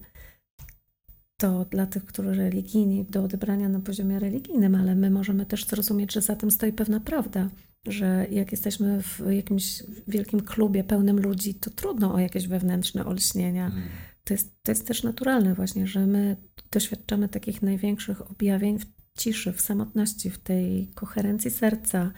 To 1.37 1.65
dla 1.65 1.87
tych, 1.87 2.05
którzy 2.05 2.35
religijni, 2.35 3.05
do 3.05 3.25
odebrania 3.25 3.69
na 3.69 3.81
poziomie 3.81 4.19
religijnym, 4.19 4.75
ale 4.75 4.95
my 4.95 5.11
możemy 5.11 5.47
też 5.47 5.67
zrozumieć, 5.67 6.13
że 6.13 6.21
za 6.21 6.37
tym 6.37 6.51
stoi 6.51 6.73
pewna 6.73 7.01
prawda, 7.01 7.51
że 7.87 8.27
jak 8.31 8.53
jesteśmy 8.53 9.03
w 9.03 9.23
jakimś 9.31 9.83
wielkim 10.09 10.41
klubie 10.41 10.85
pełnym 10.85 11.21
ludzi, 11.21 11.55
to 11.55 11.71
trudno 11.71 12.15
o 12.15 12.19
jakieś 12.19 12.47
wewnętrzne 12.47 13.07
olśnienia. 13.07 13.67
Mm. 13.67 13.83
To, 14.25 14.35
jest, 14.35 14.63
to 14.63 14.73
jest 14.73 14.87
też 14.87 15.03
naturalne 15.03 15.55
właśnie, 15.55 15.87
że 15.87 16.07
my 16.07 16.37
doświadczamy 16.71 17.29
takich 17.29 17.63
największych 17.63 18.31
objawień 18.31 18.79
w 18.79 18.87
ciszy, 19.19 19.53
w 19.53 19.61
samotności, 19.61 20.31
w 20.31 20.39
tej 20.39 20.91
koherencji 20.95 21.51
serca, 21.51 22.13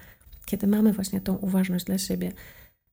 kiedy 0.46 0.66
mamy 0.66 0.92
właśnie 0.92 1.20
tą 1.20 1.36
uważność 1.36 1.84
dla 1.84 1.98
siebie. 1.98 2.32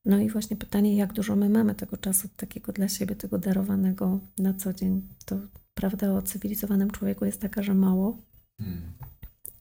No 0.05 0.19
i 0.19 0.29
właśnie 0.29 0.57
pytanie, 0.57 0.95
jak 0.95 1.13
dużo 1.13 1.35
my 1.35 1.49
mamy 1.49 1.75
tego 1.75 1.97
czasu 1.97 2.27
takiego 2.35 2.71
dla 2.71 2.87
siebie, 2.87 3.15
tego 3.15 3.37
darowanego 3.37 4.19
na 4.37 4.53
co 4.53 4.73
dzień. 4.73 5.07
To 5.25 5.39
prawda 5.73 6.13
o 6.13 6.21
cywilizowanym 6.21 6.91
człowieku 6.91 7.25
jest 7.25 7.41
taka, 7.41 7.63
że 7.63 7.73
mało. 7.73 8.17
Hmm. 8.59 8.81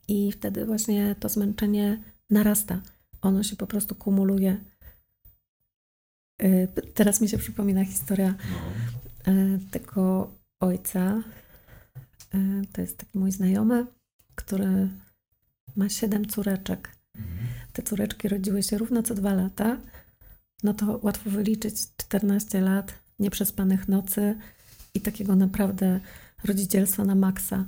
I 0.09 0.33
wtedy 0.33 0.67
właśnie 0.67 1.15
to 1.21 1.29
zmęczenie 1.29 2.03
narasta. 2.31 2.83
Ono 3.23 3.43
się 3.43 3.57
po 3.57 3.67
prostu 3.67 3.95
kumuluje. 3.95 4.65
Y, 6.43 6.69
teraz 6.95 7.21
mi 7.21 7.29
się 7.29 7.39
przypomina 7.39 7.85
historia 7.85 8.35
no. 9.27 9.33
Y, 9.33 9.59
tego 9.71 10.35
ojca. 10.61 11.23
Y, 12.35 12.63
to 12.73 12.81
jest 12.81 12.99
taki 12.99 13.19
mój 13.19 13.33
znajomy, 13.33 13.87
który 14.35 14.89
ma 15.77 15.89
siedem 15.89 16.27
córeczek 16.27 16.99
te 17.79 17.83
córeczki 17.83 18.29
rodziły 18.29 18.63
się 18.63 18.79
równo 18.79 19.03
co 19.03 19.15
dwa 19.15 19.33
lata, 19.35 19.77
no 20.63 20.75
to 20.75 21.01
łatwo 21.03 21.31
wyliczyć 21.31 21.75
14 21.97 22.61
lat 22.61 22.95
nieprzespanych 23.19 23.89
nocy 23.89 24.35
i 24.95 25.01
takiego 25.01 25.37
naprawdę 25.37 26.01
rodzicielstwa 26.45 27.05
na 27.05 27.15
maksa. 27.15 27.65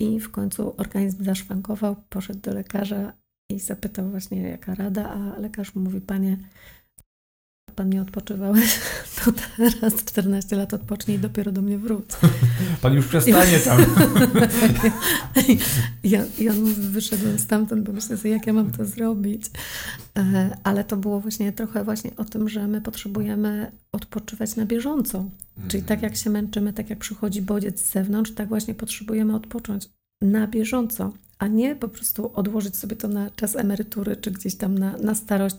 I 0.00 0.20
w 0.20 0.30
końcu 0.30 0.74
organizm 0.76 1.24
zaszwankował, 1.24 1.96
poszedł 2.08 2.40
do 2.40 2.54
lekarza 2.54 3.12
i 3.50 3.58
zapytał 3.58 4.10
właśnie 4.10 4.42
jaka 4.42 4.74
rada, 4.74 5.10
a 5.10 5.38
lekarz 5.38 5.74
mówi, 5.74 6.00
panie, 6.00 6.36
pan 7.80 7.90
nie 7.90 8.02
odpoczywałeś, 8.02 8.78
to 9.24 9.32
teraz 9.56 10.04
14 10.04 10.56
lat 10.56 10.74
odpocznij 10.74 11.16
i 11.16 11.20
dopiero 11.20 11.52
do 11.52 11.62
mnie 11.62 11.78
wróć. 11.78 12.04
Pan 12.82 12.94
już 12.94 13.06
przestanie 13.06 13.58
tam. 13.58 13.84
ja, 16.04 16.24
I 16.38 16.48
on 16.48 16.60
mówi, 16.60 16.74
wyszedłem 16.74 17.38
stamtąd, 17.38 17.84
bo 17.84 17.92
myślę 17.92 18.16
sobie, 18.16 18.30
jak 18.30 18.46
ja 18.46 18.52
mam 18.52 18.70
to 18.70 18.84
zrobić. 18.84 19.46
E, 20.18 20.56
ale 20.64 20.84
to 20.84 20.96
było 20.96 21.20
właśnie 21.20 21.52
trochę 21.52 21.84
właśnie 21.84 22.10
o 22.16 22.24
tym, 22.24 22.48
że 22.48 22.68
my 22.68 22.80
potrzebujemy 22.80 23.72
odpoczywać 23.92 24.56
na 24.56 24.66
bieżąco. 24.66 25.24
Czyli 25.68 25.82
tak 25.82 26.02
jak 26.02 26.16
się 26.16 26.30
męczymy, 26.30 26.72
tak 26.72 26.90
jak 26.90 26.98
przychodzi 26.98 27.42
bodziec 27.42 27.80
z 27.80 27.92
zewnątrz, 27.92 28.34
tak 28.34 28.48
właśnie 28.48 28.74
potrzebujemy 28.74 29.34
odpocząć 29.34 29.88
na 30.22 30.46
bieżąco, 30.46 31.12
a 31.38 31.46
nie 31.46 31.76
po 31.76 31.88
prostu 31.88 32.30
odłożyć 32.34 32.76
sobie 32.76 32.96
to 32.96 33.08
na 33.08 33.30
czas 33.30 33.56
emerytury, 33.56 34.16
czy 34.16 34.30
gdzieś 34.30 34.54
tam 34.54 34.78
na, 34.78 34.96
na 34.96 35.14
starość, 35.14 35.56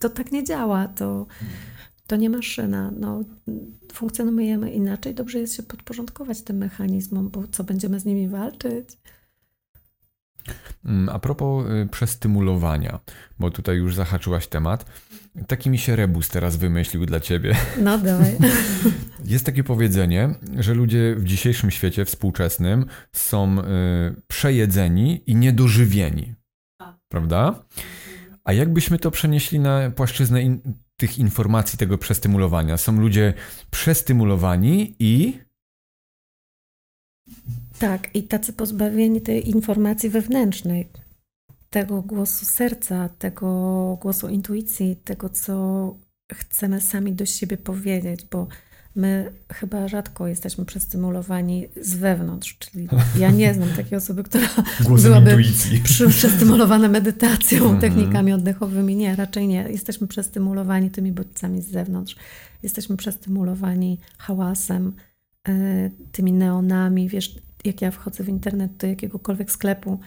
to 0.00 0.10
tak 0.10 0.32
nie 0.32 0.44
działa, 0.44 0.88
to, 0.88 1.26
to 2.06 2.16
nie 2.16 2.30
maszyna. 2.30 2.92
No, 3.00 3.24
funkcjonujemy 3.92 4.72
inaczej, 4.72 5.14
dobrze 5.14 5.38
jest 5.38 5.56
się 5.56 5.62
podporządkować 5.62 6.42
tym 6.42 6.56
mechanizmom, 6.56 7.28
bo 7.28 7.48
co 7.48 7.64
będziemy 7.64 8.00
z 8.00 8.04
nimi 8.04 8.28
walczyć? 8.28 8.88
Mm, 10.84 11.08
a 11.08 11.18
propos 11.18 11.66
y, 11.66 11.88
przestymulowania, 11.90 13.00
bo 13.38 13.50
tutaj 13.50 13.76
już 13.76 13.94
zahaczyłaś 13.94 14.46
temat, 14.46 14.86
taki 15.46 15.70
mi 15.70 15.78
się 15.78 15.96
rebus 15.96 16.28
teraz 16.28 16.56
wymyślił 16.56 17.06
dla 17.06 17.20
ciebie. 17.20 17.56
No 17.78 17.98
dawaj. 17.98 18.36
Jest 19.24 19.46
takie 19.46 19.64
powiedzenie, 19.64 20.34
że 20.58 20.74
ludzie 20.74 21.14
w 21.18 21.24
dzisiejszym 21.24 21.70
świecie 21.70 22.04
współczesnym 22.04 22.86
są 23.12 23.58
y, 23.58 23.62
przejedzeni 24.26 25.22
i 25.26 25.36
niedożywieni. 25.36 26.34
Prawda? 27.08 27.64
A 28.44 28.52
jakbyśmy 28.52 28.98
to 28.98 29.10
przenieśli 29.10 29.60
na 29.60 29.90
płaszczyznę 29.90 30.42
in, 30.42 30.60
tych 30.96 31.18
informacji, 31.18 31.78
tego 31.78 31.98
przestymulowania? 31.98 32.76
Są 32.76 33.00
ludzie 33.00 33.34
przestymulowani 33.70 34.94
i. 34.98 35.38
Tak, 37.78 38.16
i 38.16 38.22
tacy 38.22 38.52
pozbawieni 38.52 39.20
tej 39.20 39.50
informacji 39.50 40.10
wewnętrznej, 40.10 40.88
tego 41.70 42.02
głosu 42.02 42.44
serca, 42.44 43.08
tego 43.08 43.98
głosu 44.00 44.28
intuicji, 44.28 44.96
tego, 44.96 45.28
co 45.28 45.96
chcemy 46.32 46.80
sami 46.80 47.12
do 47.12 47.26
siebie 47.26 47.56
powiedzieć, 47.56 48.26
bo 48.30 48.48
my 48.94 49.32
chyba 49.52 49.88
rzadko 49.88 50.26
jesteśmy 50.26 50.64
przestymulowani 50.64 51.68
z 51.80 51.94
wewnątrz, 51.94 52.58
czyli 52.58 52.88
ja 53.18 53.30
nie 53.30 53.54
znam 53.54 53.68
takiej 53.68 53.98
osoby, 53.98 54.22
która 54.22 54.48
Głosem 54.86 55.10
byłaby 55.12 55.30
intuicji. 55.30 55.82
przestymulowana 56.08 56.88
medytacją, 56.88 57.64
mm 57.64 57.76
-hmm. 57.76 57.80
technikami 57.80 58.32
oddechowymi. 58.32 58.96
Nie, 58.96 59.16
raczej 59.16 59.48
nie. 59.48 59.66
Jesteśmy 59.70 60.06
przestymulowani 60.06 60.90
tymi 60.90 61.12
bodźcami 61.12 61.62
z 61.62 61.70
zewnątrz. 61.70 62.16
Jesteśmy 62.62 62.96
przestymulowani 62.96 63.98
hałasem, 64.18 64.92
e, 65.48 65.52
tymi 66.12 66.32
neonami. 66.32 67.08
Wiesz, 67.08 67.34
jak 67.64 67.82
ja 67.82 67.90
wchodzę 67.90 68.24
w 68.24 68.28
internet 68.28 68.76
do 68.76 68.86
jakiegokolwiek 68.86 69.50
sklepu, 69.50 69.98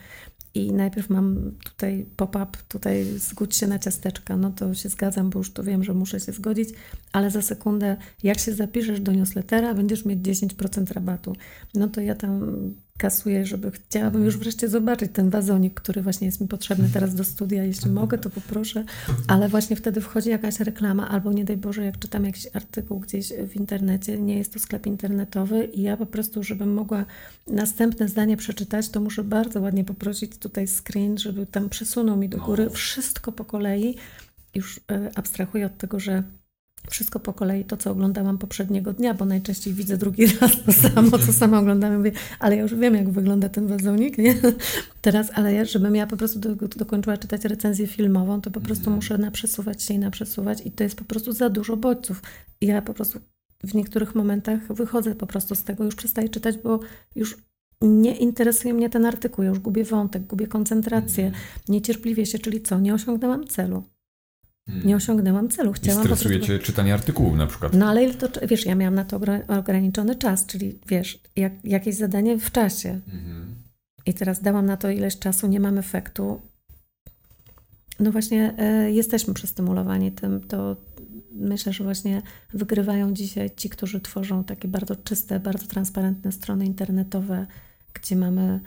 i 0.55 0.71
najpierw 0.71 1.09
mam 1.09 1.51
tutaj 1.63 2.05
pop-up, 2.15 2.57
tutaj 2.67 3.05
zgódź 3.05 3.57
się 3.57 3.67
na 3.67 3.79
ciasteczka, 3.79 4.37
no 4.37 4.51
to 4.51 4.73
się 4.73 4.89
zgadzam, 4.89 5.29
bo 5.29 5.39
już 5.39 5.51
to 5.51 5.63
wiem, 5.63 5.83
że 5.83 5.93
muszę 5.93 6.19
się 6.19 6.31
zgodzić, 6.31 6.69
ale 7.11 7.31
za 7.31 7.41
sekundę, 7.41 7.97
jak 8.23 8.39
się 8.39 8.53
zapiszesz 8.53 8.99
do 8.99 9.11
newslettera, 9.11 9.73
będziesz 9.73 10.05
mieć 10.05 10.19
10% 10.19 10.93
rabatu. 10.93 11.35
No 11.73 11.87
to 11.87 12.01
ja 12.01 12.15
tam 12.15 12.55
kasuję, 12.97 13.45
żeby 13.45 13.71
chciałabym 13.71 14.25
już 14.25 14.37
wreszcie 14.37 14.69
zobaczyć 14.69 15.11
ten 15.13 15.29
wazonik, 15.29 15.73
który 15.73 16.01
właśnie 16.01 16.27
jest 16.27 16.41
mi 16.41 16.47
potrzebny 16.47 16.89
teraz 16.93 17.15
do 17.15 17.23
studia. 17.23 17.63
Jeśli 17.63 17.91
mogę, 17.91 18.17
to 18.17 18.29
poproszę, 18.29 18.83
ale 19.27 19.49
właśnie 19.49 19.75
wtedy 19.75 20.01
wchodzi 20.01 20.29
jakaś 20.29 20.59
reklama, 20.59 21.09
albo 21.09 21.33
nie 21.33 21.45
daj 21.45 21.57
Boże, 21.57 21.85
jak 21.85 21.99
czytam 21.99 22.25
jakiś 22.25 22.47
artykuł 22.53 22.99
gdzieś 22.99 23.33
w 23.33 23.55
internecie, 23.55 24.19
nie 24.19 24.37
jest 24.37 24.53
to 24.53 24.59
sklep 24.59 24.87
internetowy 24.87 25.65
i 25.65 25.81
ja 25.81 25.97
po 25.97 26.05
prostu, 26.05 26.43
żebym 26.43 26.73
mogła 26.73 27.05
następne 27.47 28.07
zdanie 28.07 28.37
przeczytać, 28.37 28.89
to 28.89 28.99
muszę 28.99 29.23
bardzo 29.23 29.61
ładnie 29.61 29.83
poprosić 29.83 30.37
tutaj 30.37 30.67
screen, 30.67 31.17
żeby 31.17 31.45
tam 31.45 31.69
przesunął 31.69 32.17
mi 32.17 32.29
do 32.29 32.37
góry 32.37 32.69
wszystko 32.69 33.31
po 33.31 33.45
kolei. 33.45 33.95
Już 34.55 34.79
e, 34.91 35.11
abstrahuję 35.15 35.65
od 35.65 35.77
tego, 35.77 35.99
że 35.99 36.23
wszystko 36.89 37.19
po 37.19 37.33
kolei, 37.33 37.65
to 37.65 37.77
co 37.77 37.91
oglądałam 37.91 38.37
poprzedniego 38.37 38.93
dnia, 38.93 39.13
bo 39.13 39.25
najczęściej 39.25 39.73
widzę 39.73 39.97
drugi 39.97 40.25
raz 40.41 40.51
to 40.65 40.73
samo, 40.73 41.19
co 41.19 41.33
sama 41.33 41.59
oglądam. 41.59 41.97
Mówię, 41.97 42.11
ale 42.39 42.55
ja 42.55 42.61
już 42.61 42.75
wiem, 42.75 42.95
jak 42.95 43.09
wygląda 43.09 43.49
ten 43.49 43.67
wazonik, 43.67 44.17
nie? 44.17 44.35
Teraz, 45.01 45.31
ale 45.33 45.53
ja, 45.53 45.65
żebym 45.65 45.95
ja 45.95 46.07
po 46.07 46.17
prostu 46.17 46.39
do, 46.39 46.55
dokończyła 46.55 47.17
czytać 47.17 47.45
recenzję 47.45 47.87
filmową, 47.87 48.41
to 48.41 48.51
po 48.51 48.61
prostu 48.61 48.91
muszę 48.91 49.17
naprzesuwać 49.17 49.83
się 49.83 49.93
i 49.93 49.99
naprzesuwać 49.99 50.65
i 50.65 50.71
to 50.71 50.83
jest 50.83 50.95
po 50.95 51.05
prostu 51.05 51.31
za 51.31 51.49
dużo 51.49 51.77
bodźców. 51.77 52.21
I 52.61 52.65
ja 52.65 52.81
po 52.81 52.93
prostu 52.93 53.19
w 53.63 53.75
niektórych 53.75 54.15
momentach 54.15 54.73
wychodzę 54.73 55.15
po 55.15 55.27
prostu 55.27 55.55
z 55.55 55.63
tego, 55.63 55.83
już 55.83 55.95
przestaję 55.95 56.29
czytać, 56.29 56.57
bo 56.57 56.79
już 57.15 57.37
nie 57.81 58.17
interesuje 58.17 58.73
mnie 58.73 58.89
ten 58.89 59.05
artykuł, 59.05 59.43
ja 59.43 59.49
już 59.49 59.59
gubię 59.59 59.83
wątek, 59.83 60.23
gubię 60.23 60.47
koncentrację, 60.47 61.31
niecierpliwie 61.69 62.25
się, 62.25 62.39
czyli 62.39 62.61
co, 62.61 62.79
nie 62.79 62.93
osiągnęłam 62.93 63.47
celu. 63.47 63.83
Hmm. 64.67 64.87
Nie 64.87 64.95
osiągnęłam 64.95 65.49
celu. 65.49 65.73
Chciałam 65.73 66.01
I 66.01 66.05
stresuje 66.05 66.37
prostu... 66.37 66.53
cię 66.53 66.59
czytanie 66.59 66.93
artykułów 66.93 67.35
na 67.37 67.47
przykład. 67.47 67.73
No 67.73 67.89
ale 67.89 68.03
ile 68.03 68.13
to, 68.13 68.47
wiesz, 68.47 68.65
ja 68.65 68.75
miałam 68.75 68.95
na 68.95 69.05
to 69.05 69.19
ograniczony 69.47 70.15
czas, 70.15 70.45
czyli 70.45 70.79
wiesz, 70.87 71.19
jak, 71.35 71.53
jakieś 71.63 71.95
zadanie 71.95 72.37
w 72.37 72.51
czasie. 72.51 72.89
Mhm. 72.89 73.55
I 74.05 74.13
teraz 74.13 74.41
dałam 74.41 74.65
na 74.65 74.77
to 74.77 74.89
ileś 74.89 75.19
czasu, 75.19 75.47
nie 75.47 75.59
mam 75.59 75.77
efektu. 75.77 76.41
No 77.99 78.11
właśnie, 78.11 78.53
e, 78.57 78.91
jesteśmy 78.91 79.33
przestymulowani 79.33 80.11
tym. 80.11 80.41
To 80.41 80.75
myślę, 81.31 81.73
że 81.73 81.83
właśnie 81.83 82.21
wygrywają 82.53 83.13
dzisiaj 83.13 83.49
ci, 83.55 83.69
którzy 83.69 84.01
tworzą 84.01 84.43
takie 84.43 84.67
bardzo 84.67 84.95
czyste, 84.95 85.39
bardzo 85.39 85.67
transparentne 85.67 86.31
strony 86.31 86.65
internetowe, 86.65 87.47
gdzie 87.93 88.15
mamy 88.15 88.59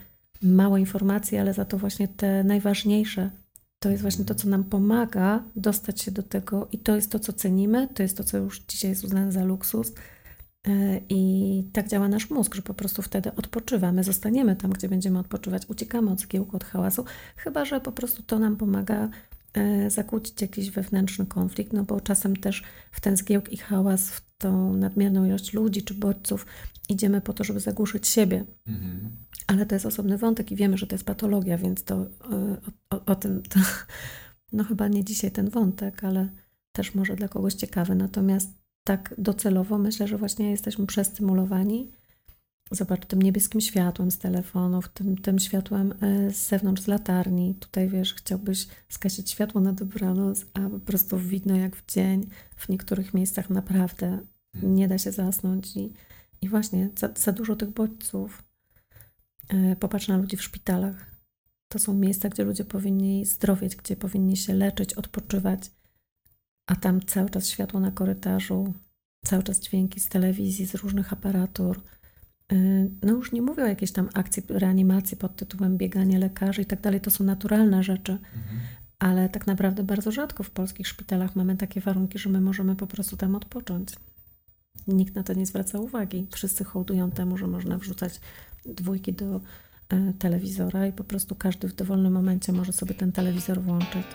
mało 0.42 0.76
informacji, 0.76 1.38
ale 1.38 1.55
za 1.55 1.64
to 1.64 1.78
właśnie 1.78 2.09
te 2.09 2.44
najważniejsze. 2.44 3.30
To 3.78 3.90
jest 3.90 4.02
właśnie 4.02 4.24
to, 4.24 4.34
co 4.34 4.48
nam 4.48 4.64
pomaga 4.64 5.44
dostać 5.56 6.00
się 6.00 6.10
do 6.10 6.22
tego, 6.22 6.68
i 6.72 6.78
to 6.78 6.96
jest 6.96 7.12
to, 7.12 7.18
co 7.18 7.32
cenimy, 7.32 7.88
to 7.94 8.02
jest 8.02 8.16
to, 8.16 8.24
co 8.24 8.38
już 8.38 8.60
dzisiaj 8.60 8.90
jest 8.90 9.04
uznane 9.04 9.32
za 9.32 9.44
luksus. 9.44 9.92
E, 10.68 11.00
I 11.08 11.70
tak 11.72 11.88
działa 11.88 12.08
nasz 12.08 12.30
mózg, 12.30 12.54
że 12.54 12.62
po 12.62 12.74
prostu 12.74 13.02
wtedy 13.02 13.34
odpoczywamy, 13.34 14.04
zostaniemy 14.04 14.56
tam, 14.56 14.70
gdzie 14.70 14.88
będziemy 14.88 15.18
odpoczywać, 15.18 15.62
uciekamy 15.68 16.10
od 16.10 16.20
zgiełku, 16.20 16.56
od 16.56 16.64
hałasu, 16.64 17.04
chyba 17.36 17.64
że 17.64 17.80
po 17.80 17.92
prostu 17.92 18.22
to 18.22 18.38
nam 18.38 18.56
pomaga 18.56 19.08
zakłócić 19.88 20.42
jakiś 20.42 20.70
wewnętrzny 20.70 21.26
konflikt, 21.26 21.72
no 21.72 21.84
bo 21.84 22.00
czasem 22.00 22.36
też 22.36 22.62
w 22.92 23.00
ten 23.00 23.16
zgiełk 23.16 23.52
i 23.52 23.56
hałas, 23.56 24.11
w 24.11 24.28
tą 24.38 24.74
nadmierną 24.74 25.24
ilość 25.24 25.52
ludzi 25.52 25.82
czy 25.82 25.94
bodźców 25.94 26.46
idziemy 26.88 27.20
po 27.20 27.32
to, 27.32 27.44
żeby 27.44 27.61
zagłuszyć 27.61 28.09
siebie. 28.09 28.44
Mhm. 28.66 29.11
Ale 29.46 29.66
to 29.66 29.74
jest 29.74 29.86
osobny 29.86 30.18
wątek 30.18 30.52
i 30.52 30.56
wiemy, 30.56 30.78
że 30.78 30.86
to 30.86 30.94
jest 30.94 31.04
patologia, 31.04 31.59
więc 31.59 31.84
to 31.84 31.94
e, 31.94 32.06
o, 32.90 32.96
o, 32.96 33.04
o 33.04 33.14
tym, 33.14 33.42
to, 33.42 33.61
no 34.52 34.64
chyba 34.64 34.88
nie 34.88 35.04
dzisiaj 35.04 35.30
ten 35.30 35.50
wątek, 35.50 36.04
ale 36.04 36.28
też 36.72 36.94
może 36.94 37.16
dla 37.16 37.28
kogoś 37.28 37.54
ciekawy. 37.54 37.94
Natomiast 37.94 38.50
tak 38.84 39.14
docelowo 39.18 39.78
myślę, 39.78 40.09
że 40.09 40.18
właśnie 40.18 40.50
jesteśmy 40.50 40.86
przestymulowani. 40.86 41.92
Zobacz, 42.70 43.06
tym 43.06 43.22
niebieskim 43.22 43.60
światłem 43.60 44.10
z 44.10 44.18
telefonów, 44.18 44.88
tym, 44.88 45.18
tym 45.18 45.38
światłem 45.38 45.94
e, 46.00 46.30
z 46.30 46.48
zewnątrz 46.48 46.82
z 46.82 46.86
latarni. 46.86 47.54
Tutaj 47.54 47.88
wiesz, 47.88 48.14
chciałbyś 48.14 48.66
skasić 48.88 49.30
światło 49.30 49.60
na 49.60 49.72
dobranoc, 49.72 50.46
a 50.54 50.60
po 50.70 50.80
prostu 50.80 51.18
widno 51.18 51.56
jak 51.56 51.76
w 51.76 51.86
dzień. 51.86 52.26
W 52.56 52.68
niektórych 52.68 53.14
miejscach 53.14 53.50
naprawdę 53.50 54.18
nie 54.62 54.88
da 54.88 54.98
się 54.98 55.12
zasnąć 55.12 55.76
i, 55.76 55.92
i 56.42 56.48
właśnie 56.48 56.90
za, 56.96 57.08
za 57.16 57.32
dużo 57.32 57.56
tych 57.56 57.70
bodźców. 57.70 58.42
E, 59.48 59.76
popatrz 59.76 60.08
na 60.08 60.16
ludzi 60.16 60.36
w 60.36 60.42
szpitalach. 60.42 61.06
To 61.68 61.78
są 61.78 61.94
miejsca, 61.94 62.28
gdzie 62.28 62.44
ludzie 62.44 62.64
powinni 62.64 63.24
zdrowieć, 63.26 63.76
gdzie 63.76 63.96
powinni 63.96 64.36
się 64.36 64.54
leczyć, 64.54 64.94
odpoczywać 64.94 65.70
a 66.68 66.76
tam 66.76 67.00
cały 67.00 67.30
czas 67.30 67.48
światło 67.48 67.80
na 67.80 67.90
korytarzu, 67.90 68.74
cały 69.24 69.42
czas 69.42 69.60
dźwięki 69.60 70.00
z 70.00 70.08
telewizji, 70.08 70.66
z 70.66 70.74
różnych 70.74 71.12
aparatur. 71.12 71.82
Y, 72.53 72.90
no 73.03 73.12
już 73.12 73.32
nie 73.32 73.42
mówię 73.42 73.62
o 73.62 73.66
jakiejś 73.66 73.92
tam 73.92 74.09
akcji 74.14 74.42
reanimacji 74.49 75.16
pod 75.16 75.36
tytułem 75.36 75.76
bieganie 75.76 76.18
lekarzy 76.18 76.62
i 76.62 76.66
tak 76.66 76.80
dalej, 76.80 77.01
to 77.01 77.11
są 77.11 77.24
naturalne 77.24 77.82
rzeczy, 77.82 78.12
mhm. 78.12 78.61
ale 78.99 79.28
tak 79.28 79.46
naprawdę 79.46 79.82
bardzo 79.84 80.12
rzadko 80.12 80.42
w 80.42 80.51
polskich 80.51 80.88
szpitalach 80.88 81.36
mamy 81.36 81.57
takie 81.57 81.80
warunki, 81.80 82.18
że 82.18 82.30
my 82.30 82.40
możemy 82.40 82.76
po 82.76 82.86
prostu 82.86 83.16
tam 83.16 83.34
odpocząć. 83.34 83.88
Nikt 84.86 85.14
na 85.14 85.22
to 85.22 85.32
nie 85.32 85.46
zwraca 85.46 85.78
uwagi. 85.78 86.26
Wszyscy 86.30 86.64
hołdują 86.64 87.11
temu, 87.11 87.38
że 87.38 87.46
można 87.46 87.78
wrzucać 87.78 88.20
dwójki 88.66 89.12
do 89.12 89.36
y, 89.92 90.14
telewizora 90.18 90.86
i 90.86 90.92
po 90.92 91.05
prostu 91.05 91.34
każdy 91.34 91.68
w 91.68 91.74
dowolnym 91.74 92.12
momencie 92.12 92.53
może 92.53 92.72
sobie 92.72 92.94
ten 92.94 93.12
telewizor 93.12 93.62
włączyć. 93.62 94.07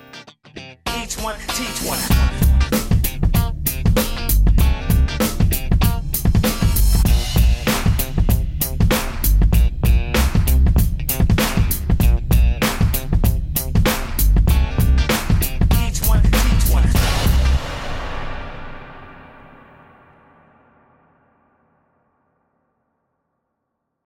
Each 0.86 1.26
one, 1.26 1.38
teach 1.38 1.92
one. 1.92 2.93